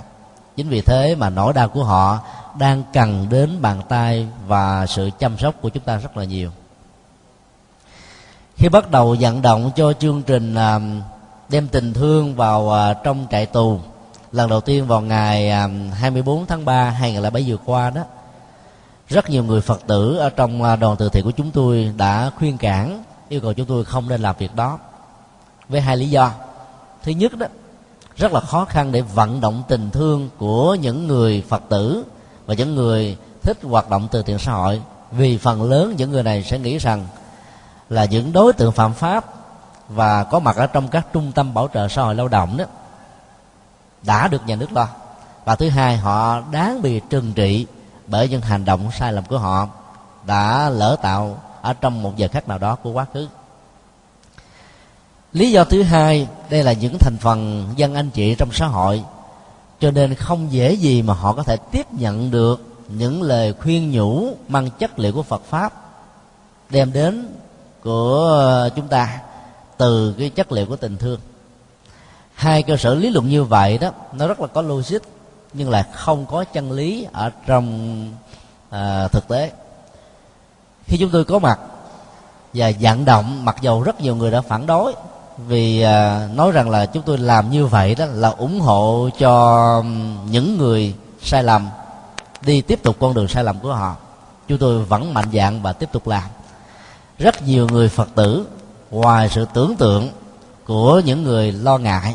Chính 0.57 0.69
vì 0.69 0.81
thế 0.81 1.15
mà 1.15 1.31
nỗi 1.31 1.53
đau 1.53 1.69
của 1.69 1.85
họ 1.85 2.19
đang 2.59 2.83
cần 2.93 3.27
đến 3.31 3.63
bàn 3.63 3.81
tay 3.89 4.29
và 4.47 4.87
sự 4.87 5.11
chăm 5.19 5.39
sóc 5.39 5.55
của 5.61 5.69
chúng 5.69 5.83
ta 5.83 5.97
rất 5.97 6.17
là 6.17 6.25
nhiều. 6.25 6.51
Khi 8.57 8.69
bắt 8.69 8.91
đầu 8.91 9.17
vận 9.21 9.43
động 9.43 9.71
cho 9.77 9.93
chương 9.93 10.23
trình 10.23 10.55
à, 10.55 10.81
đem 11.49 11.69
tình 11.69 11.93
thương 11.93 12.35
vào 12.35 12.75
à, 12.75 12.95
trong 12.95 13.27
trại 13.31 13.47
tù. 13.47 13.81
Lần 14.33 14.51
đầu 14.51 14.61
tiên 14.61 14.87
vào 14.87 15.01
ngày 15.01 15.51
à, 15.51 15.69
24 15.93 16.47
tháng 16.47 16.65
3 16.65 16.91
2007 16.91 17.45
vừa 17.47 17.57
qua 17.65 17.91
đó, 17.91 18.03
rất 19.09 19.31
nhiều 19.31 19.45
người 19.45 19.61
phật 19.61 19.81
tử 19.87 20.17
ở 20.17 20.31
trong 20.31 20.63
à, 20.63 20.77
đoàn 20.77 20.97
từ 20.99 21.09
thiện 21.09 21.25
của 21.25 21.31
chúng 21.31 21.51
tôi 21.51 21.93
đã 21.97 22.31
khuyên 22.39 22.59
cản, 22.59 23.05
yêu 23.29 23.41
cầu 23.41 23.53
chúng 23.53 23.67
tôi 23.67 23.85
không 23.85 24.09
nên 24.09 24.21
làm 24.21 24.35
việc 24.39 24.55
đó, 24.55 24.79
với 25.69 25.81
hai 25.81 25.97
lý 25.97 26.11
do. 26.11 26.31
Thứ 27.03 27.13
nhất 27.13 27.39
đó, 27.39 27.47
rất 28.17 28.33
là 28.33 28.41
khó 28.41 28.65
khăn 28.65 28.93
để 28.93 29.01
vận 29.01 29.41
động 29.41 29.63
tình 29.69 29.91
thương 29.91 30.29
của 30.39 30.75
những 30.75 31.07
người 31.07 31.45
phật 31.49 31.63
tử 31.69 32.05
và 32.47 32.55
những 32.55 32.75
người 32.75 33.17
thích 33.43 33.59
hoạt 33.63 33.91
động 33.91 34.09
từ 34.11 34.23
thiện 34.23 34.39
xã 34.39 34.53
hội. 34.53 34.83
Vì 35.13 35.39
phần 35.39 35.63
lớn 35.63 35.95
những 35.97 36.11
người 36.11 36.23
này 36.23 36.43
sẽ 36.43 36.59
nghĩ 36.59 36.79
rằng 36.79 37.07
là 37.91 38.05
những 38.05 38.33
đối 38.33 38.53
tượng 38.53 38.73
phạm 38.73 38.95
pháp 38.95 39.44
và 39.89 40.25
có 40.25 40.39
mặt 40.39 40.57
ở 40.57 40.67
trong 40.67 40.89
các 40.89 41.07
trung 41.13 41.33
tâm 41.33 41.55
bảo 41.55 41.69
trợ 41.75 41.89
xã 41.89 42.03
hội 42.03 42.15
lao 42.15 42.29
động 42.29 42.57
đó, 42.57 42.65
đã 44.03 44.29
được 44.29 44.47
nhà 44.47 44.57
nước 44.57 44.73
lo. 44.73 44.89
Và 45.45 45.57
thứ 45.57 45.69
hai, 45.69 45.97
họ 45.97 46.41
đáng 46.41 46.83
bị 46.83 47.01
trừng 47.11 47.33
trị 47.33 47.67
bởi 48.07 48.29
những 48.29 48.41
hành 48.41 48.65
động 48.65 48.91
sai 48.99 49.13
lầm 49.13 49.25
của 49.25 49.39
họ 49.39 49.69
đã 50.27 50.69
lỡ 50.69 50.97
tạo 51.03 51.39
ở 51.63 51.73
trong 51.73 52.03
một 52.03 52.17
giờ 52.17 52.29
khác 52.33 52.49
nào 52.49 52.59
đó 52.59 52.75
của 52.75 52.91
quá 52.91 53.07
khứ. 53.15 53.29
Lý 55.33 55.51
do 55.51 55.65
thứ 55.65 55.83
hai, 55.83 56.29
đây 56.51 56.63
là 56.63 56.73
những 56.73 56.99
thành 56.99 57.17
phần 57.21 57.69
dân 57.77 57.95
anh 57.95 58.11
chị 58.11 58.35
trong 58.35 58.49
xã 58.53 58.67
hội, 58.67 59.05
cho 59.81 59.91
nên 59.91 60.15
không 60.15 60.53
dễ 60.53 60.73
gì 60.73 61.03
mà 61.03 61.15
họ 61.15 61.33
có 61.33 61.43
thể 61.43 61.57
tiếp 61.57 61.87
nhận 61.93 62.31
được 62.31 62.75
những 62.89 63.23
lời 63.23 63.55
khuyên 63.63 63.91
nhủ 63.91 64.29
mang 64.49 64.71
chất 64.71 64.99
liệu 64.99 65.13
của 65.13 65.23
phật 65.23 65.43
pháp 65.45 65.73
đem 66.71 66.93
đến 66.93 67.29
của 67.83 68.69
chúng 68.77 68.89
ta 68.89 69.21
từ 69.77 70.15
cái 70.19 70.31
chất 70.31 70.53
liệu 70.53 70.67
của 70.67 70.77
tình 70.77 70.97
thương. 70.97 71.21
Hai 72.35 72.63
cơ 72.63 72.77
sở 72.77 72.95
lý 72.95 73.11
luận 73.11 73.29
như 73.29 73.45
vậy 73.45 73.79
đó 73.79 73.91
nó 74.13 74.27
rất 74.27 74.41
là 74.41 74.47
có 74.47 74.63
logic 74.63 74.99
nhưng 75.53 75.71
là 75.71 75.83
không 75.93 76.27
có 76.27 76.45
chân 76.45 76.73
lý 76.73 77.07
ở 77.13 77.31
trong 77.47 78.09
à, 78.71 79.09
thực 79.09 79.29
tế. 79.29 79.53
Khi 80.87 80.97
chúng 81.01 81.11
tôi 81.11 81.25
có 81.25 81.39
mặt 81.39 81.61
và 82.55 82.73
vận 82.81 83.05
động 83.05 83.45
mặc 83.45 83.57
dầu 83.61 83.83
rất 83.83 84.01
nhiều 84.01 84.17
người 84.17 84.31
đã 84.31 84.41
phản 84.41 84.67
đối 84.67 84.95
vì 85.39 85.81
à, 85.81 86.29
nói 86.35 86.53
rằng 86.53 86.71
là 86.71 86.87
chúng 86.87 87.03
tôi 87.03 87.19
làm 87.19 87.51
như 87.51 87.67
vậy 87.67 87.95
đó 87.95 88.05
là 88.07 88.29
ủng 88.29 88.61
hộ 88.61 89.09
cho 89.19 89.83
những 90.31 90.59
người 90.59 90.95
sai 91.23 91.43
lầm 91.43 91.69
đi 92.43 92.61
tiếp 92.61 92.83
tục 92.83 92.97
con 93.01 93.15
đường 93.15 93.29
sai 93.29 93.45
lầm 93.45 93.61
của 93.61 93.75
họ. 93.75 93.97
Chúng 94.49 94.59
tôi 94.59 94.85
vẫn 94.85 95.15
mạnh 95.15 95.29
dạn 95.33 95.63
và 95.63 95.73
tiếp 95.73 95.89
tục 95.93 96.09
làm. 96.09 96.25
Rất 97.19 97.43
nhiều 97.43 97.69
người 97.73 97.89
phật 97.89 98.09
tử 98.15 98.47
ngoài 98.95 99.29
sự 99.29 99.47
tưởng 99.55 99.77
tượng 99.77 100.09
của 100.67 101.03
những 101.05 101.23
người 101.23 101.53
lo 101.53 101.79
ngại, 101.79 102.15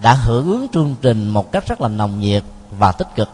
đã 0.00 0.14
hưởng 0.14 0.46
ứng 0.46 0.66
chương 0.72 0.94
trình 1.02 1.28
một 1.28 1.52
cách 1.52 1.68
rất 1.68 1.80
là 1.80 1.88
nồng 1.88 2.20
nhiệt 2.20 2.42
và 2.78 2.92
tích 2.92 3.08
cực. 3.16 3.28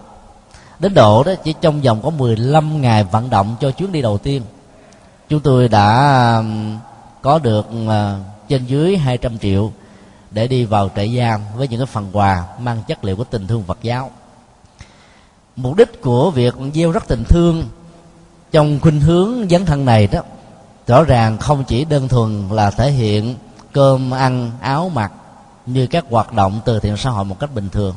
Đến 0.79 0.95
độ 0.95 1.25
đó, 1.25 1.33
chỉ 1.45 1.55
trong 1.61 1.81
vòng 1.81 2.01
có 2.03 2.11
15 2.11 2.83
ngày 2.83 3.05
vận 3.05 3.31
động 3.31 3.57
cho 3.61 3.71
chuyến 3.71 3.93
đi 3.93 4.03
đầu 4.03 4.19
tiên, 4.19 4.43
chúng 5.29 5.41
tôi 5.41 5.69
đã 5.69 6.43
có 7.23 7.39
được 7.39 7.67
ờ, 7.89 8.19
trên 8.49 8.67
dưới 8.67 8.97
200 8.97 9.39
triệu 9.39 9.73
để 10.31 10.49
đi 10.49 10.65
vào 10.65 10.91
trại 10.97 11.17
giam 11.19 11.41
với 11.57 11.69
những 11.69 11.81
cái 11.81 11.87
phần 11.87 12.09
quà 12.13 12.45
mang 12.59 12.83
chất 12.87 13.05
liệu 13.05 13.17
của 13.17 13.25
tình 13.25 13.47
thương 13.47 13.63
Phật 13.63 13.79
giáo. 13.83 14.11
Mục 15.57 15.77
đích 15.77 16.03
của 16.03 16.31
việc 16.31 16.55
gieo 16.75 16.91
rất 16.91 17.09
tình 17.09 17.25
thương 17.29 17.65
trong 18.53 18.79
khuynh 18.81 19.01
hướng 19.01 19.49
dấn 19.49 19.67
thân 19.67 19.85
này 19.85 20.07
đó 20.07 20.21
rõ 20.87 21.05
ràng 21.05 21.39
không 21.39 21.65
chỉ 21.65 21.85
đơn 21.85 22.09
thuần 22.09 22.49
là 22.49 22.71
thể 22.71 22.91
hiện 22.91 23.37
cơm 23.73 24.15
ăn 24.15 24.51
áo 24.61 24.91
mặc 24.95 25.13
như 25.67 25.87
các 25.87 26.05
hoạt 26.11 26.33
động 26.33 26.61
từ 26.65 26.81
thiện 26.81 26.97
xã 26.97 27.11
hội 27.11 27.25
một 27.25 27.41
cách 27.41 27.55
bình 27.55 27.69
thường. 27.69 27.95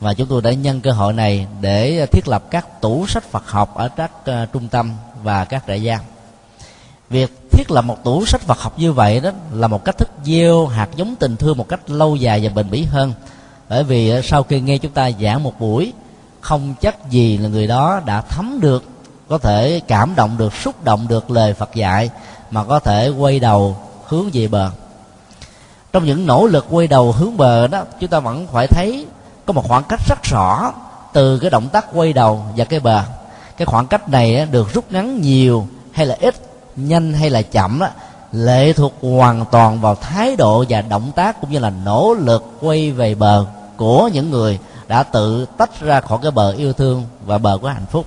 Và 0.00 0.14
chúng 0.14 0.28
tôi 0.28 0.42
đã 0.42 0.52
nhân 0.52 0.80
cơ 0.80 0.92
hội 0.92 1.12
này 1.12 1.46
để 1.60 2.06
thiết 2.06 2.28
lập 2.28 2.44
các 2.50 2.80
tủ 2.80 3.06
sách 3.06 3.24
Phật 3.24 3.50
học 3.50 3.74
ở 3.74 3.88
các 3.88 4.10
uh, 4.30 4.52
trung 4.52 4.68
tâm 4.68 4.92
và 5.22 5.44
các 5.44 5.64
trại 5.66 5.86
giam. 5.86 6.00
Việc 7.10 7.50
thiết 7.50 7.70
lập 7.70 7.82
một 7.82 8.04
tủ 8.04 8.26
sách 8.26 8.40
Phật 8.40 8.58
học 8.58 8.78
như 8.78 8.92
vậy 8.92 9.20
đó 9.20 9.30
là 9.52 9.66
một 9.66 9.84
cách 9.84 9.98
thức 9.98 10.08
gieo 10.24 10.66
hạt 10.66 10.88
giống 10.96 11.16
tình 11.16 11.36
thương 11.36 11.58
một 11.58 11.68
cách 11.68 11.90
lâu 11.90 12.16
dài 12.16 12.40
và 12.40 12.50
bền 12.54 12.70
bỉ 12.70 12.84
hơn. 12.84 13.12
Bởi 13.68 13.84
vì 13.84 14.18
uh, 14.18 14.24
sau 14.24 14.42
khi 14.42 14.60
nghe 14.60 14.78
chúng 14.78 14.92
ta 14.92 15.10
giảng 15.20 15.42
một 15.42 15.60
buổi 15.60 15.92
không 16.40 16.74
chắc 16.80 17.10
gì 17.10 17.38
là 17.38 17.48
người 17.48 17.66
đó 17.66 18.00
đã 18.06 18.20
thấm 18.20 18.60
được 18.60 18.84
có 19.28 19.38
thể 19.38 19.80
cảm 19.88 20.14
động 20.16 20.38
được 20.38 20.54
xúc 20.54 20.84
động 20.84 21.08
được 21.08 21.30
lời 21.30 21.54
Phật 21.54 21.74
dạy 21.74 22.10
mà 22.50 22.64
có 22.64 22.80
thể 22.80 23.08
quay 23.08 23.40
đầu 23.40 23.76
hướng 24.06 24.30
về 24.32 24.48
bờ. 24.48 24.70
Trong 25.92 26.04
những 26.04 26.26
nỗ 26.26 26.46
lực 26.46 26.66
quay 26.70 26.86
đầu 26.86 27.12
hướng 27.12 27.36
bờ 27.36 27.66
đó 27.66 27.84
chúng 28.00 28.10
ta 28.10 28.20
vẫn 28.20 28.46
phải 28.52 28.66
thấy 28.66 29.06
có 29.46 29.52
một 29.52 29.68
khoảng 29.68 29.84
cách 29.88 30.00
rất 30.08 30.22
rõ 30.22 30.72
từ 31.12 31.38
cái 31.38 31.50
động 31.50 31.68
tác 31.68 31.86
quay 31.94 32.12
đầu 32.12 32.44
và 32.56 32.64
cái 32.64 32.80
bờ. 32.80 33.02
Cái 33.56 33.66
khoảng 33.66 33.86
cách 33.86 34.08
này 34.08 34.46
được 34.46 34.74
rút 34.74 34.84
ngắn 34.92 35.20
nhiều 35.20 35.68
hay 35.92 36.06
là 36.06 36.16
ít 36.20 36.34
nhanh 36.76 37.12
hay 37.12 37.30
là 37.30 37.42
chậm 37.42 37.78
đó, 37.78 37.88
lệ 38.32 38.72
thuộc 38.72 38.92
hoàn 39.02 39.44
toàn 39.50 39.80
vào 39.80 39.94
thái 39.94 40.36
độ 40.36 40.64
và 40.68 40.82
động 40.82 41.12
tác 41.16 41.40
cũng 41.40 41.50
như 41.50 41.58
là 41.58 41.70
nỗ 41.70 42.14
lực 42.18 42.44
quay 42.60 42.90
về 42.90 43.14
bờ 43.14 43.44
của 43.76 44.10
những 44.12 44.30
người 44.30 44.58
đã 44.88 45.02
tự 45.02 45.46
tách 45.56 45.80
ra 45.80 46.00
khỏi 46.00 46.18
cái 46.22 46.30
bờ 46.30 46.52
yêu 46.52 46.72
thương 46.72 47.04
và 47.26 47.38
bờ 47.38 47.58
của 47.62 47.68
hạnh 47.68 47.86
phúc 47.90 48.06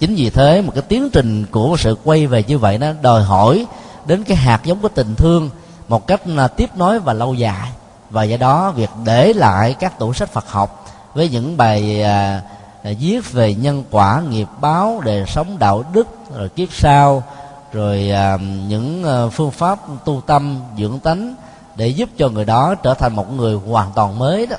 chính 0.00 0.14
vì 0.14 0.30
thế 0.30 0.62
một 0.62 0.72
cái 0.74 0.82
tiến 0.88 1.10
trình 1.10 1.46
của 1.50 1.76
sự 1.78 1.96
quay 2.04 2.26
về 2.26 2.44
như 2.44 2.58
vậy 2.58 2.78
nó 2.78 2.92
đòi 3.02 3.22
hỏi 3.22 3.66
đến 4.06 4.24
cái 4.24 4.36
hạt 4.36 4.60
giống 4.64 4.80
của 4.80 4.88
tình 4.88 5.14
thương 5.14 5.50
một 5.88 6.06
cách 6.06 6.26
là 6.26 6.48
tiếp 6.48 6.70
nối 6.76 6.98
và 6.98 7.12
lâu 7.12 7.34
dài. 7.34 7.70
Và 8.10 8.22
do 8.22 8.36
đó 8.36 8.70
việc 8.70 8.90
để 9.04 9.32
lại 9.32 9.74
các 9.80 9.98
tủ 9.98 10.12
sách 10.12 10.32
Phật 10.32 10.48
học 10.48 10.86
với 11.14 11.28
những 11.28 11.56
bài 11.56 12.02
à, 12.02 12.42
à 12.82 12.90
viết 13.00 13.32
về 13.32 13.54
nhân 13.54 13.84
quả 13.90 14.22
nghiệp 14.30 14.48
báo 14.60 15.00
đời 15.04 15.24
sống 15.26 15.58
đạo 15.58 15.84
đức 15.92 16.06
rồi 16.36 16.48
kiếp 16.48 16.68
sau 16.72 17.22
rồi 17.72 18.10
à, 18.10 18.38
những 18.68 19.04
à, 19.04 19.28
phương 19.32 19.50
pháp 19.50 19.78
tu 20.04 20.22
tâm 20.26 20.60
dưỡng 20.78 20.98
tánh 20.98 21.34
để 21.76 21.88
giúp 21.88 22.08
cho 22.18 22.28
người 22.28 22.44
đó 22.44 22.74
trở 22.74 22.94
thành 22.94 23.16
một 23.16 23.32
người 23.32 23.54
hoàn 23.54 23.90
toàn 23.94 24.18
mới 24.18 24.46
đó 24.46 24.56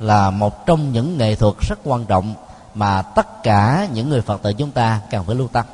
là 0.00 0.30
một 0.30 0.66
trong 0.66 0.92
những 0.92 1.18
nghệ 1.18 1.34
thuật 1.34 1.54
rất 1.68 1.78
quan 1.84 2.04
trọng 2.04 2.34
mà 2.74 3.02
tất 3.02 3.42
cả 3.42 3.88
những 3.92 4.08
người 4.08 4.20
phật 4.20 4.42
tử 4.42 4.52
chúng 4.52 4.70
ta 4.70 5.00
cần 5.10 5.24
phải 5.24 5.34
lưu 5.34 5.48
tâm. 5.48 5.64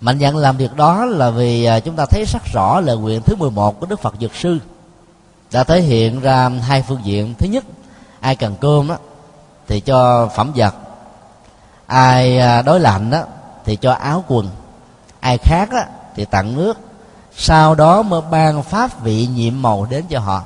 Mạnh 0.00 0.20
dạn 0.20 0.36
làm 0.36 0.56
việc 0.56 0.76
đó 0.76 1.04
là 1.04 1.30
vì 1.30 1.64
à, 1.64 1.80
chúng 1.80 1.96
ta 1.96 2.06
thấy 2.06 2.24
rất 2.24 2.42
rõ 2.52 2.80
lời 2.80 2.96
nguyện 2.96 3.22
thứ 3.22 3.36
11 3.36 3.80
của 3.80 3.86
đức 3.86 4.00
phật 4.00 4.14
dược 4.20 4.34
sư 4.34 4.58
đã 5.52 5.64
thể 5.64 5.80
hiện 5.80 6.20
ra 6.20 6.48
hai 6.48 6.82
phương 6.82 7.00
diện. 7.04 7.34
Thứ 7.38 7.46
nhất 7.46 7.64
ai 8.20 8.36
cần 8.36 8.56
cơm 8.60 8.88
đó, 8.88 8.96
thì 9.68 9.80
cho 9.80 10.28
phẩm 10.36 10.52
vật. 10.54 10.74
Ai 11.86 12.38
à, 12.38 12.62
đói 12.62 12.80
lạnh 12.80 13.10
đó, 13.10 13.22
thì 13.64 13.76
cho 13.76 13.92
áo 13.92 14.24
quần. 14.28 14.48
Ai 15.20 15.38
khác 15.38 15.68
đó, 15.72 15.82
thì 16.16 16.24
tặng 16.24 16.56
nước. 16.56 16.78
Sau 17.36 17.74
đó 17.74 18.02
mới 18.02 18.20
ban 18.30 18.62
pháp 18.62 19.02
vị 19.02 19.26
nhiệm 19.26 19.62
màu 19.62 19.86
đến 19.90 20.04
cho 20.10 20.18
họ. 20.18 20.42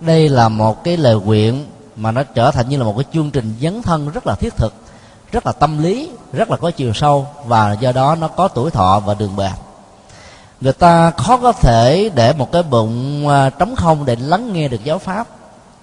Đây 0.00 0.28
là 0.28 0.48
một 0.48 0.84
cái 0.84 0.96
lời 0.96 1.16
nguyện 1.16 1.66
mà 1.96 2.10
nó 2.10 2.22
trở 2.22 2.50
thành 2.50 2.68
như 2.68 2.76
là 2.76 2.84
một 2.84 2.94
cái 2.96 3.04
chương 3.12 3.30
trình 3.30 3.54
dấn 3.60 3.82
thân 3.82 4.10
rất 4.10 4.26
là 4.26 4.34
thiết 4.34 4.56
thực, 4.56 4.74
rất 5.32 5.46
là 5.46 5.52
tâm 5.52 5.82
lý, 5.82 6.10
rất 6.32 6.50
là 6.50 6.56
có 6.56 6.70
chiều 6.70 6.92
sâu, 6.92 7.26
và 7.46 7.72
do 7.72 7.92
đó 7.92 8.14
nó 8.14 8.28
có 8.28 8.48
tuổi 8.48 8.70
thọ 8.70 9.00
và 9.00 9.14
đường 9.14 9.36
bền. 9.36 9.52
Người 10.60 10.72
ta 10.72 11.10
khó 11.10 11.36
có 11.36 11.52
thể 11.52 12.10
để 12.14 12.32
một 12.32 12.52
cái 12.52 12.62
bụng 12.62 13.28
à, 13.28 13.50
trống 13.50 13.76
không 13.76 14.04
để 14.04 14.16
lắng 14.16 14.52
nghe 14.52 14.68
được 14.68 14.84
giáo 14.84 14.98
pháp. 14.98 15.26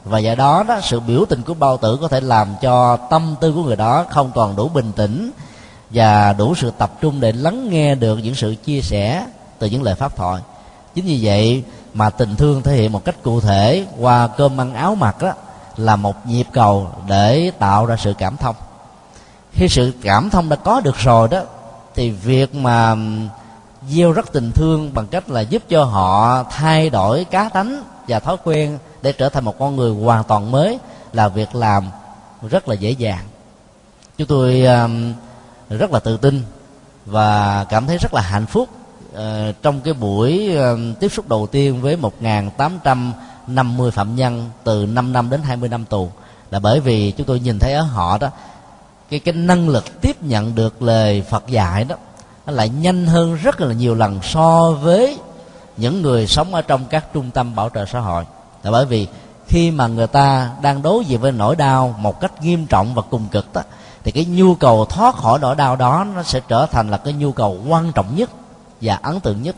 Và 0.04 0.20
do 0.20 0.36
đó 0.36 0.64
đó, 0.64 0.80
sự 0.84 1.00
biểu 1.00 1.26
tình 1.30 1.42
của 1.42 1.54
bao 1.54 1.78
tử 1.78 1.98
có 2.02 2.08
thể 2.08 2.22
làm 2.22 2.56
cho 2.62 2.98
tâm 2.98 3.36
tư 3.42 3.52
của 3.52 3.64
người 3.64 3.76
đó 3.76 4.06
không 4.10 4.32
toàn 4.36 4.56
đủ 4.56 4.70
bình 4.70 4.92
tĩnh 4.96 5.32
và 5.90 6.34
đủ 6.34 6.56
sự 6.56 6.72
tập 6.78 6.92
trung 7.02 7.20
để 7.20 7.32
lắng 7.32 7.70
nghe 7.70 7.96
được 7.96 8.20
những 8.24 8.36
sự 8.36 8.56
chia 8.66 8.82
sẻ 8.82 9.26
từ 9.60 9.68
những 9.68 9.84
lời 9.84 9.96
pháp 9.96 10.16
thoại. 10.16 10.42
Chính 10.96 11.06
vì 11.06 11.20
vậy 11.24 11.64
mà 11.94 12.10
tình 12.10 12.36
thương 12.36 12.62
thể 12.62 12.74
hiện 12.74 12.92
một 12.92 13.06
cách 13.06 13.16
cụ 13.24 13.42
thể 13.42 13.86
qua 14.00 14.28
cơm 14.28 14.62
ăn 14.62 14.74
áo 14.74 14.96
mặc 14.96 15.22
đó 15.22 15.34
là 15.78 15.96
một 15.96 16.28
nhịp 16.28 16.48
cầu 16.54 16.90
để 17.08 17.52
tạo 17.60 17.86
ra 17.86 17.96
sự 17.98 18.14
cảm 18.18 18.38
thông. 18.38 18.56
Khi 19.52 19.68
sự 19.70 19.94
cảm 20.02 20.30
thông 20.30 20.50
đã 20.50 20.56
có 20.56 20.82
được 20.82 20.96
rồi 20.96 21.28
đó 21.28 21.42
thì 21.96 22.10
việc 22.10 22.56
mà 22.56 22.96
gieo 23.90 24.12
rất 24.12 24.34
tình 24.34 24.52
thương 24.52 24.94
bằng 24.94 25.08
cách 25.08 25.30
là 25.30 25.42
giúp 25.42 25.64
cho 25.70 25.84
họ 25.84 26.44
thay 26.44 26.90
đổi 26.90 27.26
cá 27.26 27.50
tánh 27.50 27.84
và 28.08 28.20
thói 28.20 28.38
quen 28.44 28.78
để 29.02 29.12
trở 29.12 29.30
thành 29.30 29.46
một 29.46 29.60
con 29.60 29.76
người 29.76 29.94
hoàn 30.04 30.24
toàn 30.24 30.52
mới 30.52 30.80
là 31.14 31.28
việc 31.28 31.56
làm 31.56 31.84
rất 32.50 32.68
là 32.68 32.76
dễ 32.76 32.92
dàng. 32.92 33.26
Chúng 34.18 34.28
tôi 34.28 34.66
rất 35.70 35.92
là 35.92 36.00
tự 36.00 36.18
tin 36.18 36.42
và 37.06 37.64
cảm 37.70 37.88
thấy 37.88 37.98
rất 37.98 38.14
là 38.14 38.22
hạnh 38.22 38.46
phúc 38.46 38.70
ờ, 39.14 39.52
trong 39.62 39.82
cái 39.82 39.94
buổi 39.94 40.58
uh, 40.58 41.00
tiếp 41.00 41.10
xúc 41.10 41.30
đầu 41.30 41.48
tiên 41.48 41.82
với 41.82 41.98
50 43.48 43.92
phạm 43.92 44.16
nhân 44.16 44.50
từ 44.64 44.86
5 44.86 45.14
năm 45.14 45.30
đến 45.30 45.42
20 45.44 45.70
năm 45.70 45.86
tù. 45.86 46.10
Là 46.52 46.60
bởi 46.60 46.80
vì 46.80 47.12
chúng 47.12 47.28
tôi 47.28 47.40
nhìn 47.40 47.60
thấy 47.60 47.74
ở 47.74 47.82
họ 47.82 48.18
đó, 48.18 48.30
cái 49.10 49.20
cái 49.20 49.34
năng 49.34 49.70
lực 49.70 50.02
tiếp 50.02 50.24
nhận 50.24 50.56
được 50.56 50.82
lời 50.82 51.22
Phật 51.22 51.48
dạy 51.48 51.84
đó, 51.84 51.96
nó 52.46 52.54
lại 52.54 52.70
nhanh 52.70 53.08
hơn 53.08 53.36
rất 53.36 53.62
là 53.62 53.74
nhiều 53.74 53.96
lần 53.96 54.20
so 54.24 54.72
với 54.72 55.18
những 55.78 56.02
người 56.02 56.28
sống 56.28 56.54
ở 56.54 56.62
trong 56.62 56.86
các 56.86 57.14
trung 57.14 57.32
tâm 57.32 57.56
bảo 57.56 57.70
trợ 57.74 57.86
xã 57.86 58.00
hội. 58.00 58.26
Là 58.64 58.72
bởi 58.72 58.86
vì 58.86 59.08
khi 59.48 59.72
mà 59.72 59.88
người 59.88 60.08
ta 60.08 60.52
đang 60.62 60.82
đối 60.82 61.06
diện 61.06 61.20
với 61.20 61.32
nỗi 61.32 61.56
đau 61.56 61.96
một 61.98 62.22
cách 62.22 62.42
nghiêm 62.42 62.66
trọng 62.66 62.94
và 62.94 63.02
cùng 63.02 63.28
cực 63.32 63.54
đó, 63.54 63.62
thì 64.04 64.12
cái 64.12 64.26
nhu 64.26 64.56
cầu 64.56 64.86
thoát 64.86 65.16
khỏi 65.16 65.40
nỗi 65.40 65.56
đau 65.56 65.76
đó 65.76 66.06
nó 66.16 66.24
sẽ 66.24 66.40
trở 66.48 66.66
thành 66.66 66.90
là 66.90 66.98
cái 66.98 67.14
nhu 67.14 67.32
cầu 67.32 67.58
quan 67.68 67.92
trọng 67.92 68.16
nhất 68.16 68.30
và 68.82 69.00
ấn 69.04 69.20
tượng 69.20 69.44
nhất 69.44 69.56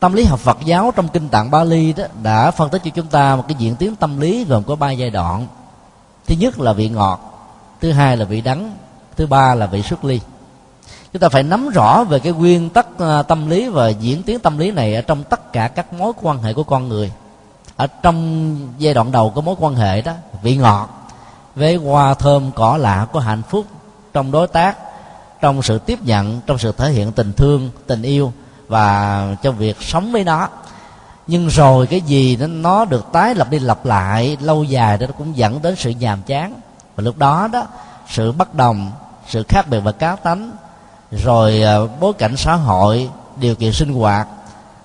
tâm 0.00 0.12
lý 0.12 0.24
học 0.24 0.40
Phật 0.40 0.58
giáo 0.64 0.92
trong 0.96 1.08
kinh 1.08 1.28
tạng 1.28 1.50
Bali 1.50 1.92
đó 1.92 2.04
đã 2.22 2.50
phân 2.50 2.70
tích 2.70 2.82
cho 2.84 2.90
chúng 2.94 3.06
ta 3.06 3.36
một 3.36 3.44
cái 3.48 3.56
diễn 3.58 3.76
tiến 3.76 3.96
tâm 3.96 4.20
lý 4.20 4.44
gồm 4.44 4.62
có 4.64 4.76
ba 4.76 4.90
giai 4.90 5.10
đoạn. 5.10 5.46
Thứ 6.26 6.34
nhất 6.34 6.60
là 6.60 6.72
vị 6.72 6.88
ngọt, 6.88 7.20
thứ 7.80 7.92
hai 7.92 8.16
là 8.16 8.24
vị 8.24 8.40
đắng, 8.40 8.76
thứ 9.16 9.26
ba 9.26 9.54
là 9.54 9.66
vị 9.66 9.82
xuất 9.82 10.04
ly. 10.04 10.20
Chúng 11.12 11.20
ta 11.20 11.28
phải 11.28 11.42
nắm 11.42 11.68
rõ 11.68 12.04
về 12.04 12.18
cái 12.18 12.32
nguyên 12.32 12.70
tắc 12.70 12.86
à, 12.98 13.22
tâm 13.22 13.50
lý 13.50 13.68
và 13.68 13.88
diễn 13.88 14.22
tiến 14.22 14.38
tâm 14.38 14.58
lý 14.58 14.70
này 14.70 14.94
ở 14.94 15.02
trong 15.02 15.24
tất 15.24 15.52
cả 15.52 15.68
các 15.68 15.92
mối 15.92 16.12
quan 16.22 16.42
hệ 16.42 16.52
của 16.52 16.62
con 16.62 16.88
người. 16.88 17.12
Ở 17.76 17.86
trong 17.86 18.56
giai 18.78 18.94
đoạn 18.94 19.12
đầu 19.12 19.30
của 19.30 19.40
mối 19.40 19.54
quan 19.58 19.74
hệ 19.74 20.02
đó, 20.02 20.12
vị 20.42 20.56
ngọt 20.56 20.88
với 21.54 21.76
hoa 21.76 22.14
thơm, 22.14 22.50
cỏ 22.54 22.76
lạ 22.76 23.06
của 23.12 23.20
hạnh 23.20 23.42
phúc 23.48 23.66
trong 24.12 24.30
đối 24.30 24.46
tác, 24.46 24.76
trong 25.40 25.62
sự 25.62 25.78
tiếp 25.78 25.98
nhận, 26.02 26.40
trong 26.46 26.58
sự 26.58 26.72
thể 26.72 26.90
hiện 26.90 27.12
tình 27.12 27.32
thương, 27.32 27.70
tình 27.86 28.02
yêu 28.02 28.32
và 28.68 29.26
trong 29.42 29.56
việc 29.56 29.76
sống 29.82 30.12
với 30.12 30.24
nó. 30.24 30.48
Nhưng 31.26 31.48
rồi 31.48 31.86
cái 31.86 32.00
gì 32.00 32.36
nó, 32.36 32.46
nó 32.46 32.84
được 32.84 33.12
tái 33.12 33.34
lập 33.34 33.50
đi 33.50 33.58
lặp 33.58 33.86
lại 33.86 34.36
lâu 34.40 34.64
dài 34.64 34.98
đó 34.98 35.06
nó 35.06 35.12
cũng 35.18 35.36
dẫn 35.36 35.62
đến 35.62 35.76
sự 35.76 35.90
nhàm 35.90 36.22
chán. 36.22 36.60
Và 36.96 37.02
lúc 37.02 37.18
đó 37.18 37.48
đó 37.52 37.66
sự 38.08 38.32
bất 38.32 38.54
đồng 38.54 38.92
sự 39.28 39.44
khác 39.48 39.68
biệt 39.68 39.80
về 39.80 39.92
cá 39.92 40.16
tánh 40.16 40.52
rồi 41.12 41.62
à, 41.62 41.76
bối 42.00 42.12
cảnh 42.12 42.36
xã 42.36 42.54
hội 42.54 43.10
điều 43.36 43.54
kiện 43.54 43.72
sinh 43.72 43.94
hoạt 43.94 44.28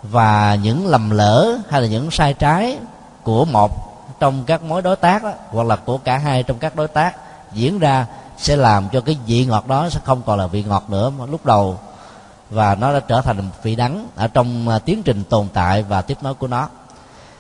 và 0.03 0.55
những 0.55 0.88
lầm 0.88 1.09
lỡ 1.09 1.57
hay 1.69 1.82
là 1.82 1.88
những 1.88 2.11
sai 2.11 2.34
trái 2.34 2.77
của 3.23 3.45
một 3.45 3.71
trong 4.19 4.43
các 4.43 4.63
mối 4.63 4.82
đối 4.82 4.95
tác 4.95 5.23
đó, 5.23 5.32
hoặc 5.49 5.67
là 5.67 5.75
của 5.75 5.97
cả 5.97 6.17
hai 6.17 6.43
trong 6.43 6.57
các 6.57 6.75
đối 6.75 6.88
tác 6.88 7.15
diễn 7.53 7.79
ra 7.79 8.05
sẽ 8.38 8.55
làm 8.55 8.89
cho 8.89 9.01
cái 9.01 9.17
vị 9.25 9.45
ngọt 9.45 9.67
đó 9.67 9.89
sẽ 9.89 9.99
không 10.03 10.21
còn 10.25 10.39
là 10.39 10.47
vị 10.47 10.63
ngọt 10.63 10.84
nữa. 10.89 11.09
Mà 11.09 11.25
lúc 11.25 11.45
đầu 11.45 11.79
và 12.52 12.76
nó 12.76 12.93
đã 12.93 12.99
trở 12.99 13.22
thành 13.22 13.38
một 13.38 13.54
vị 13.64 13.76
đắng 13.76 14.08
ở 14.16 14.28
trong 14.28 14.70
à, 14.70 14.80
tiến 14.80 15.04
trình 15.04 15.24
tồn 15.30 15.47
tại 15.54 15.84
và 15.84 16.02
tiếp 16.02 16.18
nối 16.22 16.34
của 16.34 16.47
nó. 16.47 16.70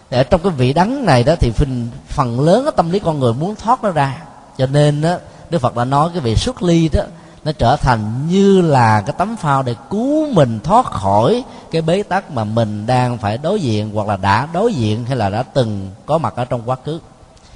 Ở 0.09 0.23
trong 0.23 0.41
cái 0.43 0.51
vị 0.51 0.73
đắng 0.73 1.05
này 1.05 1.23
đó 1.23 1.35
thì 1.39 1.51
phần 1.51 1.89
phần 2.07 2.39
lớn 2.39 2.63
cái 2.63 2.73
tâm 2.75 2.89
lý 2.91 2.99
con 2.99 3.19
người 3.19 3.33
muốn 3.33 3.55
thoát 3.55 3.83
nó 3.83 3.89
ra. 3.89 4.17
Cho 4.57 4.65
nên 4.65 5.01
đó, 5.01 5.17
đức 5.49 5.59
phật 5.59 5.75
đã 5.75 5.85
nói 5.85 6.09
cái 6.13 6.21
vị 6.21 6.35
xuất 6.35 6.63
ly 6.63 6.89
đó 6.89 7.01
nó 7.45 7.51
trở 7.51 7.75
thành 7.75 8.27
như 8.29 8.61
là 8.61 9.01
cái 9.01 9.15
tấm 9.17 9.35
phao 9.35 9.63
để 9.63 9.75
cứu 9.89 10.33
mình 10.33 10.59
thoát 10.63 10.85
khỏi 10.85 11.43
cái 11.71 11.81
bế 11.81 12.03
tắc 12.03 12.31
mà 12.31 12.43
mình 12.43 12.87
đang 12.87 13.17
phải 13.17 13.37
đối 13.37 13.61
diện 13.61 13.91
hoặc 13.93 14.07
là 14.07 14.17
đã 14.17 14.47
đối 14.53 14.73
diện 14.73 15.05
hay 15.05 15.15
là 15.15 15.29
đã 15.29 15.43
từng 15.43 15.91
có 16.05 16.17
mặt 16.17 16.33
ở 16.35 16.45
trong 16.45 16.61
quá 16.65 16.75
khứ. 16.85 16.99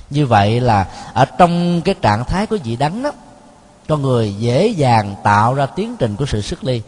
Như 0.09 0.25
vậy 0.25 0.59
là 0.61 0.87
ở 1.13 1.25
trong 1.25 1.81
cái 1.81 1.95
trạng 2.01 2.25
thái 2.25 2.45
của 2.45 2.57
vị 2.63 2.75
đắng 2.75 3.03
đó 3.03 3.11
con 3.87 4.01
người 4.01 4.35
dễ 4.39 4.67
dàng 4.67 5.15
tạo 5.23 5.53
ra 5.53 5.65
tiến 5.65 5.95
trình 5.97 6.15
của 6.15 6.25
sự 6.25 6.41
xuất 6.41 6.63
ly 6.63 6.81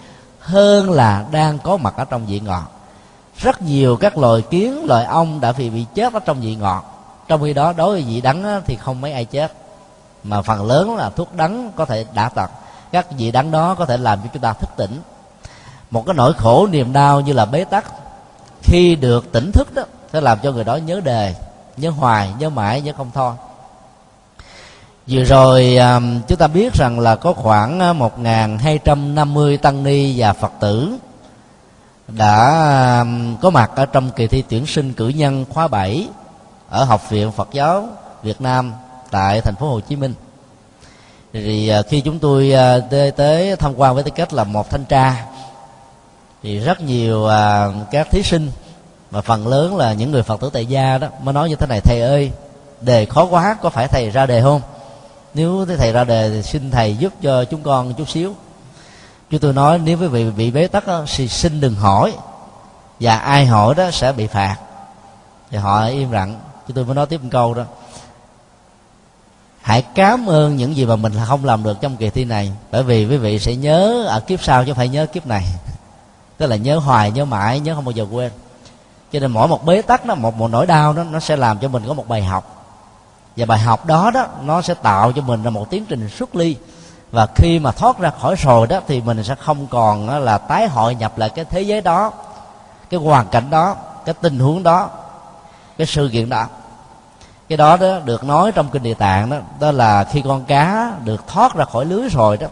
hơn 0.47 0.91
là 0.91 1.25
đang 1.31 1.59
có 1.59 1.77
mặt 1.77 1.93
ở 1.97 2.05
trong 2.05 2.25
vị 2.25 2.39
ngọt. 2.39 2.71
Rất 3.37 3.61
nhiều 3.61 3.97
các 3.97 4.17
loài 4.17 4.41
kiến, 4.41 4.85
loài 4.85 5.05
ong 5.05 5.41
đã 5.41 5.51
bị 5.51 5.69
bị 5.69 5.85
chết 5.93 6.13
ở 6.13 6.19
trong 6.19 6.41
vị 6.41 6.55
ngọt. 6.55 6.83
Trong 7.27 7.41
khi 7.41 7.53
đó, 7.53 7.73
đối 7.73 7.91
với 7.91 8.01
vị 8.01 8.21
đắng 8.21 8.61
thì 8.65 8.75
không 8.75 9.01
mấy 9.01 9.13
ai 9.13 9.25
chết. 9.25 9.53
Mà 10.23 10.41
phần 10.41 10.67
lớn 10.67 10.95
là 10.95 11.09
thuốc 11.09 11.35
đắng 11.35 11.71
có 11.75 11.85
thể 11.85 12.05
đã 12.13 12.29
tật. 12.29 12.49
Các 12.91 13.07
vị 13.17 13.31
đắng 13.31 13.51
đó 13.51 13.75
có 13.75 13.85
thể 13.85 13.97
làm 13.97 14.19
cho 14.21 14.29
chúng 14.33 14.41
ta 14.41 14.53
thức 14.53 14.69
tỉnh. 14.77 15.01
Một 15.91 16.05
cái 16.05 16.13
nỗi 16.13 16.33
khổ 16.33 16.67
niềm 16.67 16.93
đau 16.93 17.21
như 17.21 17.33
là 17.33 17.45
bế 17.45 17.63
tắc, 17.63 17.85
khi 18.63 18.95
được 18.95 19.31
tỉnh 19.31 19.51
thức 19.51 19.73
đó, 19.73 19.83
sẽ 20.13 20.21
làm 20.21 20.39
cho 20.43 20.51
người 20.51 20.63
đó 20.63 20.75
nhớ 20.75 21.01
đề, 21.03 21.35
nhớ 21.77 21.89
hoài, 21.89 22.33
nhớ 22.39 22.49
mãi, 22.49 22.81
nhớ 22.81 22.93
không 22.97 23.11
thôi 23.13 23.33
vừa 25.09 25.23
rồi 25.23 25.77
à, 25.77 25.99
chúng 26.27 26.37
ta 26.37 26.47
biết 26.47 26.73
rằng 26.73 26.99
là 26.99 27.15
có 27.15 27.33
khoảng 27.33 27.79
à, 27.79 27.93
một 27.93 28.13
hai 28.59 28.79
trăm 28.83 29.15
năm 29.15 29.33
mươi 29.33 29.57
tăng 29.57 29.83
ni 29.83 30.13
và 30.17 30.33
phật 30.33 30.51
tử 30.59 30.97
đã 32.07 32.35
à, 32.37 33.05
có 33.41 33.49
mặt 33.49 33.71
ở 33.75 33.85
trong 33.85 34.09
kỳ 34.15 34.27
thi 34.27 34.43
tuyển 34.49 34.65
sinh 34.65 34.93
cử 34.93 35.07
nhân 35.07 35.45
khóa 35.49 35.67
7 35.67 36.07
ở 36.69 36.83
học 36.83 37.09
viện 37.09 37.31
Phật 37.31 37.47
giáo 37.51 37.87
Việt 38.23 38.41
Nam 38.41 38.73
tại 39.11 39.41
thành 39.41 39.55
phố 39.55 39.69
Hồ 39.69 39.79
Chí 39.79 39.95
Minh. 39.95 40.13
Thì 41.33 41.71
khi 41.89 42.01
chúng 42.01 42.19
tôi 42.19 42.53
tới 43.15 43.55
tham 43.55 43.73
quan 43.75 43.95
với 43.95 44.03
tư 44.03 44.11
cách 44.15 44.33
là 44.33 44.43
một 44.43 44.69
thanh 44.69 44.85
tra, 44.85 45.25
thì 46.43 46.59
rất 46.59 46.81
nhiều 46.81 47.27
các 47.91 48.07
thí 48.11 48.23
sinh 48.23 48.51
mà 49.11 49.21
phần 49.21 49.47
lớn 49.47 49.77
là 49.77 49.93
những 49.93 50.11
người 50.11 50.23
phật 50.23 50.41
tử 50.41 50.49
tại 50.53 50.65
gia 50.65 50.97
đó 50.97 51.07
mới 51.23 51.33
nói 51.33 51.49
như 51.49 51.55
thế 51.55 51.67
này, 51.67 51.81
thầy 51.81 52.01
ơi, 52.01 52.31
đề 52.81 53.05
khó 53.05 53.25
quá, 53.25 53.57
có 53.61 53.69
phải 53.69 53.87
thầy 53.87 54.09
ra 54.09 54.25
đề 54.25 54.41
không? 54.41 54.61
Nếu 55.37 55.65
thầy 55.77 55.91
ra 55.91 56.03
đề 56.03 56.29
thì 56.29 56.43
xin 56.43 56.71
thầy 56.71 56.95
giúp 56.95 57.13
cho 57.21 57.43
chúng 57.43 57.63
con 57.63 57.93
chút 57.93 58.09
xíu. 58.09 58.35
Chúng 59.29 59.39
tôi 59.39 59.53
nói 59.53 59.79
nếu 59.79 59.97
quý 59.97 60.07
vị 60.07 60.31
bị 60.31 60.51
bế 60.51 60.67
tắc 60.67 60.87
đó, 60.87 61.03
thì 61.15 61.27
xin 61.27 61.61
đừng 61.61 61.75
hỏi. 61.75 62.13
Và 62.99 63.17
ai 63.17 63.45
hỏi 63.45 63.75
đó 63.75 63.91
sẽ 63.91 64.11
bị 64.11 64.27
phạt. 64.27 64.55
Thì 65.51 65.57
họ 65.57 65.85
im 65.85 66.11
lặng. 66.11 66.39
Chúng 66.67 66.75
tôi 66.75 66.85
mới 66.85 66.95
nói 66.95 67.05
tiếp 67.05 67.23
một 67.23 67.29
câu 67.31 67.53
đó. 67.53 67.63
Hãy 69.61 69.81
cảm 69.81 70.29
ơn 70.29 70.55
những 70.55 70.75
gì 70.75 70.85
mà 70.85 70.95
mình 70.95 71.13
không 71.25 71.45
làm 71.45 71.63
được 71.63 71.77
trong 71.81 71.97
kỳ 71.97 72.09
thi 72.09 72.25
này 72.25 72.51
bởi 72.71 72.83
vì 72.83 73.05
quý 73.05 73.17
vị 73.17 73.39
sẽ 73.39 73.55
nhớ 73.55 74.05
ở 74.07 74.19
kiếp 74.19 74.43
sau 74.43 74.65
chứ 74.65 74.73
phải 74.73 74.89
nhớ 74.89 75.05
kiếp 75.05 75.27
này. 75.27 75.45
Tức 76.37 76.47
là 76.47 76.55
nhớ 76.55 76.77
hoài 76.77 77.11
nhớ 77.11 77.25
mãi 77.25 77.59
nhớ 77.59 77.75
không 77.75 77.85
bao 77.85 77.91
giờ 77.91 78.05
quên. 78.11 78.31
Cho 79.11 79.19
nên 79.19 79.31
mỗi 79.31 79.47
một 79.47 79.65
bế 79.65 79.81
tắc 79.81 80.05
nó 80.05 80.15
một 80.15 80.35
một 80.35 80.47
nỗi 80.47 80.65
đau 80.65 80.93
đó 80.93 81.03
nó 81.03 81.19
sẽ 81.19 81.35
làm 81.35 81.59
cho 81.59 81.67
mình 81.67 81.83
có 81.87 81.93
một 81.93 82.07
bài 82.07 82.23
học 82.23 82.56
và 83.37 83.45
bài 83.45 83.59
học 83.59 83.85
đó 83.85 84.11
đó, 84.11 84.25
nó 84.43 84.61
sẽ 84.61 84.73
tạo 84.73 85.11
cho 85.11 85.21
mình 85.21 85.43
là 85.43 85.49
một 85.49 85.69
tiến 85.69 85.85
trình 85.85 86.09
xuất 86.09 86.35
ly. 86.35 86.55
Và 87.11 87.27
khi 87.35 87.59
mà 87.59 87.71
thoát 87.71 87.99
ra 87.99 88.11
khỏi 88.21 88.35
rồi 88.35 88.67
đó, 88.67 88.79
thì 88.87 89.01
mình 89.01 89.23
sẽ 89.23 89.35
không 89.35 89.67
còn 89.67 90.09
là 90.09 90.37
tái 90.37 90.67
hội 90.67 90.95
nhập 90.95 91.17
lại 91.17 91.29
cái 91.29 91.45
thế 91.45 91.61
giới 91.61 91.81
đó, 91.81 92.11
cái 92.89 92.99
hoàn 92.99 93.27
cảnh 93.27 93.49
đó, 93.49 93.75
cái 94.05 94.15
tình 94.21 94.39
huống 94.39 94.63
đó, 94.63 94.89
cái 95.77 95.87
sự 95.87 96.09
kiện 96.13 96.29
đó. 96.29 96.45
Cái 97.49 97.57
đó 97.57 97.77
đó 97.77 97.99
được 98.05 98.23
nói 98.23 98.51
trong 98.51 98.69
kinh 98.69 98.83
địa 98.83 98.93
tạng 98.93 99.29
đó 99.29 99.37
đó 99.59 99.71
là 99.71 100.03
khi 100.03 100.21
con 100.21 100.45
cá 100.45 100.91
được 101.03 101.27
thoát 101.27 101.55
ra 101.55 101.65
khỏi 101.65 101.85
lưới 101.85 102.09
rồi 102.09 102.37
đó, 102.37 102.47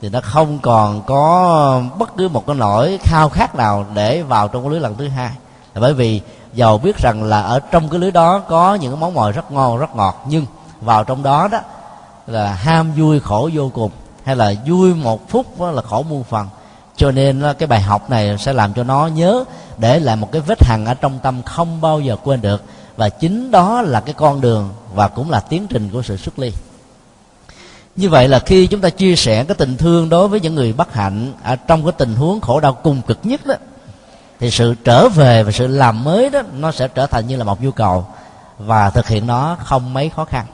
thì 0.00 0.08
nó 0.08 0.20
không 0.22 0.58
còn 0.58 1.02
có 1.02 1.82
bất 1.98 2.16
cứ 2.16 2.28
một 2.28 2.46
cái 2.46 2.56
nỗi 2.56 2.98
khao 3.02 3.28
khát 3.28 3.54
nào 3.54 3.86
để 3.94 4.22
vào 4.22 4.48
trong 4.48 4.62
cái 4.62 4.70
lưới 4.70 4.80
lần 4.80 4.96
thứ 4.96 5.08
hai. 5.08 5.30
Là 5.74 5.80
bởi 5.80 5.94
vì 5.94 6.20
giàu 6.56 6.78
biết 6.78 6.98
rằng 6.98 7.22
là 7.22 7.40
ở 7.40 7.60
trong 7.60 7.88
cái 7.88 8.00
lưới 8.00 8.10
đó 8.10 8.38
có 8.38 8.74
những 8.74 9.00
món 9.00 9.14
mồi 9.14 9.32
rất 9.32 9.52
ngon, 9.52 9.78
rất 9.78 9.96
ngọt, 9.96 10.24
nhưng 10.28 10.46
vào 10.80 11.04
trong 11.04 11.22
đó 11.22 11.48
đó 11.48 11.60
là 12.26 12.52
ham 12.52 12.92
vui 12.92 13.20
khổ 13.20 13.50
vô 13.52 13.70
cùng, 13.74 13.90
hay 14.24 14.36
là 14.36 14.54
vui 14.66 14.94
một 14.94 15.28
phút 15.28 15.60
đó 15.60 15.70
là 15.70 15.82
khổ 15.82 16.02
muôn 16.02 16.24
phần. 16.24 16.48
Cho 16.96 17.10
nên 17.10 17.42
cái 17.58 17.66
bài 17.66 17.80
học 17.80 18.10
này 18.10 18.38
sẽ 18.38 18.52
làm 18.52 18.74
cho 18.74 18.84
nó 18.84 19.06
nhớ 19.06 19.44
để 19.78 20.00
lại 20.00 20.16
một 20.16 20.32
cái 20.32 20.42
vết 20.46 20.64
hằn 20.64 20.84
ở 20.84 20.94
trong 20.94 21.18
tâm 21.18 21.42
không 21.42 21.80
bao 21.80 22.00
giờ 22.00 22.16
quên 22.24 22.40
được. 22.40 22.62
Và 22.96 23.08
chính 23.08 23.50
đó 23.50 23.82
là 23.82 24.00
cái 24.00 24.14
con 24.14 24.40
đường 24.40 24.68
và 24.94 25.08
cũng 25.08 25.30
là 25.30 25.40
tiến 25.40 25.66
trình 25.66 25.90
của 25.92 26.02
sự 26.02 26.16
xuất 26.16 26.38
ly. 26.38 26.52
Như 27.96 28.08
vậy 28.08 28.28
là 28.28 28.38
khi 28.38 28.66
chúng 28.66 28.80
ta 28.80 28.90
chia 28.90 29.16
sẻ 29.16 29.44
cái 29.44 29.54
tình 29.54 29.76
thương 29.76 30.08
đối 30.08 30.28
với 30.28 30.40
những 30.40 30.54
người 30.54 30.72
bất 30.72 30.94
hạnh 30.94 31.32
ở 31.42 31.56
trong 31.56 31.82
cái 31.82 31.92
tình 31.92 32.14
huống 32.14 32.40
khổ 32.40 32.60
đau 32.60 32.72
cùng 32.72 33.02
cực 33.02 33.18
nhất 33.22 33.46
đó 33.46 33.54
thì 34.40 34.50
sự 34.50 34.74
trở 34.84 35.08
về 35.08 35.42
và 35.42 35.52
sự 35.52 35.66
làm 35.66 36.04
mới 36.04 36.30
đó 36.30 36.42
nó 36.52 36.72
sẽ 36.72 36.88
trở 36.88 37.06
thành 37.06 37.26
như 37.26 37.36
là 37.36 37.44
một 37.44 37.62
nhu 37.62 37.70
cầu 37.70 38.06
và 38.58 38.90
thực 38.90 39.08
hiện 39.08 39.26
nó 39.26 39.56
không 39.64 39.94
mấy 39.94 40.08
khó 40.08 40.24
khăn. 40.24 40.46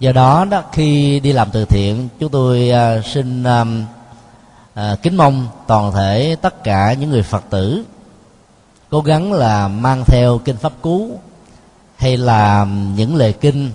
Do 0.00 0.12
đó 0.12 0.44
đó 0.44 0.62
khi 0.72 1.20
đi 1.20 1.32
làm 1.32 1.48
từ 1.52 1.64
thiện 1.64 2.08
chúng 2.18 2.30
tôi 2.30 2.70
uh, 2.98 3.04
xin 3.06 3.42
uh, 3.42 3.68
uh, 4.80 5.02
kính 5.02 5.16
mong 5.16 5.46
toàn 5.66 5.92
thể 5.92 6.36
tất 6.42 6.64
cả 6.64 6.92
những 6.92 7.10
người 7.10 7.22
phật 7.22 7.44
tử 7.50 7.84
cố 8.90 9.00
gắng 9.00 9.32
là 9.32 9.68
mang 9.68 10.04
theo 10.06 10.38
kinh 10.38 10.56
pháp 10.56 10.72
cú 10.80 11.18
hay 11.96 12.16
là 12.16 12.66
những 12.96 13.16
lời 13.16 13.32
kinh 13.32 13.70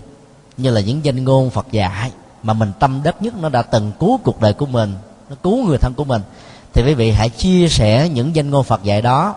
như 0.57 0.71
là 0.71 0.81
những 0.81 1.05
danh 1.05 1.23
ngôn 1.23 1.49
phật 1.49 1.67
dạy 1.71 2.11
mà 2.43 2.53
mình 2.53 2.71
tâm 2.79 3.01
đắc 3.03 3.21
nhất 3.21 3.33
nó 3.41 3.49
đã 3.49 3.61
từng 3.61 3.91
cứu 3.99 4.19
cuộc 4.23 4.41
đời 4.41 4.53
của 4.53 4.65
mình 4.65 4.93
nó 5.29 5.35
cứu 5.43 5.65
người 5.65 5.77
thân 5.77 5.93
của 5.93 6.03
mình 6.03 6.21
thì 6.75 6.83
quý 6.83 6.93
vị 6.93 7.11
hãy 7.11 7.29
chia 7.29 7.67
sẻ 7.69 8.09
những 8.09 8.35
danh 8.35 8.49
ngôn 8.49 8.63
phật 8.63 8.83
dạy 8.83 9.01
đó 9.01 9.35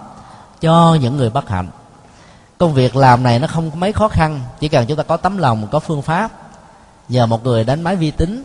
cho 0.61 0.97
những 1.01 1.17
người 1.17 1.31
bất 1.31 1.49
hạnh. 1.49 1.69
Công 2.59 2.75
việc 2.75 2.97
làm 2.97 3.23
này 3.23 3.39
nó 3.39 3.47
không 3.47 3.71
mấy 3.75 3.93
khó 3.93 4.09
khăn, 4.09 4.41
chỉ 4.61 4.69
cần 4.69 4.87
chúng 4.87 4.97
ta 4.97 5.03
có 5.03 5.17
tấm 5.17 5.39
lòng, 5.39 5.67
có 5.71 5.79
phương 5.79 6.03
pháp. 6.03 6.31
Nhờ 7.09 7.27
một 7.27 7.45
người 7.45 7.65
đánh 7.65 7.83
máy 7.83 7.97
vi 7.97 8.11
tính, 8.11 8.43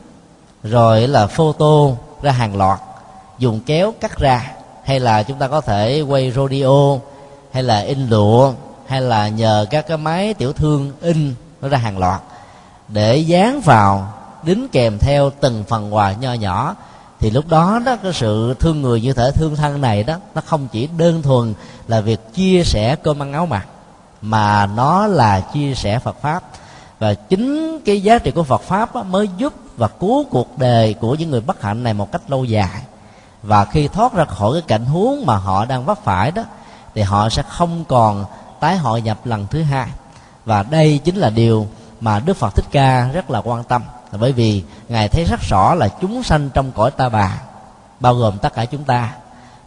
rồi 0.63 1.07
là 1.07 1.27
photo 1.27 1.89
ra 2.21 2.31
hàng 2.31 2.57
loạt, 2.57 2.79
dùng 3.37 3.59
kéo 3.65 3.93
cắt 4.01 4.19
ra, 4.19 4.51
hay 4.83 4.99
là 4.99 5.23
chúng 5.23 5.39
ta 5.39 5.47
có 5.47 5.61
thể 5.61 6.01
quay 6.01 6.31
rodeo 6.31 7.01
hay 7.53 7.63
là 7.63 7.79
in 7.79 8.09
lụa, 8.09 8.53
hay 8.87 9.01
là 9.01 9.27
nhờ 9.27 9.65
các 9.69 9.87
cái 9.87 9.97
máy 9.97 10.33
tiểu 10.33 10.53
thương 10.53 10.91
in 11.01 11.35
nó 11.61 11.67
ra 11.67 11.77
hàng 11.77 11.97
loạt, 11.97 12.21
để 12.87 13.17
dán 13.17 13.61
vào, 13.61 14.13
đính 14.43 14.67
kèm 14.71 14.97
theo 14.99 15.29
từng 15.41 15.63
phần 15.67 15.95
quà 15.95 16.13
nho 16.13 16.33
nhỏ 16.33 16.75
thì 17.23 17.29
lúc 17.29 17.47
đó 17.47 17.79
đó, 17.85 17.95
cái 18.03 18.13
sự 18.13 18.53
thương 18.59 18.81
người 18.81 19.01
như 19.01 19.13
thể 19.13 19.31
thương 19.31 19.55
thân 19.55 19.81
này 19.81 20.03
đó, 20.03 20.15
nó 20.35 20.41
không 20.45 20.67
chỉ 20.71 20.89
đơn 20.97 21.21
thuần 21.21 21.53
là 21.87 22.01
việc 22.01 22.33
chia 22.33 22.63
sẻ 22.63 22.95
cơm 22.95 23.21
ăn 23.21 23.33
áo 23.33 23.45
mặc, 23.45 23.65
mà 24.21 24.65
nó 24.65 25.07
là 25.07 25.39
chia 25.39 25.75
sẻ 25.75 25.99
Phật 25.99 26.21
pháp. 26.21 26.43
Và 26.99 27.13
chính 27.13 27.79
cái 27.85 28.01
giá 28.01 28.19
trị 28.19 28.31
của 28.31 28.43
Phật 28.43 28.61
pháp 28.61 29.05
mới 29.05 29.29
giúp 29.37 29.53
và 29.77 29.87
cứu 29.87 30.25
cuộc 30.31 30.57
đời 30.57 30.93
của 30.93 31.15
những 31.15 31.29
người 31.29 31.41
bất 31.41 31.61
hạnh 31.61 31.83
này 31.83 31.93
một 31.93 32.11
cách 32.11 32.21
lâu 32.27 32.43
dài. 32.43 32.81
Và 33.43 33.65
khi 33.65 33.87
thoát 33.87 34.13
ra 34.13 34.25
khỏi 34.25 34.53
cái 34.53 34.61
cảnh 34.61 34.85
huống 34.85 35.25
mà 35.25 35.37
họ 35.37 35.65
đang 35.65 35.85
vấp 35.85 36.03
phải 36.03 36.31
đó, 36.31 36.43
thì 36.95 37.01
họ 37.01 37.29
sẽ 37.29 37.43
không 37.49 37.85
còn 37.85 38.25
tái 38.59 38.77
hội 38.77 39.01
nhập 39.01 39.17
lần 39.25 39.47
thứ 39.47 39.63
hai. 39.63 39.87
Và 40.45 40.63
đây 40.63 40.99
chính 41.03 41.15
là 41.15 41.29
điều 41.29 41.67
mà 42.01 42.19
Đức 42.19 42.37
Phật 42.37 42.55
Thích 42.55 42.65
Ca 42.71 43.09
rất 43.13 43.31
là 43.31 43.41
quan 43.41 43.63
tâm 43.63 43.81
là 44.13 44.17
bởi 44.21 44.31
vì 44.31 44.63
ngài 44.89 45.09
thấy 45.09 45.23
rất 45.25 45.39
rõ 45.49 45.75
là 45.75 45.87
chúng 45.87 46.23
sanh 46.23 46.49
trong 46.53 46.71
cõi 46.71 46.91
ta 46.91 47.09
bà 47.09 47.41
bao 47.99 48.15
gồm 48.15 48.37
tất 48.37 48.53
cả 48.53 48.65
chúng 48.65 48.83
ta 48.83 49.13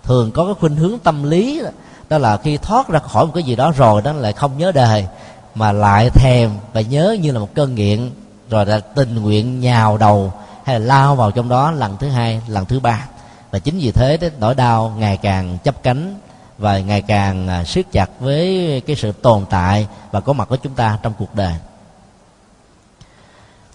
thường 0.05 0.31
có 0.31 0.45
cái 0.45 0.55
khuynh 0.61 0.77
hướng 0.77 0.99
tâm 0.99 1.23
lý 1.23 1.63
đó, 2.09 2.19
là 2.19 2.37
khi 2.37 2.57
thoát 2.57 2.89
ra 2.89 2.99
khỏi 2.99 3.27
một 3.27 3.33
cái 3.35 3.43
gì 3.43 3.57
đó 3.57 3.73
rồi 3.77 4.03
đó 4.03 4.13
lại 4.13 4.33
không 4.33 4.59
nhớ 4.59 4.73
đời 4.73 5.07
mà 5.55 5.73
lại 5.73 6.11
thèm 6.11 6.51
và 6.73 6.81
nhớ 6.81 7.17
như 7.21 7.33
là 7.33 7.39
một 7.39 7.55
cơn 7.55 7.75
nghiện 7.75 8.11
rồi 8.51 8.67
là 8.67 8.81
tình 8.81 9.23
nguyện 9.23 9.61
nhào 9.61 9.99
đầu 9.99 10.33
hay 10.65 10.81
là 10.81 10.87
lao 10.87 11.15
vào 11.15 11.31
trong 11.31 11.49
đó 11.49 11.71
lần 11.71 11.97
thứ 11.97 12.09
hai 12.09 12.41
lần 12.49 12.65
thứ 12.65 12.81
ba. 12.81 13.07
Và 13.51 13.59
chính 13.59 13.79
vì 13.79 13.93
thế 13.93 14.17
đó, 14.17 14.29
nỗi 14.41 14.55
đau 14.55 14.95
ngày 14.99 15.17
càng 15.17 15.59
chấp 15.65 15.83
cánh 15.83 16.15
và 16.59 16.79
ngày 16.79 17.03
càng 17.03 17.49
à, 17.49 17.65
siết 17.65 17.87
chặt 17.93 18.11
với 18.21 18.83
cái 18.87 18.97
sự 18.97 19.13
tồn 19.13 19.45
tại 19.51 19.87
và 20.11 20.21
có 20.21 20.33
mặt 20.33 20.49
của 20.49 20.57
chúng 20.57 20.75
ta 20.75 20.99
trong 21.03 21.13
cuộc 21.19 21.35
đời 21.35 21.55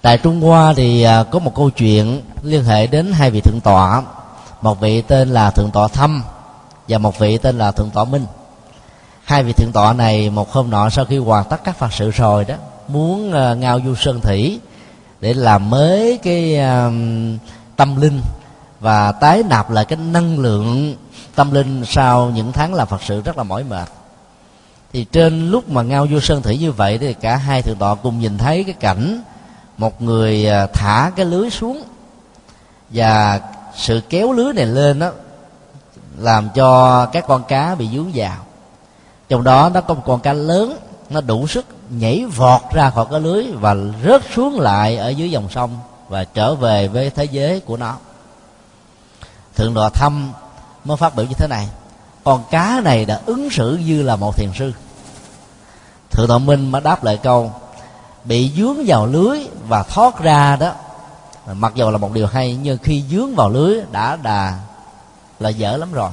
tại 0.02 0.18
trung 0.18 0.42
hoa 0.42 0.74
thì 0.74 1.04
à, 1.04 1.24
có 1.24 1.40
một 1.40 1.56
câu 1.56 1.70
chuyện 1.70 2.22
liên 2.44 2.64
hệ 2.64 2.88
đến 2.88 3.12
hai 3.12 3.32
vị 3.32 3.42
thượng 3.42 3.60
tọa. 3.64 4.04
Một 4.62 4.80
vị 4.80 5.02
tên 5.02 5.30
là 5.30 5.52
thượng 5.52 5.72
tọa 5.74 5.88
thâm 5.88 6.24
và 6.88 6.98
một 6.98 7.20
vị 7.20 7.38
tên 7.38 7.58
là 7.58 7.72
thượng 7.72 7.90
tọa 7.90 8.04
minh. 8.04 8.26
Hai 9.24 9.44
vị 9.44 9.54
thượng 9.54 9.72
tọa 9.72 9.94
này 9.94 10.30
một 10.30 10.52
hôm 10.52 10.70
nọ 10.70 10.90
sau 10.90 11.06
khi 11.06 11.18
hoàn 11.18 11.46
tất 11.46 11.64
các 11.64 11.78
phật 11.78 11.94
sự 11.94 12.12
rồi 12.12 12.46
đó, 12.46 12.56
muốn 12.88 13.34
à, 13.34 13.54
ngao 13.54 13.80
du 13.86 13.96
sơn 13.96 14.22
thủy 14.22 14.60
để 15.22 15.34
làm 15.34 15.70
mới 15.70 16.20
cái 16.24 16.58
à, 16.58 16.92
tâm 17.76 18.02
linh 18.02 18.22
và 18.80 19.12
tái 19.12 19.44
nạp 19.50 19.72
lại 19.72 19.86
cái 19.86 20.00
năng 20.12 20.40
lượng 20.40 20.96
tâm 21.36 21.52
linh 21.52 21.86
sau 21.86 22.30
những 22.30 22.52
tháng 22.52 22.74
làm 22.74 22.88
phật 22.88 23.02
sự 23.04 23.22
rất 23.22 23.38
là 23.38 23.44
mỏi 23.44 23.64
mệt. 23.64 23.88
Thì 24.94 25.06
trên 25.12 25.50
lúc 25.50 25.70
mà 25.70 25.82
ngao 25.82 26.08
du 26.08 26.20
sơn 26.20 26.42
thủy 26.42 26.58
như 26.58 26.72
vậy 26.72 26.98
thì 26.98 27.14
cả 27.14 27.36
hai 27.36 27.62
thượng 27.62 27.78
tọa 27.78 27.96
cùng 27.96 28.20
nhìn 28.20 28.38
thấy 28.38 28.64
cái 28.64 28.74
cảnh 28.74 29.22
một 29.82 30.02
người 30.02 30.48
à, 30.50 30.68
thả 30.68 31.12
cái 31.16 31.26
lưới 31.26 31.50
xuống 31.50 31.84
và 32.90 33.42
sự 33.76 34.02
kéo 34.10 34.32
lưới 34.34 34.54
này 34.54 34.66
lên 34.66 35.00
đó 35.00 35.12
làm 36.18 36.50
cho 36.56 37.06
các 37.06 37.26
con 37.28 37.44
cá 37.44 37.76
bị 37.76 37.88
dướng 37.94 38.12
vào. 38.14 38.36
Trong 39.30 39.44
đó 39.44 39.72
nó 39.74 39.82
có 39.82 39.94
một 39.94 40.04
con 40.06 40.20
cá 40.20 40.34
lớn, 40.34 40.78
nó 41.10 41.22
đủ 41.22 41.48
sức 41.48 41.66
nhảy 41.90 42.26
vọt 42.26 42.62
ra 42.74 42.90
khỏi 42.90 43.06
cái 43.12 43.20
lưới 43.20 43.46
và 43.52 43.76
rớt 44.06 44.22
xuống 44.36 44.60
lại 44.60 44.98
ở 44.98 45.10
dưới 45.10 45.32
dòng 45.32 45.50
sông 45.50 45.80
và 46.10 46.24
trở 46.24 46.56
về 46.56 46.88
với 46.88 47.10
thế 47.10 47.26
giới 47.26 47.60
của 47.60 47.78
nó. 47.78 47.96
Thượng 49.56 49.74
đọa 49.74 49.90
thâm 49.90 50.32
mới 50.86 50.98
phát 50.98 51.16
biểu 51.16 51.26
như 51.26 51.36
thế 51.38 51.48
này, 51.48 51.68
con 52.24 52.44
cá 52.52 52.82
này 52.84 53.06
đã 53.06 53.20
ứng 53.26 53.50
xử 53.50 53.80
như 53.86 54.04
là 54.04 54.16
một 54.16 54.38
thiền 54.38 54.50
sư. 54.60 54.74
Thượng 56.12 56.28
tọa 56.28 56.38
minh 56.38 56.72
mới 56.72 56.82
đáp 56.82 57.04
lại 57.04 57.18
câu 57.24 57.52
bị 58.24 58.52
dướng 58.58 58.86
vào 58.86 59.06
lưới 59.06 59.40
và 59.68 59.84
thoát 59.84 60.20
ra 60.20 60.56
đó. 60.56 60.72
Mặc 61.54 61.72
dù 61.76 61.90
là 61.90 61.98
một 61.98 62.12
điều 62.14 62.28
hay 62.28 62.58
nhưng 62.64 62.78
khi 62.78 63.04
dướng 63.12 63.36
vào 63.36 63.50
lưới 63.50 63.82
đã 63.92 64.16
đà 64.16 64.60
là 65.40 65.50
dở 65.50 65.78
lắm 65.78 65.94
rồi. 65.94 66.12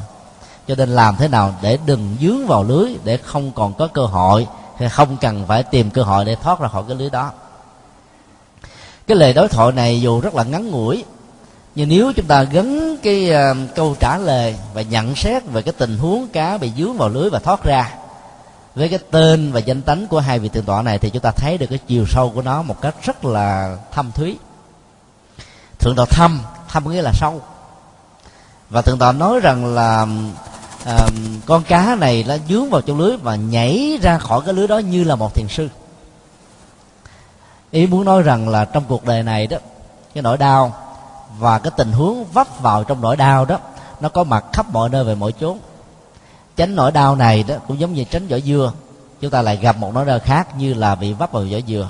Cho 0.68 0.74
nên 0.74 0.88
làm 0.88 1.16
thế 1.16 1.28
nào 1.28 1.54
để 1.62 1.78
đừng 1.86 2.16
dướng 2.20 2.46
vào 2.46 2.62
lưới 2.62 2.96
để 3.04 3.16
không 3.16 3.52
còn 3.52 3.74
có 3.74 3.86
cơ 3.86 4.04
hội 4.04 4.46
hay 4.78 4.88
không 4.88 5.16
cần 5.16 5.44
phải 5.46 5.62
tìm 5.62 5.90
cơ 5.90 6.02
hội 6.02 6.24
để 6.24 6.36
thoát 6.42 6.60
ra 6.60 6.68
khỏi 6.68 6.82
cái 6.88 6.96
lưới 6.96 7.10
đó. 7.10 7.30
Cái 9.06 9.16
lời 9.16 9.32
đối 9.32 9.48
thoại 9.48 9.72
này 9.72 10.00
dù 10.00 10.20
rất 10.20 10.34
là 10.34 10.44
ngắn 10.44 10.70
ngủi 10.70 11.04
nhưng 11.74 11.88
nếu 11.88 12.12
chúng 12.12 12.26
ta 12.26 12.42
gắn 12.42 12.96
cái 13.02 13.30
uh, 13.30 13.56
câu 13.74 13.96
trả 14.00 14.18
lời 14.18 14.56
và 14.74 14.82
nhận 14.82 15.14
xét 15.14 15.46
về 15.46 15.62
cái 15.62 15.74
tình 15.78 15.98
huống 15.98 16.28
cá 16.28 16.58
bị 16.58 16.72
dướng 16.76 16.96
vào 16.96 17.08
lưới 17.08 17.30
và 17.30 17.38
thoát 17.38 17.64
ra 17.64 17.94
với 18.78 18.88
cái 18.88 18.98
tên 19.10 19.52
và 19.52 19.60
danh 19.60 19.82
tánh 19.82 20.06
của 20.06 20.20
hai 20.20 20.38
vị 20.38 20.48
thượng 20.48 20.64
tọa 20.64 20.82
này 20.82 20.98
thì 20.98 21.10
chúng 21.10 21.22
ta 21.22 21.30
thấy 21.30 21.58
được 21.58 21.66
cái 21.70 21.78
chiều 21.86 22.04
sâu 22.06 22.32
của 22.34 22.42
nó 22.42 22.62
một 22.62 22.80
cách 22.80 22.94
rất 23.02 23.24
là 23.24 23.76
thâm 23.92 24.12
thúy. 24.12 24.38
Thượng 25.78 25.94
tọa 25.96 26.06
thâm 26.06 26.40
thâm 26.68 26.90
nghĩa 26.90 27.02
là 27.02 27.12
sâu. 27.14 27.40
Và 28.70 28.82
thượng 28.82 28.98
tọa 28.98 29.12
nói 29.12 29.40
rằng 29.40 29.74
là 29.74 30.06
à, 30.84 31.08
con 31.46 31.62
cá 31.62 31.96
này 32.00 32.24
nó 32.28 32.36
dướng 32.48 32.70
vào 32.70 32.80
trong 32.80 32.98
lưới 32.98 33.16
và 33.16 33.36
nhảy 33.36 33.98
ra 34.02 34.18
khỏi 34.18 34.40
cái 34.44 34.54
lưới 34.54 34.66
đó 34.66 34.78
như 34.78 35.04
là 35.04 35.16
một 35.16 35.34
thiền 35.34 35.48
sư. 35.48 35.68
Ý 37.70 37.86
muốn 37.86 38.04
nói 38.04 38.22
rằng 38.22 38.48
là 38.48 38.64
trong 38.64 38.84
cuộc 38.88 39.04
đời 39.04 39.22
này 39.22 39.46
đó 39.46 39.58
cái 40.14 40.22
nỗi 40.22 40.36
đau 40.36 40.72
và 41.38 41.58
cái 41.58 41.72
tình 41.76 41.92
huống 41.92 42.24
vấp 42.24 42.60
vào 42.60 42.84
trong 42.84 43.00
nỗi 43.00 43.16
đau 43.16 43.44
đó 43.44 43.58
nó 44.00 44.08
có 44.08 44.24
mặt 44.24 44.44
khắp 44.52 44.66
mọi 44.72 44.88
nơi 44.88 45.04
về 45.04 45.14
mọi 45.14 45.32
chốn 45.40 45.58
tránh 46.58 46.76
nỗi 46.76 46.92
đau 46.92 47.16
này 47.16 47.44
đó 47.48 47.54
cũng 47.68 47.80
giống 47.80 47.94
như 47.94 48.04
tránh 48.04 48.28
vỏ 48.28 48.38
dưa. 48.38 48.72
Chúng 49.20 49.30
ta 49.30 49.42
lại 49.42 49.56
gặp 49.56 49.76
một 49.76 49.94
nỗi 49.94 50.04
đau 50.04 50.18
khác 50.18 50.56
như 50.58 50.74
là 50.74 50.94
bị 50.94 51.12
vấp 51.12 51.32
vào 51.32 51.42
vỏ 51.42 51.58
dừa. 51.68 51.88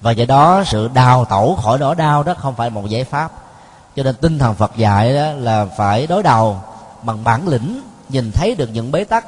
Và 0.00 0.10
do 0.10 0.24
đó 0.24 0.62
sự 0.66 0.88
đào 0.94 1.24
tẩu 1.24 1.56
khỏi 1.62 1.78
nỗi 1.78 1.94
đau 1.94 2.22
đó 2.22 2.34
không 2.34 2.54
phải 2.54 2.70
một 2.70 2.86
giải 2.88 3.04
pháp. 3.04 3.32
Cho 3.96 4.02
nên 4.02 4.14
tinh 4.14 4.38
thần 4.38 4.54
phật 4.54 4.76
dạy 4.76 5.14
đó 5.14 5.32
là 5.36 5.66
phải 5.76 6.06
đối 6.06 6.22
đầu 6.22 6.60
bằng 7.02 7.24
bản 7.24 7.48
lĩnh, 7.48 7.80
nhìn 8.08 8.32
thấy 8.32 8.54
được 8.54 8.70
những 8.72 8.92
bế 8.92 9.04
tắc. 9.04 9.26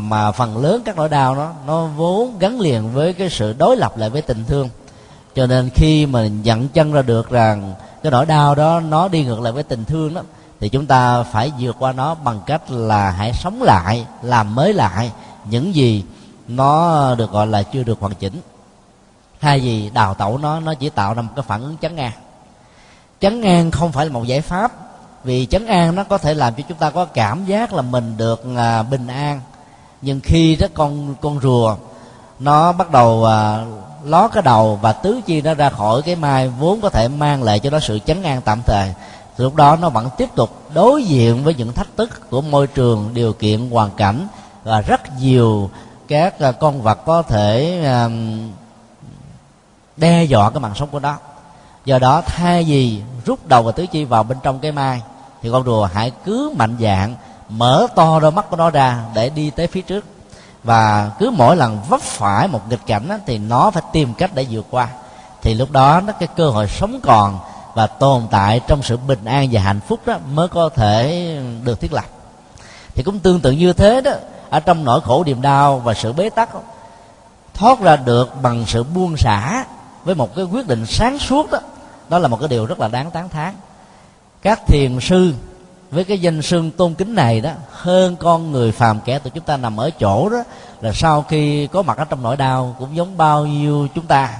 Mà 0.00 0.32
phần 0.32 0.56
lớn 0.56 0.82
các 0.84 0.96
nỗi 0.96 1.08
đau 1.08 1.34
nó 1.34 1.52
nó 1.66 1.86
vốn 1.86 2.38
gắn 2.38 2.60
liền 2.60 2.92
với 2.92 3.12
cái 3.12 3.30
sự 3.30 3.54
đối 3.58 3.76
lập 3.76 3.98
lại 3.98 4.10
với 4.10 4.22
tình 4.22 4.44
thương. 4.44 4.68
Cho 5.34 5.46
nên 5.46 5.70
khi 5.74 6.06
mà 6.06 6.26
nhận 6.26 6.68
chân 6.68 6.92
ra 6.92 7.02
được 7.02 7.30
rằng 7.30 7.74
cái 8.02 8.12
nỗi 8.12 8.26
đau 8.26 8.54
đó 8.54 8.80
nó 8.80 9.08
đi 9.08 9.24
ngược 9.24 9.40
lại 9.40 9.52
với 9.52 9.62
tình 9.62 9.84
thương 9.84 10.14
đó 10.14 10.20
thì 10.60 10.68
chúng 10.68 10.86
ta 10.86 11.22
phải 11.22 11.52
vượt 11.58 11.76
qua 11.78 11.92
nó 11.92 12.14
bằng 12.14 12.40
cách 12.46 12.70
là 12.70 13.10
hãy 13.10 13.32
sống 13.32 13.62
lại 13.62 14.06
làm 14.22 14.54
mới 14.54 14.72
lại 14.72 15.12
những 15.44 15.74
gì 15.74 16.04
nó 16.48 17.14
được 17.14 17.30
gọi 17.32 17.46
là 17.46 17.62
chưa 17.62 17.82
được 17.82 18.00
hoàn 18.00 18.14
chỉnh. 18.14 18.40
Hay 19.38 19.62
gì 19.62 19.90
đào 19.94 20.14
tẩu 20.14 20.38
nó 20.38 20.60
nó 20.60 20.74
chỉ 20.74 20.88
tạo 20.88 21.14
ra 21.14 21.22
một 21.22 21.32
cái 21.36 21.44
phản 21.48 21.62
ứng 21.62 21.76
chấn 21.76 21.96
an. 21.96 22.12
Chấn 23.20 23.42
an 23.42 23.70
không 23.70 23.92
phải 23.92 24.06
là 24.06 24.12
một 24.12 24.24
giải 24.24 24.40
pháp 24.40 24.72
vì 25.24 25.46
chấn 25.46 25.66
an 25.66 25.94
nó 25.94 26.04
có 26.04 26.18
thể 26.18 26.34
làm 26.34 26.54
cho 26.54 26.62
chúng 26.68 26.78
ta 26.78 26.90
có 26.90 27.04
cảm 27.04 27.44
giác 27.44 27.72
là 27.72 27.82
mình 27.82 28.16
được 28.16 28.44
à, 28.56 28.82
bình 28.82 29.06
an. 29.06 29.40
Nhưng 30.02 30.20
khi 30.20 30.56
đó 30.56 30.66
con 30.74 31.14
con 31.20 31.40
rùa 31.40 31.76
nó 32.38 32.72
bắt 32.72 32.90
đầu 32.90 33.24
à, 33.24 33.64
ló 34.04 34.28
cái 34.28 34.42
đầu 34.42 34.78
và 34.82 34.92
tứ 34.92 35.20
chi 35.26 35.42
nó 35.42 35.54
ra 35.54 35.70
khỏi 35.70 36.02
cái 36.02 36.16
mai 36.16 36.48
vốn 36.48 36.80
có 36.80 36.88
thể 36.88 37.08
mang 37.08 37.42
lại 37.42 37.58
cho 37.58 37.70
nó 37.70 37.80
sự 37.80 37.98
chấn 37.98 38.22
an 38.22 38.40
tạm 38.44 38.62
thời 38.62 38.94
thì 39.36 39.44
lúc 39.44 39.54
đó 39.54 39.76
nó 39.76 39.88
vẫn 39.88 40.08
tiếp 40.16 40.28
tục 40.34 40.50
đối 40.74 41.04
diện 41.04 41.44
với 41.44 41.54
những 41.54 41.72
thách 41.72 41.96
thức 41.96 42.30
của 42.30 42.40
môi 42.40 42.66
trường 42.66 43.10
điều 43.14 43.32
kiện 43.32 43.70
hoàn 43.70 43.90
cảnh 43.90 44.26
và 44.64 44.80
rất 44.80 45.00
nhiều 45.20 45.70
các 46.08 46.40
à, 46.40 46.52
con 46.52 46.82
vật 46.82 46.98
có 47.06 47.22
thể 47.22 47.82
đe 49.96 50.24
dọa 50.24 50.50
cái 50.50 50.60
mạng 50.60 50.74
sống 50.74 50.88
của 50.88 51.00
nó. 51.00 51.16
Do 51.84 51.98
đó 51.98 52.22
thay 52.26 52.64
vì 52.64 53.02
rút 53.24 53.46
đầu 53.46 53.62
và 53.62 53.72
tứ 53.72 53.86
chi 53.86 54.04
vào 54.04 54.22
bên 54.22 54.38
trong 54.42 54.58
cái 54.58 54.72
mai 54.72 55.02
thì 55.42 55.50
con 55.52 55.64
rùa 55.64 55.88
hãy 55.92 56.12
cứ 56.24 56.52
mạnh 56.56 56.76
dạng 56.80 57.14
mở 57.48 57.86
to 57.94 58.20
đôi 58.20 58.32
mắt 58.32 58.50
của 58.50 58.56
nó 58.56 58.70
ra 58.70 59.04
để 59.14 59.30
đi 59.30 59.50
tới 59.50 59.66
phía 59.66 59.82
trước. 59.82 60.04
Và 60.64 61.10
cứ 61.18 61.30
mỗi 61.30 61.56
lần 61.56 61.78
vấp 61.88 62.00
phải 62.00 62.48
một 62.48 62.60
nghịch 62.70 62.86
cảnh 62.86 63.08
á, 63.08 63.18
thì 63.26 63.38
nó 63.38 63.70
phải 63.70 63.82
tìm 63.92 64.14
cách 64.14 64.30
để 64.34 64.46
vượt 64.50 64.66
qua. 64.70 64.88
Thì 65.42 65.54
lúc 65.54 65.70
đó 65.70 66.00
nó 66.00 66.12
cái 66.12 66.28
cơ 66.36 66.50
hội 66.50 66.68
sống 66.68 67.00
còn 67.02 67.38
và 67.76 67.86
tồn 67.86 68.22
tại 68.30 68.60
trong 68.68 68.82
sự 68.82 68.96
bình 68.96 69.24
an 69.24 69.48
và 69.52 69.60
hạnh 69.60 69.80
phúc 69.88 70.00
đó 70.06 70.18
mới 70.32 70.48
có 70.48 70.68
thể 70.68 71.38
được 71.64 71.80
thiết 71.80 71.92
lập. 71.92 72.04
Thì 72.94 73.02
cũng 73.02 73.18
tương 73.18 73.40
tự 73.40 73.50
như 73.50 73.72
thế 73.72 74.00
đó, 74.00 74.12
ở 74.50 74.60
trong 74.60 74.84
nỗi 74.84 75.00
khổ, 75.00 75.24
niềm 75.24 75.42
đau 75.42 75.78
và 75.78 75.94
sự 75.94 76.12
bế 76.12 76.30
tắc, 76.30 76.48
thoát 77.54 77.80
ra 77.80 77.96
được 77.96 78.42
bằng 78.42 78.64
sự 78.66 78.84
buông 78.84 79.16
xả 79.16 79.64
với 80.04 80.14
một 80.14 80.36
cái 80.36 80.44
quyết 80.44 80.66
định 80.66 80.86
sáng 80.86 81.18
suốt 81.18 81.50
đó 81.50 81.58
đó 82.08 82.18
là 82.18 82.28
một 82.28 82.40
cái 82.40 82.48
điều 82.48 82.66
rất 82.66 82.80
là 82.80 82.88
đáng 82.88 83.10
tán 83.10 83.28
thán. 83.28 83.54
Các 84.42 84.60
thiền 84.66 85.00
sư 85.00 85.34
với 85.90 86.04
cái 86.04 86.18
danh 86.18 86.42
sưng 86.42 86.70
tôn 86.70 86.94
kính 86.94 87.14
này 87.14 87.40
đó, 87.40 87.50
hơn 87.70 88.16
con 88.16 88.52
người 88.52 88.72
phàm 88.72 89.00
kẻ 89.00 89.18
tụi 89.18 89.30
chúng 89.30 89.44
ta 89.44 89.56
nằm 89.56 89.76
ở 89.76 89.90
chỗ 89.90 90.28
đó 90.28 90.42
là 90.80 90.92
sau 90.92 91.22
khi 91.22 91.66
có 91.66 91.82
mặt 91.82 91.98
ở 91.98 92.04
trong 92.04 92.22
nỗi 92.22 92.36
đau 92.36 92.76
cũng 92.78 92.96
giống 92.96 93.16
bao 93.16 93.46
nhiêu 93.46 93.88
chúng 93.94 94.06
ta 94.06 94.30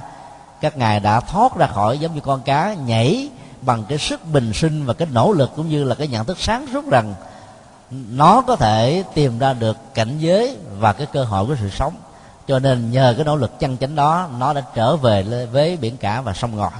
các 0.61 0.77
ngài 0.77 0.99
đã 0.99 1.19
thoát 1.19 1.55
ra 1.55 1.67
khỏi 1.67 1.99
giống 1.99 2.15
như 2.15 2.21
con 2.21 2.41
cá, 2.41 2.73
nhảy 2.73 3.29
bằng 3.61 3.83
cái 3.89 3.97
sức 3.97 4.21
bình 4.33 4.53
sinh 4.53 4.85
và 4.85 4.93
cái 4.93 5.07
nỗ 5.11 5.31
lực 5.31 5.51
cũng 5.55 5.69
như 5.69 5.83
là 5.83 5.95
cái 5.95 6.07
nhận 6.07 6.25
thức 6.25 6.37
sáng 6.39 6.65
suốt 6.73 6.89
rằng 6.89 7.13
nó 7.91 8.41
có 8.41 8.55
thể 8.55 9.03
tìm 9.13 9.39
ra 9.39 9.53
được 9.53 9.77
cảnh 9.93 10.17
giới 10.19 10.57
và 10.79 10.93
cái 10.93 11.07
cơ 11.13 11.23
hội 11.23 11.45
của 11.45 11.55
sự 11.59 11.69
sống. 11.69 11.93
Cho 12.47 12.59
nên 12.59 12.91
nhờ 12.91 13.13
cái 13.17 13.25
nỗ 13.25 13.35
lực 13.35 13.59
chân 13.59 13.77
chánh 13.77 13.95
đó, 13.95 14.29
nó 14.39 14.53
đã 14.53 14.61
trở 14.75 14.95
về 14.95 15.47
với 15.51 15.77
biển 15.77 15.97
cả 15.97 16.21
và 16.21 16.33
sông 16.33 16.55
ngòi 16.55 16.71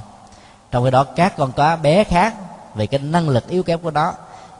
trong 0.71 0.83
khi 0.83 0.91
đó, 0.91 1.03
các 1.03 1.37
con 1.37 1.51
cá 1.51 1.75
bé 1.75 2.03
khác 2.03 2.35
về 2.75 2.87
cái 2.87 2.99
năng 2.99 3.29
lực 3.29 3.47
yếu 3.47 3.63
kém 3.63 3.79
của 3.79 3.91
nó, 3.91 4.13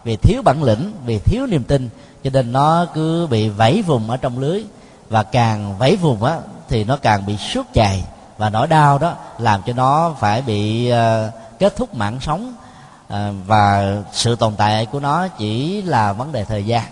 vì 0.03 0.15
thiếu 0.15 0.41
bản 0.41 0.63
lĩnh, 0.63 0.93
vì 1.05 1.20
thiếu 1.20 1.45
niềm 1.45 1.63
tin, 1.63 1.89
cho 2.24 2.30
nên 2.34 2.51
nó 2.51 2.86
cứ 2.93 3.28
bị 3.28 3.49
vẫy 3.49 3.82
vùng 3.82 4.09
ở 4.09 4.18
trong 4.18 4.39
lưới. 4.39 4.63
Và 5.09 5.24
càng 5.24 5.78
vẫy 5.78 5.95
vùng 5.95 6.24
á, 6.24 6.39
thì 6.70 6.84
nó 6.84 6.97
càng 6.97 7.26
bị 7.26 7.38
suốt 7.38 7.65
chày 7.74 8.03
và 8.38 8.50
nỗi 8.50 8.68
đau 8.68 8.98
đó 8.98 9.14
làm 9.38 9.62
cho 9.66 9.74
nó 9.74 10.16
phải 10.20 10.42
bị 10.42 10.92
uh, 10.92 11.34
kết 11.60 11.76
thúc 11.76 11.96
mạng 11.96 12.18
sống. 12.22 12.56
Uh, 13.14 13.14
và 13.46 13.96
sự 14.12 14.36
tồn 14.36 14.56
tại 14.56 14.86
của 14.86 15.00
nó 15.00 15.28
chỉ 15.28 15.82
là 15.82 16.14
vấn 16.14 16.32
đề 16.32 16.46
thời 16.46 16.66
gian. 16.66 16.84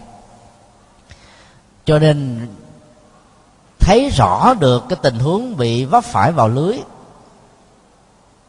Cho 1.86 2.00
nên 2.00 2.48
thấy 3.80 4.10
rõ 4.10 4.54
được 4.54 4.84
cái 4.89 5.00
tình 5.02 5.20
huống 5.20 5.58
bị 5.58 5.86
vấp 5.86 6.04
phải 6.04 6.32
vào 6.32 6.48
lưới 6.48 6.78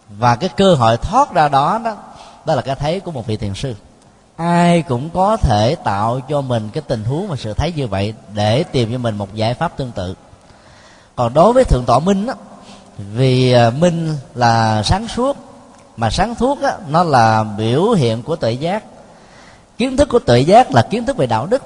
và 0.08 0.36
cái 0.36 0.48
cơ 0.56 0.74
hội 0.74 0.96
thoát 0.96 1.34
ra 1.34 1.48
đó 1.48 1.80
đó 1.84 1.96
đó 2.44 2.54
là 2.54 2.62
cái 2.62 2.74
thấy 2.74 3.00
của 3.00 3.10
một 3.10 3.26
vị 3.26 3.36
thiền 3.36 3.54
sư. 3.54 3.74
Ai 4.36 4.82
cũng 4.82 5.10
có 5.10 5.36
thể 5.36 5.74
tạo 5.74 6.20
cho 6.28 6.40
mình 6.40 6.70
cái 6.72 6.82
tình 6.86 7.04
huống 7.04 7.28
và 7.28 7.36
sự 7.36 7.54
thấy 7.54 7.72
như 7.76 7.86
vậy 7.86 8.14
để 8.34 8.62
tìm 8.62 8.92
cho 8.92 8.98
mình 8.98 9.16
một 9.16 9.34
giải 9.34 9.54
pháp 9.54 9.76
tương 9.76 9.92
tự. 9.92 10.14
Còn 11.16 11.34
đối 11.34 11.52
với 11.52 11.64
thượng 11.64 11.84
tọa 11.86 11.98
minh 11.98 12.26
á 12.26 12.34
vì 12.98 13.52
à, 13.52 13.70
minh 13.70 14.16
là 14.34 14.82
sáng 14.82 15.08
suốt, 15.08 15.36
mà 15.96 16.10
sáng 16.10 16.34
suốt 16.34 16.62
á, 16.62 16.72
nó 16.88 17.02
là 17.02 17.44
biểu 17.44 17.90
hiện 17.90 18.22
của 18.22 18.36
tuệ 18.36 18.52
giác. 18.52 18.84
Kiến 19.78 19.96
thức 19.96 20.08
của 20.08 20.18
tuệ 20.18 20.40
giác 20.40 20.74
là 20.74 20.82
kiến 20.82 21.06
thức 21.06 21.16
về 21.16 21.26
đạo 21.26 21.46
đức. 21.46 21.62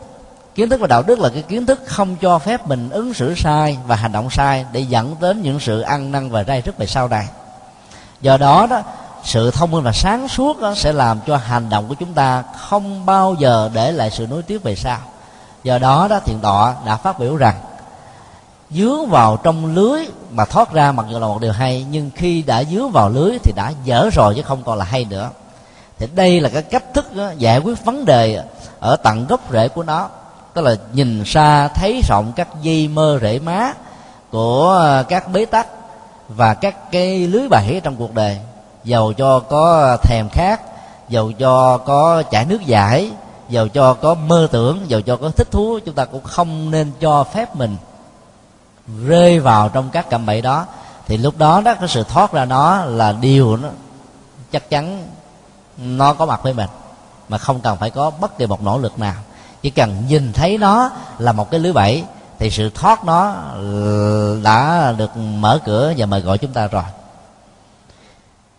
Kiến 0.55 0.69
thức 0.69 0.81
về 0.81 0.87
đạo 0.87 1.03
đức 1.03 1.19
là 1.19 1.29
cái 1.29 1.43
kiến 1.43 1.67
thức 1.67 1.81
không 1.87 2.17
cho 2.17 2.39
phép 2.39 2.67
mình 2.67 2.91
ứng 2.91 3.15
xử 3.15 3.35
sai 3.35 3.79
và 3.87 3.97
hành 3.97 4.13
động 4.13 4.31
sai 4.31 4.65
để 4.73 4.81
dẫn 4.81 5.17
đến 5.21 5.43
những 5.43 5.61
sự 5.61 5.81
ăn 5.81 6.13
năn 6.13 6.31
và 6.31 6.45
rai 6.45 6.63
rứt 6.63 6.79
về 6.79 6.87
sau 6.87 7.09
này. 7.09 7.27
Do 8.21 8.37
đó 8.37 8.67
đó, 8.71 8.83
sự 9.25 9.51
thông 9.51 9.71
minh 9.71 9.83
và 9.83 9.93
sáng 9.93 10.29
suốt 10.29 10.61
đó 10.61 10.75
sẽ 10.75 10.93
làm 10.93 11.21
cho 11.27 11.37
hành 11.37 11.69
động 11.71 11.89
của 11.89 11.95
chúng 11.95 12.13
ta 12.13 12.43
không 12.59 13.07
bao 13.07 13.35
giờ 13.39 13.71
để 13.75 13.93
lại 13.93 14.11
sự 14.11 14.27
nối 14.27 14.43
tiếp 14.43 14.63
về 14.63 14.77
sau. 14.77 14.99
Do 15.63 15.79
đó 15.79 16.09
đó, 16.11 16.21
thiền 16.21 16.41
tọa 16.41 16.75
đã 16.87 16.97
phát 16.97 17.19
biểu 17.19 17.37
rằng 17.37 17.55
dướng 18.71 19.07
vào 19.07 19.37
trong 19.43 19.75
lưới 19.75 20.07
mà 20.31 20.45
thoát 20.45 20.73
ra 20.73 20.93
mặc 20.93 21.07
dù 21.11 21.19
là 21.19 21.27
một 21.27 21.41
điều 21.41 21.53
hay 21.53 21.87
nhưng 21.91 22.11
khi 22.15 22.43
đã 22.43 22.65
dướng 22.65 22.91
vào 22.91 23.09
lưới 23.09 23.39
thì 23.39 23.53
đã 23.57 23.73
dở 23.85 24.11
rồi 24.13 24.35
chứ 24.37 24.43
không 24.43 24.63
còn 24.63 24.79
là 24.79 24.85
hay 24.85 25.05
nữa. 25.05 25.31
Thì 25.99 26.07
đây 26.15 26.41
là 26.41 26.49
cái 26.49 26.63
cách 26.63 26.95
thức 26.95 27.17
đó, 27.17 27.31
giải 27.39 27.59
quyết 27.59 27.85
vấn 27.85 28.05
đề 28.05 28.43
ở 28.81 28.97
tận 28.97 29.27
gốc 29.27 29.41
rễ 29.53 29.69
của 29.69 29.83
nó. 29.83 30.09
Tức 30.55 30.63
là 30.63 30.77
nhìn 30.93 31.25
xa 31.25 31.69
thấy 31.69 32.01
rộng 32.09 32.33
các 32.37 32.49
dây 32.63 32.89
mơ 32.89 33.19
rễ 33.23 33.39
má 33.39 33.73
của 34.31 34.69
ờ, 34.69 35.03
các 35.03 35.33
bế 35.33 35.45
tắc 35.45 35.67
và 36.29 36.55
các 36.55 36.93
cái 36.93 37.27
lưới 37.27 37.49
bẫy 37.49 37.81
trong 37.85 37.97
cuộc 37.97 38.15
đời. 38.15 38.39
Dầu 38.85 39.13
cho 39.13 39.41
có 39.41 39.97
thèm 40.03 40.29
khát 40.29 40.61
dầu 41.09 41.33
cho 41.33 41.79
có 41.79 42.23
chảy 42.31 42.45
nước 42.45 42.67
giải 42.67 43.11
dầu 43.49 43.69
cho 43.69 43.95
có 43.95 44.15
mơ 44.15 44.49
tưởng 44.51 44.81
dầu 44.89 45.01
cho 45.01 45.17
có 45.17 45.31
thích 45.31 45.51
thú 45.51 45.79
chúng 45.87 45.95
ta 45.95 46.05
cũng 46.05 46.23
không 46.25 46.71
nên 46.71 46.93
cho 47.01 47.25
phép 47.25 47.57
mình 47.57 47.77
rơi 49.07 49.41
vào 49.41 49.69
trong 49.69 49.91
các 49.91 50.11
cạm 50.11 50.27
bẫy 50.27 50.43
đó, 50.43 50.67
thì 51.07 51.17
lúc 51.17 51.39
đó 51.39 51.61
đó, 51.61 51.75
cái 51.75 51.89
sự 51.89 52.05
thoát 52.05 52.33
ra 52.33 52.45
nó 52.45 52.85
là 52.85 53.13
điều 53.13 53.57
nó 53.57 53.69
chắc 54.53 54.71
chắn 54.71 55.09
nó 55.79 56.15
có 56.15 56.27
mặt 56.27 56.43
với 56.43 56.53
mình, 56.53 56.69
mà 57.29 57.39
không 57.39 57.61
cần 57.61 57.77
phải 57.77 57.91
có 57.91 58.11
bất 58.11 58.39
kỳ 58.39 58.47
một 58.47 58.63
nỗ 58.63 58.79
lực 58.79 58.99
nào. 58.99 59.15
Chỉ 59.63 59.71
cần 59.71 60.03
nhìn 60.09 60.33
thấy 60.33 60.59
nó 60.59 60.91
là 61.19 61.33
một 61.33 61.51
cái 61.51 61.61
lưới 61.61 61.73
bẫy, 61.73 62.05
thì 62.39 62.51
sự 62.51 62.71
thoát 62.71 63.05
nó 63.05 63.35
đã 64.43 64.93
được 64.93 65.17
mở 65.17 65.59
cửa 65.65 65.93
và 65.97 66.07
mời 66.07 66.21
gọi 66.21 66.39
chúng 66.39 66.53
ta 66.53 66.67
rồi. 66.67 66.83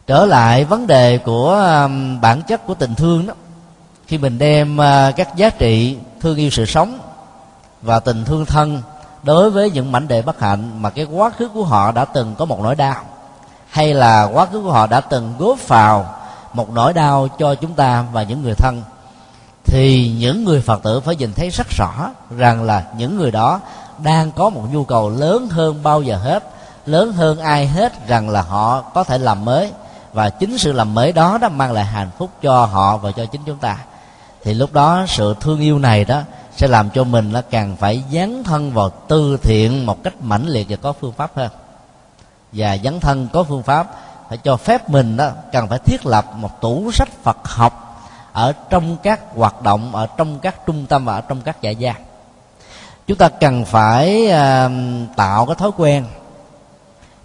Trở 0.08 0.26
lại 0.26 0.66
vấn 0.66 0.88
đề 0.88 1.18
của 1.18 1.80
um, 1.84 2.22
bản 2.22 2.42
chất 2.42 2.68
của 2.68 2.74
tình 2.74 2.96
thương 2.96 3.28
đó. 3.28 3.34
Khi 4.08 4.18
mình 4.18 4.38
đem 4.38 4.78
uh, 4.78 5.16
các 5.16 5.36
giá 5.36 5.50
trị 5.50 5.98
thương 6.22 6.38
yêu 6.38 6.50
sự 6.50 6.66
sống 6.66 7.00
và 7.82 8.00
tình 8.00 8.26
thương 8.26 8.46
thân 8.46 8.82
đối 9.24 9.50
với 9.50 9.72
những 9.72 9.92
mảnh 9.92 10.08
đề 10.08 10.22
bất 10.22 10.40
hạnh 10.40 10.82
mà 10.82 10.90
cái 10.90 11.06
quá 11.06 11.30
khứ 11.30 11.50
của 11.50 11.64
họ 11.64 11.92
đã 11.92 12.06
từng 12.06 12.36
có 12.36 12.46
một 12.46 12.60
nỗi 12.62 12.76
đau, 12.76 12.96
hay 13.70 13.94
là 13.94 14.24
quá 14.24 14.46
khứ 14.46 14.62
của 14.62 14.72
họ 14.72 14.88
đã 14.88 15.02
từng 15.02 15.34
góp 15.40 15.68
vào 15.68 16.16
một 16.54 16.70
nỗi 16.70 16.94
đau 16.94 17.28
cho 17.40 17.56
chúng 17.56 17.74
ta 17.74 18.06
và 18.12 18.24
những 18.24 18.42
người 18.42 18.54
thân, 18.54 18.84
thì 19.66 20.16
những 20.20 20.44
người 20.44 20.62
phật 20.62 20.84
tử 20.84 21.00
phải 21.00 21.16
nhìn 21.16 21.34
thấy 21.34 21.50
rất 21.50 21.68
rõ 21.70 22.10
rằng 22.38 22.64
là 22.64 22.84
những 22.98 23.18
người 23.18 23.32
đó 23.32 23.60
đang 24.04 24.32
có 24.32 24.50
một 24.50 24.64
nhu 24.72 24.84
cầu 24.84 25.10
lớn 25.10 25.50
hơn 25.50 25.84
bao 25.84 26.02
giờ 26.02 26.18
hết, 26.18 26.44
lớn 26.86 27.14
hơn 27.14 27.40
ai 27.40 27.68
hết 27.68 28.08
rằng 28.08 28.30
là 28.30 28.42
họ 28.42 28.82
có 28.82 29.04
thể 29.04 29.18
làm 29.18 29.46
mới. 29.46 29.72
Và 30.14 30.30
chính 30.30 30.58
sự 30.58 30.72
làm 30.72 30.94
mới 30.94 31.12
đó 31.12 31.38
đã 31.38 31.50
mang 31.50 31.72
lại 31.72 31.86
hạnh 31.86 32.10
phúc 32.18 32.30
cho 32.42 32.66
họ 32.66 32.98
và 32.98 33.12
cho 33.12 33.26
chính 33.26 33.42
chúng 33.46 33.58
ta. 33.58 33.78
Thì 34.44 34.54
lúc 34.54 34.74
đó 34.74 35.06
sự 35.08 35.36
thương 35.40 35.60
yêu 35.60 35.80
này 35.80 36.06
đó 36.06 36.22
sẽ 36.56 36.68
làm 36.68 36.90
cho 36.90 37.04
mình 37.04 37.32
là 37.32 37.42
càng 37.42 37.76
phải 37.76 38.04
dấn 38.12 38.44
thân 38.44 38.72
vào 38.72 38.90
tư 38.90 39.38
thiện 39.42 39.86
một 39.86 40.04
cách 40.04 40.14
mãnh 40.22 40.48
liệt 40.48 40.68
và 40.70 40.76
có 40.76 40.94
phương 40.94 41.14
pháp 41.14 41.32
hơn. 41.36 41.50
Và 42.52 42.78
dấn 42.84 43.00
thân 43.00 43.28
có 43.34 43.44
phương 43.44 43.64
pháp 43.64 43.88
phải 44.30 44.38
cho 44.38 44.58
phép 44.58 44.90
mình 44.90 45.18
đó 45.18 45.30
cần 45.52 45.68
phải 45.68 45.80
thiết 45.80 46.06
lập 46.06 46.26
một 46.36 46.62
tủ 46.62 46.92
sách 46.92 47.10
Phật 47.24 47.38
học 47.44 48.04
ở 48.34 48.54
trong 48.70 48.98
các 49.04 49.20
hoạt 49.36 49.62
động 49.62 49.96
ở 49.96 50.08
trong 50.18 50.40
các 50.40 50.56
trung 50.66 50.86
tâm 50.86 51.06
và 51.06 51.16
ở 51.16 51.22
trong 51.22 51.42
các 51.42 51.58
trại 51.62 51.76
gia. 51.76 51.96
Chúng 53.08 53.18
ta 53.18 53.30
cần 53.30 53.66
phải 53.66 54.28
uh, 54.28 54.72
tạo 55.16 55.46
cái 55.46 55.56
thói 55.56 55.72
quen 55.78 56.06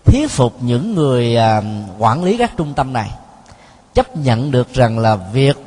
thuyết 0.05 0.31
phục 0.31 0.53
những 0.61 0.95
người 0.95 1.37
uh, 1.37 1.65
quản 1.99 2.25
lý 2.25 2.37
các 2.37 2.53
trung 2.57 2.75
tâm 2.75 2.93
này 2.93 3.11
chấp 3.95 4.17
nhận 4.17 4.51
được 4.51 4.75
rằng 4.75 4.99
là 4.99 5.17
việc 5.17 5.66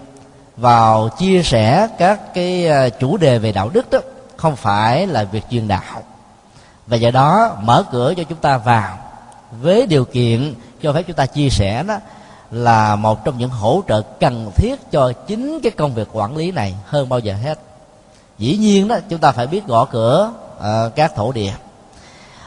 vào 0.60 1.10
chia 1.10 1.44
sẻ 1.44 1.88
các 1.98 2.34
cái 2.34 2.68
ờ, 2.68 2.90
chủ 2.90 3.18
đề 3.18 3.40
về 3.40 3.52
đạo 3.52 3.70
đức 3.70 3.90
đó 3.92 4.00
không 4.38 4.56
phải 4.56 5.08
là 5.08 5.24
việc 5.24 5.44
truyền 5.50 5.68
đạo. 5.68 6.04
Và 6.88 6.98
do 6.98 7.12
đó 7.12 7.58
mở 7.62 7.84
cửa 7.92 8.14
cho 8.18 8.24
chúng 8.24 8.38
ta 8.38 8.58
vào 8.58 8.98
với 9.62 9.88
điều 9.88 10.06
kiện 10.06 10.54
cho 10.82 10.94
phép 10.94 11.04
chúng 11.08 11.16
ta 11.16 11.26
chia 11.26 11.50
sẻ 11.50 11.84
đó 11.84 11.98
là 12.52 12.96
một 12.96 13.26
trong 13.26 13.38
những 13.38 13.50
hỗ 13.50 13.84
trợ 13.88 14.02
cần 14.20 14.52
thiết 14.56 14.92
cho 14.92 15.12
chính 15.28 15.60
cái 15.64 15.72
công 15.72 15.94
việc 15.94 16.08
quản 16.14 16.38
lý 16.38 16.52
này 16.52 16.76
hơn 16.86 17.10
bao 17.10 17.20
giờ 17.20 17.36
hết. 17.44 17.60
Dĩ 18.38 18.58
nhiên 18.58 18.88
đó 18.88 18.98
chúng 19.10 19.20
ta 19.20 19.32
phải 19.32 19.48
biết 19.48 19.68
gõ 19.68 19.86
cửa 19.86 20.32
uh, 20.58 20.96
các 20.96 21.16
thổ 21.16 21.32
địa. 21.32 21.54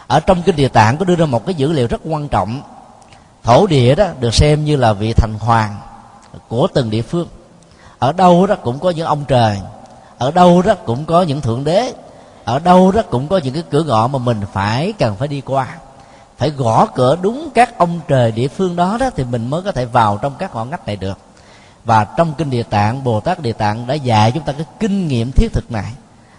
Ở 0.06 0.20
trong 0.20 0.42
kinh 0.42 0.56
địa 0.56 0.68
tạng 0.68 0.96
có 0.96 1.04
đưa 1.04 1.16
ra 1.16 1.26
một 1.26 1.46
cái 1.46 1.54
dữ 1.54 1.72
liệu 1.72 1.86
rất 1.86 2.00
quan 2.04 2.28
trọng. 2.28 2.62
Thổ 3.42 3.66
địa 3.66 3.94
đó 3.94 4.06
được 4.20 4.34
xem 4.34 4.64
như 4.64 4.76
là 4.76 4.92
vị 4.92 5.12
thành 5.12 5.34
hoàng 5.40 5.76
của 6.48 6.68
từng 6.74 6.90
địa 6.90 7.02
phương 7.02 7.28
ở 8.02 8.12
đâu 8.12 8.46
đó 8.46 8.54
cũng 8.54 8.78
có 8.78 8.90
những 8.90 9.06
ông 9.06 9.24
trời. 9.28 9.60
Ở 10.18 10.30
đâu 10.30 10.62
đó 10.62 10.74
cũng 10.74 11.04
có 11.04 11.22
những 11.22 11.40
thượng 11.40 11.64
đế. 11.64 11.92
Ở 12.44 12.58
đâu 12.58 12.92
đó 12.92 13.02
cũng 13.10 13.28
có 13.28 13.38
những 13.38 13.54
cái 13.54 13.62
cửa 13.70 13.82
ngõ 13.82 14.06
mà 14.06 14.18
mình 14.18 14.40
phải 14.52 14.92
cần 14.98 15.16
phải 15.16 15.28
đi 15.28 15.40
qua. 15.40 15.66
Phải 16.38 16.50
gõ 16.50 16.86
cửa 16.86 17.16
đúng 17.22 17.48
các 17.54 17.78
ông 17.78 18.00
trời 18.08 18.32
địa 18.32 18.48
phương 18.48 18.76
đó 18.76 18.96
đó 19.00 19.10
thì 19.16 19.24
mình 19.24 19.50
mới 19.50 19.62
có 19.62 19.72
thể 19.72 19.84
vào 19.84 20.18
trong 20.22 20.32
các 20.38 20.54
ngõ 20.54 20.64
ngách 20.64 20.86
này 20.86 20.96
được. 20.96 21.18
Và 21.84 22.04
trong 22.04 22.34
kinh 22.38 22.50
địa 22.50 22.62
tạng, 22.62 23.04
bồ 23.04 23.20
tát 23.20 23.40
địa 23.40 23.52
tạng 23.52 23.86
đã 23.86 23.94
dạy 23.94 24.32
chúng 24.32 24.42
ta 24.42 24.52
cái 24.52 24.66
kinh 24.80 25.08
nghiệm 25.08 25.32
thiết 25.32 25.52
thực 25.52 25.72
này. 25.72 25.92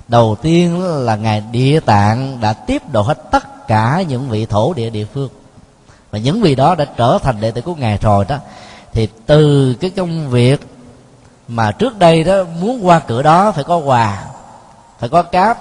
Đầu 0.07 0.37
tiên 0.41 0.83
là 0.83 1.15
ngài 1.15 1.43
địa 1.51 1.79
tạng 1.79 2.41
đã 2.41 2.53
tiếp 2.53 2.81
độ 2.91 3.01
hết 3.01 3.31
tất 3.31 3.67
cả 3.67 4.03
những 4.07 4.29
vị 4.29 4.45
thổ 4.45 4.73
địa 4.73 4.89
địa 4.89 5.05
phương. 5.13 5.29
Và 6.11 6.19
những 6.19 6.41
vị 6.41 6.55
đó 6.55 6.75
đã 6.75 6.85
trở 6.85 7.17
thành 7.21 7.41
đệ 7.41 7.51
tử 7.51 7.61
của 7.61 7.75
ngài 7.75 7.97
rồi 7.97 8.25
đó. 8.27 8.37
Thì 8.93 9.07
từ 9.25 9.73
cái 9.73 9.89
công 9.89 10.29
việc 10.29 10.72
mà 11.47 11.71
trước 11.71 11.99
đây 11.99 12.23
đó 12.23 12.43
muốn 12.61 12.87
qua 12.87 12.99
cửa 12.99 13.21
đó 13.21 13.51
phải 13.51 13.63
có 13.63 13.77
quà 13.77 14.23
phải 14.99 15.09
có 15.09 15.23
cáp 15.23 15.57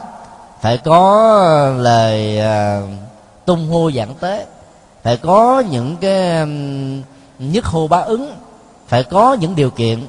phải 0.61 0.79
có 0.79 1.35
lời 1.77 2.41
uh, 2.41 2.89
tung 3.45 3.71
hô 3.71 3.91
giảng 3.91 4.15
tế 4.15 4.47
phải 5.03 5.17
có 5.17 5.63
những 5.71 5.97
cái 5.97 6.39
um, 6.39 7.03
nhất 7.39 7.65
hô 7.65 7.89
bá 7.89 7.99
ứng 7.99 8.37
phải 8.89 9.05
có 9.05 9.37
những 9.41 9.55
điều 9.55 9.71
kiện 9.71 10.07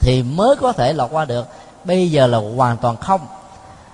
thì 0.00 0.22
mới 0.22 0.56
có 0.56 0.72
thể 0.72 0.92
lọt 0.92 1.10
qua 1.12 1.24
được. 1.24 1.46
Bây 1.84 2.10
giờ 2.10 2.26
là 2.26 2.38
hoàn 2.56 2.76
toàn 2.76 2.96
không. 2.96 3.20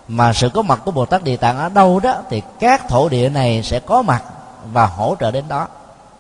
Mà 0.09 0.33
sự 0.33 0.49
có 0.49 0.63
mặt 0.63 0.81
của 0.85 0.91
bồ 0.91 1.07
tát 1.07 1.23
địa 1.23 1.37
tạng 1.37 1.59
ở 1.59 1.69
đâu 1.69 2.01
đó 2.01 2.17
thì 2.31 2.43
các 2.59 2.89
thổ 2.89 3.09
địa 3.09 3.29
này 3.29 3.63
sẽ 3.63 3.81
có 3.81 4.03
mặt 4.03 4.23
và 4.73 4.87
hỗ 4.87 5.17
trợ 5.21 5.31
đến 5.31 5.45
đó. 5.49 5.67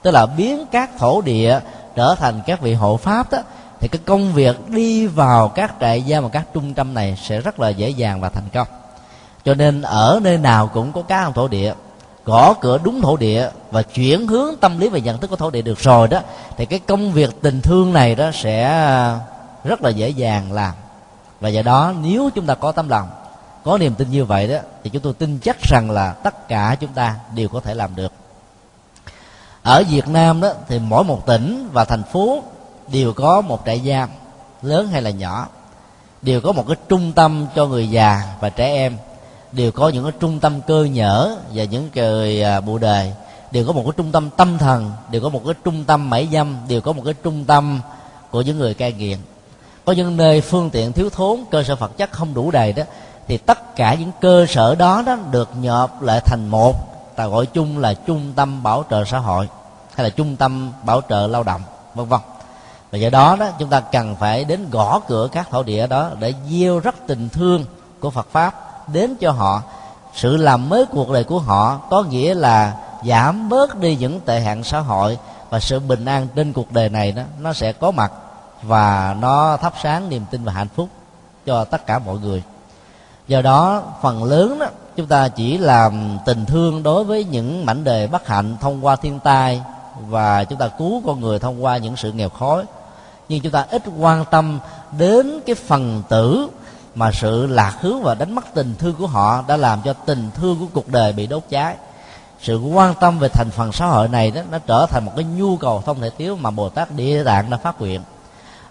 Tức 0.02 0.10
là 0.10 0.26
biến 0.26 0.66
các 0.70 0.90
thổ 0.98 1.20
địa 1.20 1.60
trở 1.94 2.14
thành 2.14 2.40
các 2.46 2.60
vị 2.60 2.74
hộ 2.74 2.96
pháp 2.96 3.30
đó 3.30 3.38
thì 3.84 3.88
cái 3.88 4.00
công 4.04 4.32
việc 4.32 4.68
đi 4.68 5.06
vào 5.06 5.48
các 5.48 5.74
trại 5.80 6.04
giam 6.08 6.22
và 6.22 6.28
các 6.28 6.44
trung 6.54 6.74
tâm 6.74 6.94
này 6.94 7.18
sẽ 7.22 7.40
rất 7.40 7.60
là 7.60 7.68
dễ 7.68 7.88
dàng 7.88 8.20
và 8.20 8.28
thành 8.28 8.48
công. 8.52 8.68
Cho 9.44 9.54
nên 9.54 9.82
ở 9.82 10.20
nơi 10.22 10.38
nào 10.38 10.66
cũng 10.66 10.92
có 10.92 11.02
các 11.02 11.30
thổ 11.34 11.48
địa, 11.48 11.74
gõ 12.24 12.54
cửa 12.60 12.78
đúng 12.82 13.00
thổ 13.00 13.16
địa 13.16 13.50
và 13.70 13.82
chuyển 13.82 14.26
hướng 14.26 14.56
tâm 14.56 14.78
lý 14.78 14.88
và 14.88 14.98
nhận 14.98 15.18
thức 15.18 15.30
của 15.30 15.36
thổ 15.36 15.50
địa 15.50 15.62
được 15.62 15.78
rồi 15.78 16.08
đó, 16.08 16.20
thì 16.56 16.66
cái 16.66 16.78
công 16.78 17.12
việc 17.12 17.42
tình 17.42 17.60
thương 17.60 17.92
này 17.92 18.14
đó 18.14 18.30
sẽ 18.34 18.62
rất 19.64 19.82
là 19.82 19.90
dễ 19.90 20.08
dàng 20.08 20.52
làm. 20.52 20.72
Và 21.40 21.48
do 21.48 21.62
đó, 21.62 21.94
nếu 22.02 22.30
chúng 22.34 22.46
ta 22.46 22.54
có 22.54 22.72
tấm 22.72 22.88
lòng, 22.88 23.08
có 23.64 23.78
niềm 23.78 23.94
tin 23.94 24.10
như 24.10 24.24
vậy 24.24 24.48
đó, 24.48 24.58
thì 24.84 24.90
chúng 24.90 25.02
tôi 25.02 25.12
tin 25.12 25.38
chắc 25.38 25.62
rằng 25.62 25.90
là 25.90 26.12
tất 26.12 26.48
cả 26.48 26.76
chúng 26.80 26.92
ta 26.92 27.16
đều 27.34 27.48
có 27.48 27.60
thể 27.60 27.74
làm 27.74 27.96
được. 27.96 28.12
Ở 29.62 29.82
Việt 29.90 30.08
Nam 30.08 30.40
đó, 30.40 30.52
thì 30.68 30.78
mỗi 30.78 31.04
một 31.04 31.26
tỉnh 31.26 31.68
và 31.72 31.84
thành 31.84 32.02
phố 32.02 32.42
đều 32.88 33.12
có 33.12 33.40
một 33.40 33.62
trại 33.66 33.80
giam 33.80 34.08
lớn 34.62 34.88
hay 34.88 35.02
là 35.02 35.10
nhỏ, 35.10 35.48
đều 36.22 36.40
có 36.40 36.52
một 36.52 36.64
cái 36.68 36.76
trung 36.88 37.12
tâm 37.12 37.46
cho 37.54 37.66
người 37.66 37.90
già 37.90 38.22
và 38.40 38.48
trẻ 38.48 38.66
em, 38.66 38.96
đều 39.52 39.72
có 39.72 39.88
những 39.88 40.04
cái 40.04 40.12
trung 40.20 40.40
tâm 40.40 40.60
cơ 40.66 40.84
nhở 40.84 41.36
và 41.54 41.64
những 41.64 41.90
cái 41.90 42.42
à, 42.42 42.60
bù 42.60 42.72
bộ 42.72 42.78
đề, 42.78 43.12
đều 43.50 43.66
có 43.66 43.72
một 43.72 43.82
cái 43.84 43.92
trung 43.96 44.12
tâm 44.12 44.30
tâm 44.30 44.58
thần, 44.58 44.92
đều 45.10 45.22
có 45.22 45.28
một 45.28 45.42
cái 45.44 45.54
trung 45.64 45.84
tâm 45.84 46.10
mãi 46.10 46.28
dâm, 46.32 46.56
đều 46.68 46.80
có 46.80 46.92
một 46.92 47.02
cái 47.04 47.14
trung 47.22 47.44
tâm 47.44 47.80
của 48.30 48.40
những 48.40 48.58
người 48.58 48.74
cai 48.74 48.92
nghiện. 48.92 49.18
Có 49.84 49.92
những 49.92 50.16
nơi 50.16 50.40
phương 50.40 50.70
tiện 50.70 50.92
thiếu 50.92 51.10
thốn, 51.10 51.44
cơ 51.50 51.62
sở 51.62 51.74
vật 51.74 51.96
chất 51.96 52.12
không 52.12 52.34
đủ 52.34 52.50
đầy 52.50 52.72
đó, 52.72 52.82
thì 53.28 53.36
tất 53.36 53.76
cả 53.76 53.94
những 53.94 54.10
cơ 54.20 54.46
sở 54.48 54.74
đó 54.74 55.02
đó 55.06 55.16
được 55.30 55.48
nhộp 55.60 56.02
lại 56.02 56.20
thành 56.20 56.48
một, 56.48 56.76
ta 57.16 57.26
gọi 57.26 57.46
chung 57.46 57.78
là 57.78 57.94
trung 57.94 58.32
tâm 58.36 58.62
bảo 58.62 58.84
trợ 58.90 59.04
xã 59.04 59.18
hội, 59.18 59.48
hay 59.94 60.04
là 60.04 60.10
trung 60.10 60.36
tâm 60.36 60.72
bảo 60.84 61.00
trợ 61.08 61.26
lao 61.26 61.42
động, 61.42 61.60
vân 61.94 62.06
vân 62.06 62.20
và 62.94 62.98
do 62.98 63.10
đó 63.10 63.36
đó, 63.40 63.46
chúng 63.58 63.68
ta 63.68 63.80
cần 63.80 64.16
phải 64.16 64.44
đến 64.44 64.70
gõ 64.70 65.00
cửa 65.08 65.28
các 65.32 65.50
thổ 65.50 65.62
địa 65.62 65.86
đó 65.86 66.10
để 66.18 66.34
gieo 66.50 66.78
rất 66.78 66.94
tình 67.06 67.28
thương 67.28 67.64
của 68.00 68.10
Phật 68.10 68.26
pháp 68.30 68.54
đến 68.88 69.16
cho 69.20 69.30
họ. 69.30 69.62
Sự 70.14 70.36
làm 70.36 70.68
mới 70.68 70.86
cuộc 70.86 71.10
đời 71.10 71.24
của 71.24 71.38
họ 71.38 71.76
có 71.90 72.02
nghĩa 72.02 72.34
là 72.34 72.76
giảm 73.04 73.48
bớt 73.48 73.78
đi 73.78 73.96
những 73.96 74.20
tệ 74.20 74.40
hạn 74.40 74.64
xã 74.64 74.80
hội 74.80 75.18
và 75.50 75.60
sự 75.60 75.80
bình 75.80 76.04
an 76.04 76.28
trên 76.36 76.52
cuộc 76.52 76.72
đời 76.72 76.88
này 76.88 77.12
đó, 77.12 77.22
nó 77.40 77.52
sẽ 77.52 77.72
có 77.72 77.90
mặt 77.90 78.12
và 78.62 79.16
nó 79.20 79.56
thắp 79.56 79.74
sáng 79.82 80.08
niềm 80.08 80.24
tin 80.30 80.44
và 80.44 80.52
hạnh 80.52 80.68
phúc 80.74 80.88
cho 81.46 81.64
tất 81.64 81.86
cả 81.86 81.98
mọi 81.98 82.18
người. 82.18 82.42
Do 83.28 83.42
đó, 83.42 83.82
phần 84.02 84.24
lớn 84.24 84.58
đó, 84.58 84.66
chúng 84.96 85.06
ta 85.06 85.28
chỉ 85.28 85.58
làm 85.58 86.18
tình 86.24 86.46
thương 86.46 86.82
đối 86.82 87.04
với 87.04 87.24
những 87.24 87.66
mảnh 87.66 87.84
đề 87.84 88.06
bất 88.06 88.26
hạnh 88.26 88.56
thông 88.60 88.86
qua 88.86 88.96
thiên 88.96 89.18
tai 89.20 89.62
và 90.00 90.44
chúng 90.44 90.58
ta 90.58 90.68
cứu 90.68 91.02
con 91.06 91.20
người 91.20 91.38
thông 91.38 91.64
qua 91.64 91.76
những 91.76 91.96
sự 91.96 92.12
nghèo 92.12 92.28
khó 92.28 92.62
nhưng 93.28 93.40
chúng 93.40 93.52
ta 93.52 93.66
ít 93.70 93.82
quan 93.98 94.24
tâm 94.30 94.58
đến 94.98 95.40
cái 95.46 95.54
phần 95.54 96.02
tử 96.08 96.48
mà 96.94 97.10
sự 97.12 97.46
lạc 97.46 97.76
hướng 97.80 98.02
và 98.02 98.14
đánh 98.14 98.34
mất 98.34 98.44
tình 98.54 98.74
thương 98.78 98.94
của 98.94 99.06
họ 99.06 99.44
đã 99.48 99.56
làm 99.56 99.82
cho 99.84 99.92
tình 99.92 100.30
thương 100.34 100.58
của 100.58 100.66
cuộc 100.72 100.88
đời 100.88 101.12
bị 101.12 101.26
đốt 101.26 101.42
cháy. 101.50 101.76
Sự 102.40 102.58
quan 102.58 102.94
tâm 103.00 103.18
về 103.18 103.28
thành 103.28 103.50
phần 103.50 103.72
xã 103.72 103.86
hội 103.86 104.08
này 104.08 104.30
đó, 104.30 104.40
nó 104.50 104.58
trở 104.58 104.86
thành 104.86 105.04
một 105.04 105.12
cái 105.16 105.24
nhu 105.24 105.56
cầu 105.56 105.82
không 105.86 106.00
thể 106.00 106.10
thiếu 106.18 106.36
mà 106.36 106.50
Bồ 106.50 106.68
Tát 106.68 106.90
Địa 106.96 107.24
Tạng 107.24 107.50
đã 107.50 107.56
phát 107.56 107.80
nguyện. 107.80 108.00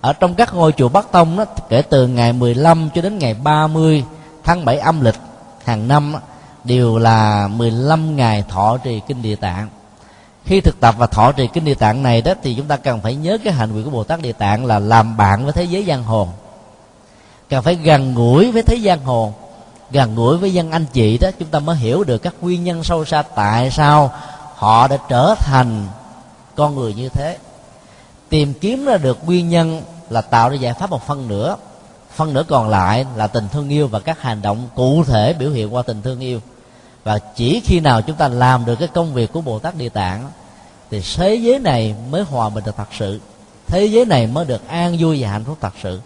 Ở 0.01 0.13
trong 0.13 0.35
các 0.35 0.53
ngôi 0.53 0.71
chùa 0.71 0.89
Bắc 0.89 1.11
Tông 1.11 1.37
đó, 1.37 1.45
kể 1.69 1.81
từ 1.81 2.07
ngày 2.07 2.33
15 2.33 2.89
cho 2.95 3.01
đến 3.01 3.17
ngày 3.17 3.33
30 3.33 4.03
tháng 4.43 4.65
7 4.65 4.77
âm 4.77 5.01
lịch 5.01 5.15
hàng 5.65 5.87
năm 5.87 6.15
đều 6.63 6.97
là 6.97 7.47
15 7.47 8.15
ngày 8.15 8.43
thọ 8.49 8.77
trì 8.77 9.01
kinh 9.07 9.21
Địa 9.21 9.35
Tạng 9.35 9.69
khi 10.45 10.61
thực 10.61 10.79
tập 10.79 10.95
và 10.97 11.07
thọ 11.07 11.31
trì 11.31 11.47
kinh 11.53 11.65
Địa 11.65 11.75
Tạng 11.75 12.03
này 12.03 12.21
đó, 12.21 12.33
thì 12.43 12.55
chúng 12.55 12.67
ta 12.67 12.77
cần 12.77 13.01
phải 13.01 13.15
nhớ 13.15 13.37
cái 13.43 13.53
hành 13.53 13.71
nguyện 13.71 13.85
của 13.85 13.89
Bồ 13.89 14.03
Tát 14.03 14.21
Địa 14.21 14.31
Tạng 14.31 14.65
là 14.65 14.79
làm 14.79 15.17
bạn 15.17 15.43
với 15.43 15.53
thế 15.53 15.63
giới 15.63 15.85
giang 15.85 16.03
hồ. 16.03 16.27
Cần 17.49 17.63
phải 17.63 17.75
gần 17.75 18.15
gũi 18.15 18.51
với 18.51 18.63
thế 18.63 18.75
gian 18.75 19.03
hồ, 19.03 19.33
gần 19.91 20.15
gũi 20.15 20.37
với 20.37 20.53
dân 20.53 20.71
anh 20.71 20.85
chị 20.93 21.17
đó, 21.17 21.29
chúng 21.39 21.47
ta 21.47 21.59
mới 21.59 21.75
hiểu 21.75 22.03
được 22.03 22.17
các 22.17 22.33
nguyên 22.41 22.63
nhân 22.63 22.83
sâu 22.83 23.05
xa 23.05 23.21
tại 23.35 23.71
sao 23.71 24.11
họ 24.55 24.87
đã 24.87 24.97
trở 25.09 25.35
thành 25.39 25.87
con 26.55 26.75
người 26.75 26.93
như 26.93 27.09
thế. 27.09 27.37
Tìm 28.29 28.53
kiếm 28.53 28.85
ra 28.85 28.97
được 28.97 29.25
nguyên 29.25 29.49
nhân 29.49 29.81
là 30.09 30.21
tạo 30.21 30.49
ra 30.49 30.55
giải 30.55 30.73
pháp 30.73 30.89
một 30.89 31.07
phân 31.07 31.27
nửa 31.27 31.55
phân 32.15 32.33
nửa 32.33 32.43
còn 32.43 32.69
lại 32.69 33.05
là 33.15 33.27
tình 33.27 33.47
thương 33.51 33.69
yêu 33.69 33.87
và 33.87 33.99
các 33.99 34.21
hành 34.21 34.41
động 34.41 34.67
cụ 34.75 35.03
thể 35.03 35.33
biểu 35.33 35.49
hiện 35.49 35.75
qua 35.75 35.81
tình 35.81 36.01
thương 36.01 36.19
yêu 36.19 36.39
và 37.03 37.19
chỉ 37.35 37.59
khi 37.59 37.79
nào 37.79 38.01
chúng 38.01 38.15
ta 38.15 38.27
làm 38.27 38.65
được 38.65 38.75
cái 38.75 38.87
công 38.87 39.13
việc 39.13 39.33
của 39.33 39.41
bồ 39.41 39.59
tát 39.59 39.75
địa 39.75 39.89
tạng, 39.89 40.31
thì 40.91 41.01
thế 41.15 41.35
giới 41.35 41.59
này 41.59 41.95
mới 42.09 42.23
hòa 42.23 42.49
bình 42.49 42.63
được 42.65 42.75
thật 42.77 42.87
sự. 42.99 43.21
Thế 43.67 43.85
giới 43.85 44.05
này 44.05 44.27
mới 44.27 44.45
được 44.45 44.67
an 44.67 44.95
vui 44.99 45.17
và 45.21 45.29
hạnh 45.29 45.43
phúc 45.43 45.57
thật 45.61 45.73
sự. 45.83 46.01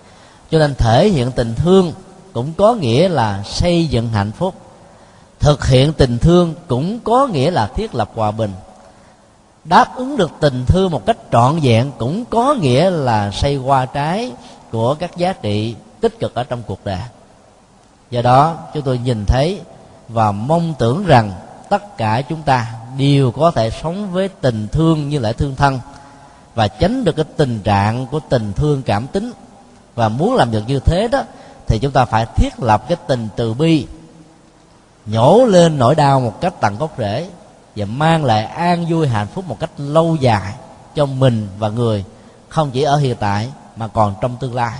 Cho 0.51 0.59
nên 0.59 0.75
thể 0.75 1.09
hiện 1.09 1.31
tình 1.31 1.55
thương 1.55 1.93
cũng 2.33 2.53
có 2.53 2.75
nghĩa 2.75 3.09
là 3.09 3.43
xây 3.43 3.87
dựng 3.87 4.09
hạnh 4.09 4.31
phúc. 4.31 4.55
Thực 5.39 5.67
hiện 5.67 5.93
tình 5.93 6.17
thương 6.17 6.53
cũng 6.67 6.99
có 6.99 7.27
nghĩa 7.27 7.51
là 7.51 7.67
thiết 7.67 7.95
lập 7.95 8.11
hòa 8.15 8.31
bình. 8.31 8.51
Đáp 9.63 9.95
ứng 9.95 10.17
được 10.17 10.31
tình 10.39 10.65
thương 10.65 10.91
một 10.91 11.05
cách 11.05 11.17
trọn 11.31 11.59
vẹn 11.59 11.91
cũng 11.97 12.25
có 12.25 12.53
nghĩa 12.53 12.89
là 12.89 13.31
xây 13.31 13.55
hoa 13.55 13.85
trái 13.85 14.31
của 14.71 14.93
các 14.93 15.17
giá 15.17 15.33
trị 15.33 15.75
tích 16.01 16.19
cực 16.19 16.35
ở 16.35 16.43
trong 16.43 16.63
cuộc 16.67 16.85
đời. 16.85 16.99
Do 18.09 18.21
đó, 18.21 18.57
chúng 18.73 18.83
tôi 18.83 18.97
nhìn 18.97 19.25
thấy 19.25 19.61
và 20.09 20.31
mong 20.31 20.73
tưởng 20.79 21.05
rằng 21.05 21.31
tất 21.69 21.97
cả 21.97 22.21
chúng 22.21 22.41
ta 22.41 22.73
đều 22.97 23.31
có 23.31 23.51
thể 23.51 23.69
sống 23.69 24.11
với 24.11 24.27
tình 24.27 24.67
thương 24.71 25.09
như 25.09 25.19
lại 25.19 25.33
thương 25.33 25.55
thân 25.55 25.79
và 26.55 26.67
tránh 26.67 27.03
được 27.03 27.15
cái 27.15 27.25
tình 27.37 27.59
trạng 27.59 28.07
của 28.07 28.19
tình 28.29 28.53
thương 28.53 28.83
cảm 28.83 29.07
tính. 29.07 29.31
Và 29.95 30.09
muốn 30.09 30.35
làm 30.35 30.51
được 30.51 30.63
như 30.67 30.79
thế 30.79 31.07
đó, 31.07 31.23
thì 31.67 31.79
chúng 31.79 31.91
ta 31.91 32.05
phải 32.05 32.25
thiết 32.35 32.59
lập 32.59 32.83
cái 32.87 32.97
tình 33.07 33.27
từ 33.35 33.53
bi, 33.53 33.87
nhổ 35.05 35.45
lên 35.45 35.79
nỗi 35.79 35.95
đau 35.95 36.19
một 36.19 36.41
cách 36.41 36.53
tận 36.59 36.77
gốc 36.77 36.91
rễ 36.97 37.29
và 37.75 37.85
mang 37.85 38.25
lại 38.25 38.45
an 38.45 38.85
vui 38.89 39.07
hạnh 39.07 39.27
phúc 39.27 39.45
một 39.47 39.59
cách 39.59 39.69
lâu 39.77 40.15
dài 40.15 40.53
cho 40.95 41.05
mình 41.05 41.47
và 41.59 41.69
người, 41.69 42.05
không 42.49 42.71
chỉ 42.71 42.81
ở 42.81 42.97
hiện 42.97 43.17
tại 43.19 43.51
mà 43.75 43.87
còn 43.87 44.15
trong 44.21 44.35
tương 44.37 44.55
lai 44.55 44.79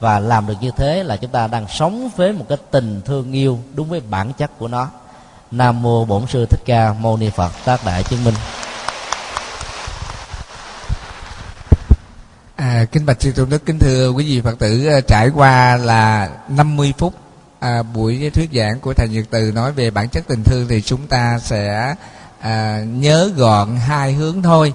và 0.00 0.20
làm 0.20 0.46
được 0.46 0.54
như 0.60 0.70
thế 0.76 1.02
là 1.02 1.16
chúng 1.16 1.30
ta 1.30 1.46
đang 1.46 1.66
sống 1.68 2.10
với 2.16 2.32
một 2.32 2.44
cái 2.48 2.58
tình 2.70 3.00
thương 3.04 3.32
yêu 3.32 3.58
đúng 3.74 3.88
với 3.88 4.00
bản 4.00 4.32
chất 4.32 4.58
của 4.58 4.68
nó. 4.68 4.88
Nam 5.50 5.82
mô 5.82 6.04
bổn 6.04 6.26
sư 6.26 6.46
thích 6.50 6.60
ca 6.64 6.92
mâu 6.92 7.16
ni 7.16 7.30
phật 7.30 7.52
tác 7.64 7.84
đại 7.84 8.02
chứng 8.02 8.24
minh. 8.24 8.34
À, 12.56 12.84
kính 12.92 13.06
bạch 13.06 13.22
sư 13.22 13.32
tôn 13.32 13.50
đức 13.50 13.66
kính 13.66 13.78
thưa 13.78 14.10
quý 14.10 14.24
vị 14.24 14.40
phật 14.40 14.58
tử 14.58 14.86
à, 14.86 15.00
trải 15.00 15.28
qua 15.34 15.76
là 15.76 16.30
50 16.48 16.92
phút 16.98 17.14
à, 17.60 17.82
buổi 17.82 18.30
thuyết 18.34 18.50
giảng 18.52 18.80
của 18.80 18.94
thầy 18.94 19.08
Nhật 19.08 19.24
Từ 19.30 19.52
nói 19.54 19.72
về 19.72 19.90
bản 19.90 20.08
chất 20.08 20.24
tình 20.28 20.44
thương 20.44 20.68
thì 20.68 20.82
chúng 20.82 21.06
ta 21.06 21.38
sẽ 21.42 21.94
à, 22.40 22.84
nhớ 22.86 23.30
gọn 23.36 23.76
hai 23.76 24.12
hướng 24.12 24.42
thôi 24.42 24.74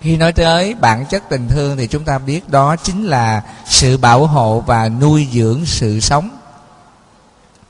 khi 0.00 0.16
nói 0.16 0.32
tới 0.32 0.74
bản 0.74 1.06
chất 1.06 1.22
tình 1.28 1.48
thương 1.48 1.76
thì 1.76 1.86
chúng 1.86 2.04
ta 2.04 2.18
biết 2.18 2.48
đó 2.48 2.76
chính 2.76 3.04
là 3.04 3.42
sự 3.66 3.96
bảo 3.96 4.26
hộ 4.26 4.60
và 4.60 4.88
nuôi 4.88 5.28
dưỡng 5.32 5.66
sự 5.66 6.00
sống 6.00 6.30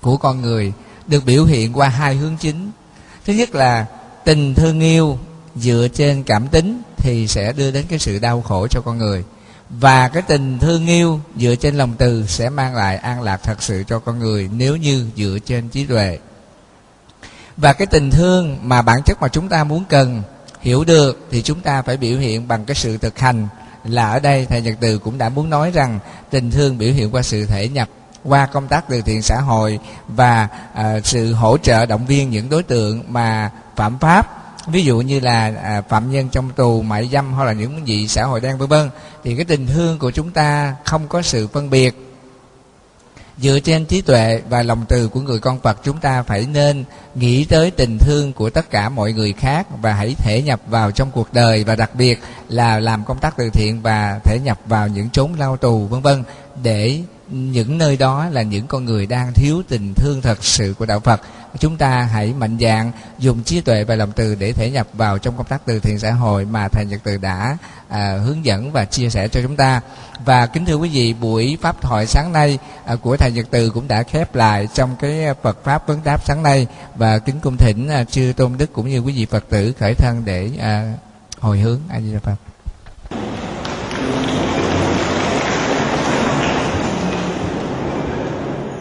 của 0.00 0.16
con 0.16 0.42
người 0.42 0.72
được 1.06 1.24
biểu 1.24 1.44
hiện 1.44 1.72
qua 1.72 1.88
hai 1.88 2.14
hướng 2.14 2.36
chính. 2.36 2.70
Thứ 3.26 3.32
nhất 3.32 3.54
là 3.54 3.86
tình 4.24 4.54
thương 4.54 4.80
yêu 4.80 5.18
dựa 5.56 5.88
trên 5.94 6.22
cảm 6.22 6.48
tính 6.48 6.82
thì 6.96 7.28
sẽ 7.28 7.52
đưa 7.52 7.70
đến 7.70 7.86
cái 7.88 7.98
sự 7.98 8.18
đau 8.18 8.42
khổ 8.42 8.66
cho 8.70 8.80
con 8.84 8.98
người. 8.98 9.24
Và 9.70 10.08
cái 10.08 10.22
tình 10.22 10.58
thương 10.58 10.86
yêu 10.86 11.20
dựa 11.36 11.54
trên 11.54 11.74
lòng 11.74 11.94
từ 11.98 12.26
sẽ 12.26 12.48
mang 12.48 12.74
lại 12.74 12.96
an 12.96 13.22
lạc 13.22 13.36
thật 13.42 13.62
sự 13.62 13.84
cho 13.88 13.98
con 13.98 14.18
người 14.18 14.48
nếu 14.52 14.76
như 14.76 15.06
dựa 15.16 15.38
trên 15.46 15.68
trí 15.68 15.86
tuệ. 15.86 16.18
Và 17.56 17.72
cái 17.72 17.86
tình 17.86 18.10
thương 18.10 18.58
mà 18.62 18.82
bản 18.82 19.02
chất 19.02 19.22
mà 19.22 19.28
chúng 19.28 19.48
ta 19.48 19.64
muốn 19.64 19.84
cần 19.88 20.22
hiểu 20.66 20.84
được 20.84 21.26
thì 21.30 21.42
chúng 21.42 21.60
ta 21.60 21.82
phải 21.82 21.96
biểu 21.96 22.18
hiện 22.18 22.48
bằng 22.48 22.64
cái 22.64 22.74
sự 22.74 22.98
thực 22.98 23.18
hành 23.18 23.48
là 23.84 24.10
ở 24.10 24.20
đây 24.20 24.46
thầy 24.46 24.62
nhật 24.62 24.74
từ 24.80 24.98
cũng 24.98 25.18
đã 25.18 25.28
muốn 25.28 25.50
nói 25.50 25.70
rằng 25.70 25.98
tình 26.30 26.50
thương 26.50 26.78
biểu 26.78 26.92
hiện 26.92 27.14
qua 27.14 27.22
sự 27.22 27.46
thể 27.46 27.68
nhập 27.68 27.88
qua 28.24 28.46
công 28.46 28.68
tác 28.68 28.88
từ 28.88 29.02
thiện 29.02 29.22
xã 29.22 29.40
hội 29.40 29.78
và 30.08 30.48
à, 30.74 31.00
sự 31.04 31.32
hỗ 31.32 31.58
trợ 31.58 31.86
động 31.86 32.06
viên 32.06 32.30
những 32.30 32.48
đối 32.48 32.62
tượng 32.62 33.02
mà 33.08 33.50
phạm 33.76 33.98
pháp. 33.98 34.42
Ví 34.66 34.84
dụ 34.84 35.00
như 35.00 35.20
là 35.20 35.52
à, 35.62 35.82
phạm 35.88 36.10
nhân 36.10 36.28
trong 36.28 36.50
tù 36.50 36.82
mại 36.82 37.08
dâm 37.08 37.32
hoặc 37.32 37.44
là 37.44 37.52
những 37.52 37.88
gì 37.88 38.08
xã 38.08 38.24
hội 38.24 38.40
đen 38.40 38.58
vân 38.58 38.68
vân. 38.68 38.90
Thì 39.24 39.36
cái 39.36 39.44
tình 39.44 39.66
thương 39.66 39.98
của 39.98 40.10
chúng 40.10 40.30
ta 40.30 40.76
không 40.84 41.08
có 41.08 41.22
sự 41.22 41.48
phân 41.48 41.70
biệt 41.70 42.05
dựa 43.38 43.60
trên 43.60 43.84
trí 43.84 44.00
tuệ 44.00 44.42
và 44.48 44.62
lòng 44.62 44.84
từ 44.88 45.08
của 45.08 45.20
người 45.20 45.38
con 45.38 45.60
Phật, 45.60 45.78
chúng 45.84 45.98
ta 45.98 46.22
phải 46.22 46.46
nên 46.52 46.84
nghĩ 47.14 47.44
tới 47.44 47.70
tình 47.70 47.98
thương 47.98 48.32
của 48.32 48.50
tất 48.50 48.70
cả 48.70 48.88
mọi 48.88 49.12
người 49.12 49.32
khác 49.32 49.66
và 49.82 49.92
hãy 49.92 50.14
thể 50.18 50.42
nhập 50.42 50.60
vào 50.68 50.90
trong 50.90 51.10
cuộc 51.10 51.32
đời 51.32 51.64
và 51.64 51.76
đặc 51.76 51.94
biệt 51.94 52.18
là 52.48 52.78
làm 52.78 53.04
công 53.04 53.18
tác 53.18 53.36
từ 53.36 53.50
thiện 53.50 53.82
và 53.82 54.20
thể 54.24 54.38
nhập 54.44 54.58
vào 54.66 54.88
những 54.88 55.10
chốn 55.10 55.30
lao 55.38 55.56
tù, 55.56 55.86
vân 55.86 56.02
vân, 56.02 56.22
để 56.62 57.00
những 57.28 57.78
nơi 57.78 57.96
đó 57.96 58.26
là 58.32 58.42
những 58.42 58.66
con 58.66 58.84
người 58.84 59.06
đang 59.06 59.32
thiếu 59.32 59.62
tình 59.68 59.94
thương 59.94 60.22
thật 60.22 60.44
sự 60.44 60.74
của 60.78 60.86
đạo 60.86 61.00
Phật 61.00 61.20
chúng 61.56 61.76
ta 61.76 62.02
hãy 62.02 62.32
mạnh 62.32 62.58
dạn 62.60 62.92
dùng 63.18 63.42
trí 63.42 63.60
tuệ 63.60 63.84
và 63.84 63.94
lòng 63.94 64.12
từ 64.12 64.34
để 64.34 64.52
thể 64.52 64.70
nhập 64.70 64.86
vào 64.92 65.18
trong 65.18 65.36
công 65.36 65.46
tác 65.46 65.62
từ 65.66 65.80
thiện 65.80 65.98
xã 65.98 66.12
hội 66.12 66.44
mà 66.44 66.68
thầy 66.68 66.84
Nhật 66.84 67.00
Từ 67.04 67.16
đã 67.16 67.56
à, 67.88 68.18
hướng 68.24 68.44
dẫn 68.44 68.72
và 68.72 68.84
chia 68.84 69.10
sẻ 69.10 69.28
cho 69.28 69.42
chúng 69.42 69.56
ta. 69.56 69.80
Và 70.24 70.46
kính 70.46 70.64
thưa 70.64 70.74
quý 70.76 70.88
vị 70.88 71.12
buổi 71.12 71.58
pháp 71.62 71.80
thoại 71.80 72.06
sáng 72.06 72.32
nay 72.32 72.58
à, 72.84 72.96
của 72.96 73.16
thầy 73.16 73.32
Nhật 73.32 73.46
Từ 73.50 73.70
cũng 73.70 73.88
đã 73.88 74.02
khép 74.02 74.34
lại 74.34 74.68
trong 74.74 74.96
cái 75.00 75.34
Phật 75.42 75.64
pháp 75.64 75.88
vấn 75.88 76.00
đáp 76.04 76.24
sáng 76.24 76.42
nay. 76.42 76.66
Và 76.96 77.18
kính 77.18 77.40
cung 77.40 77.56
thỉnh 77.56 77.88
à, 77.88 78.04
chư 78.04 78.32
tôn 78.36 78.52
đức 78.58 78.72
cũng 78.72 78.88
như 78.88 78.98
quý 78.98 79.12
vị 79.12 79.26
Phật 79.26 79.44
tử 79.48 79.72
khởi 79.78 79.94
thân 79.94 80.22
để 80.24 80.50
à, 80.60 80.92
hồi 81.40 81.58
hướng 81.58 81.80
a 81.88 82.00
di 82.00 82.12
đà 82.12 82.18
Phật. 82.18 82.55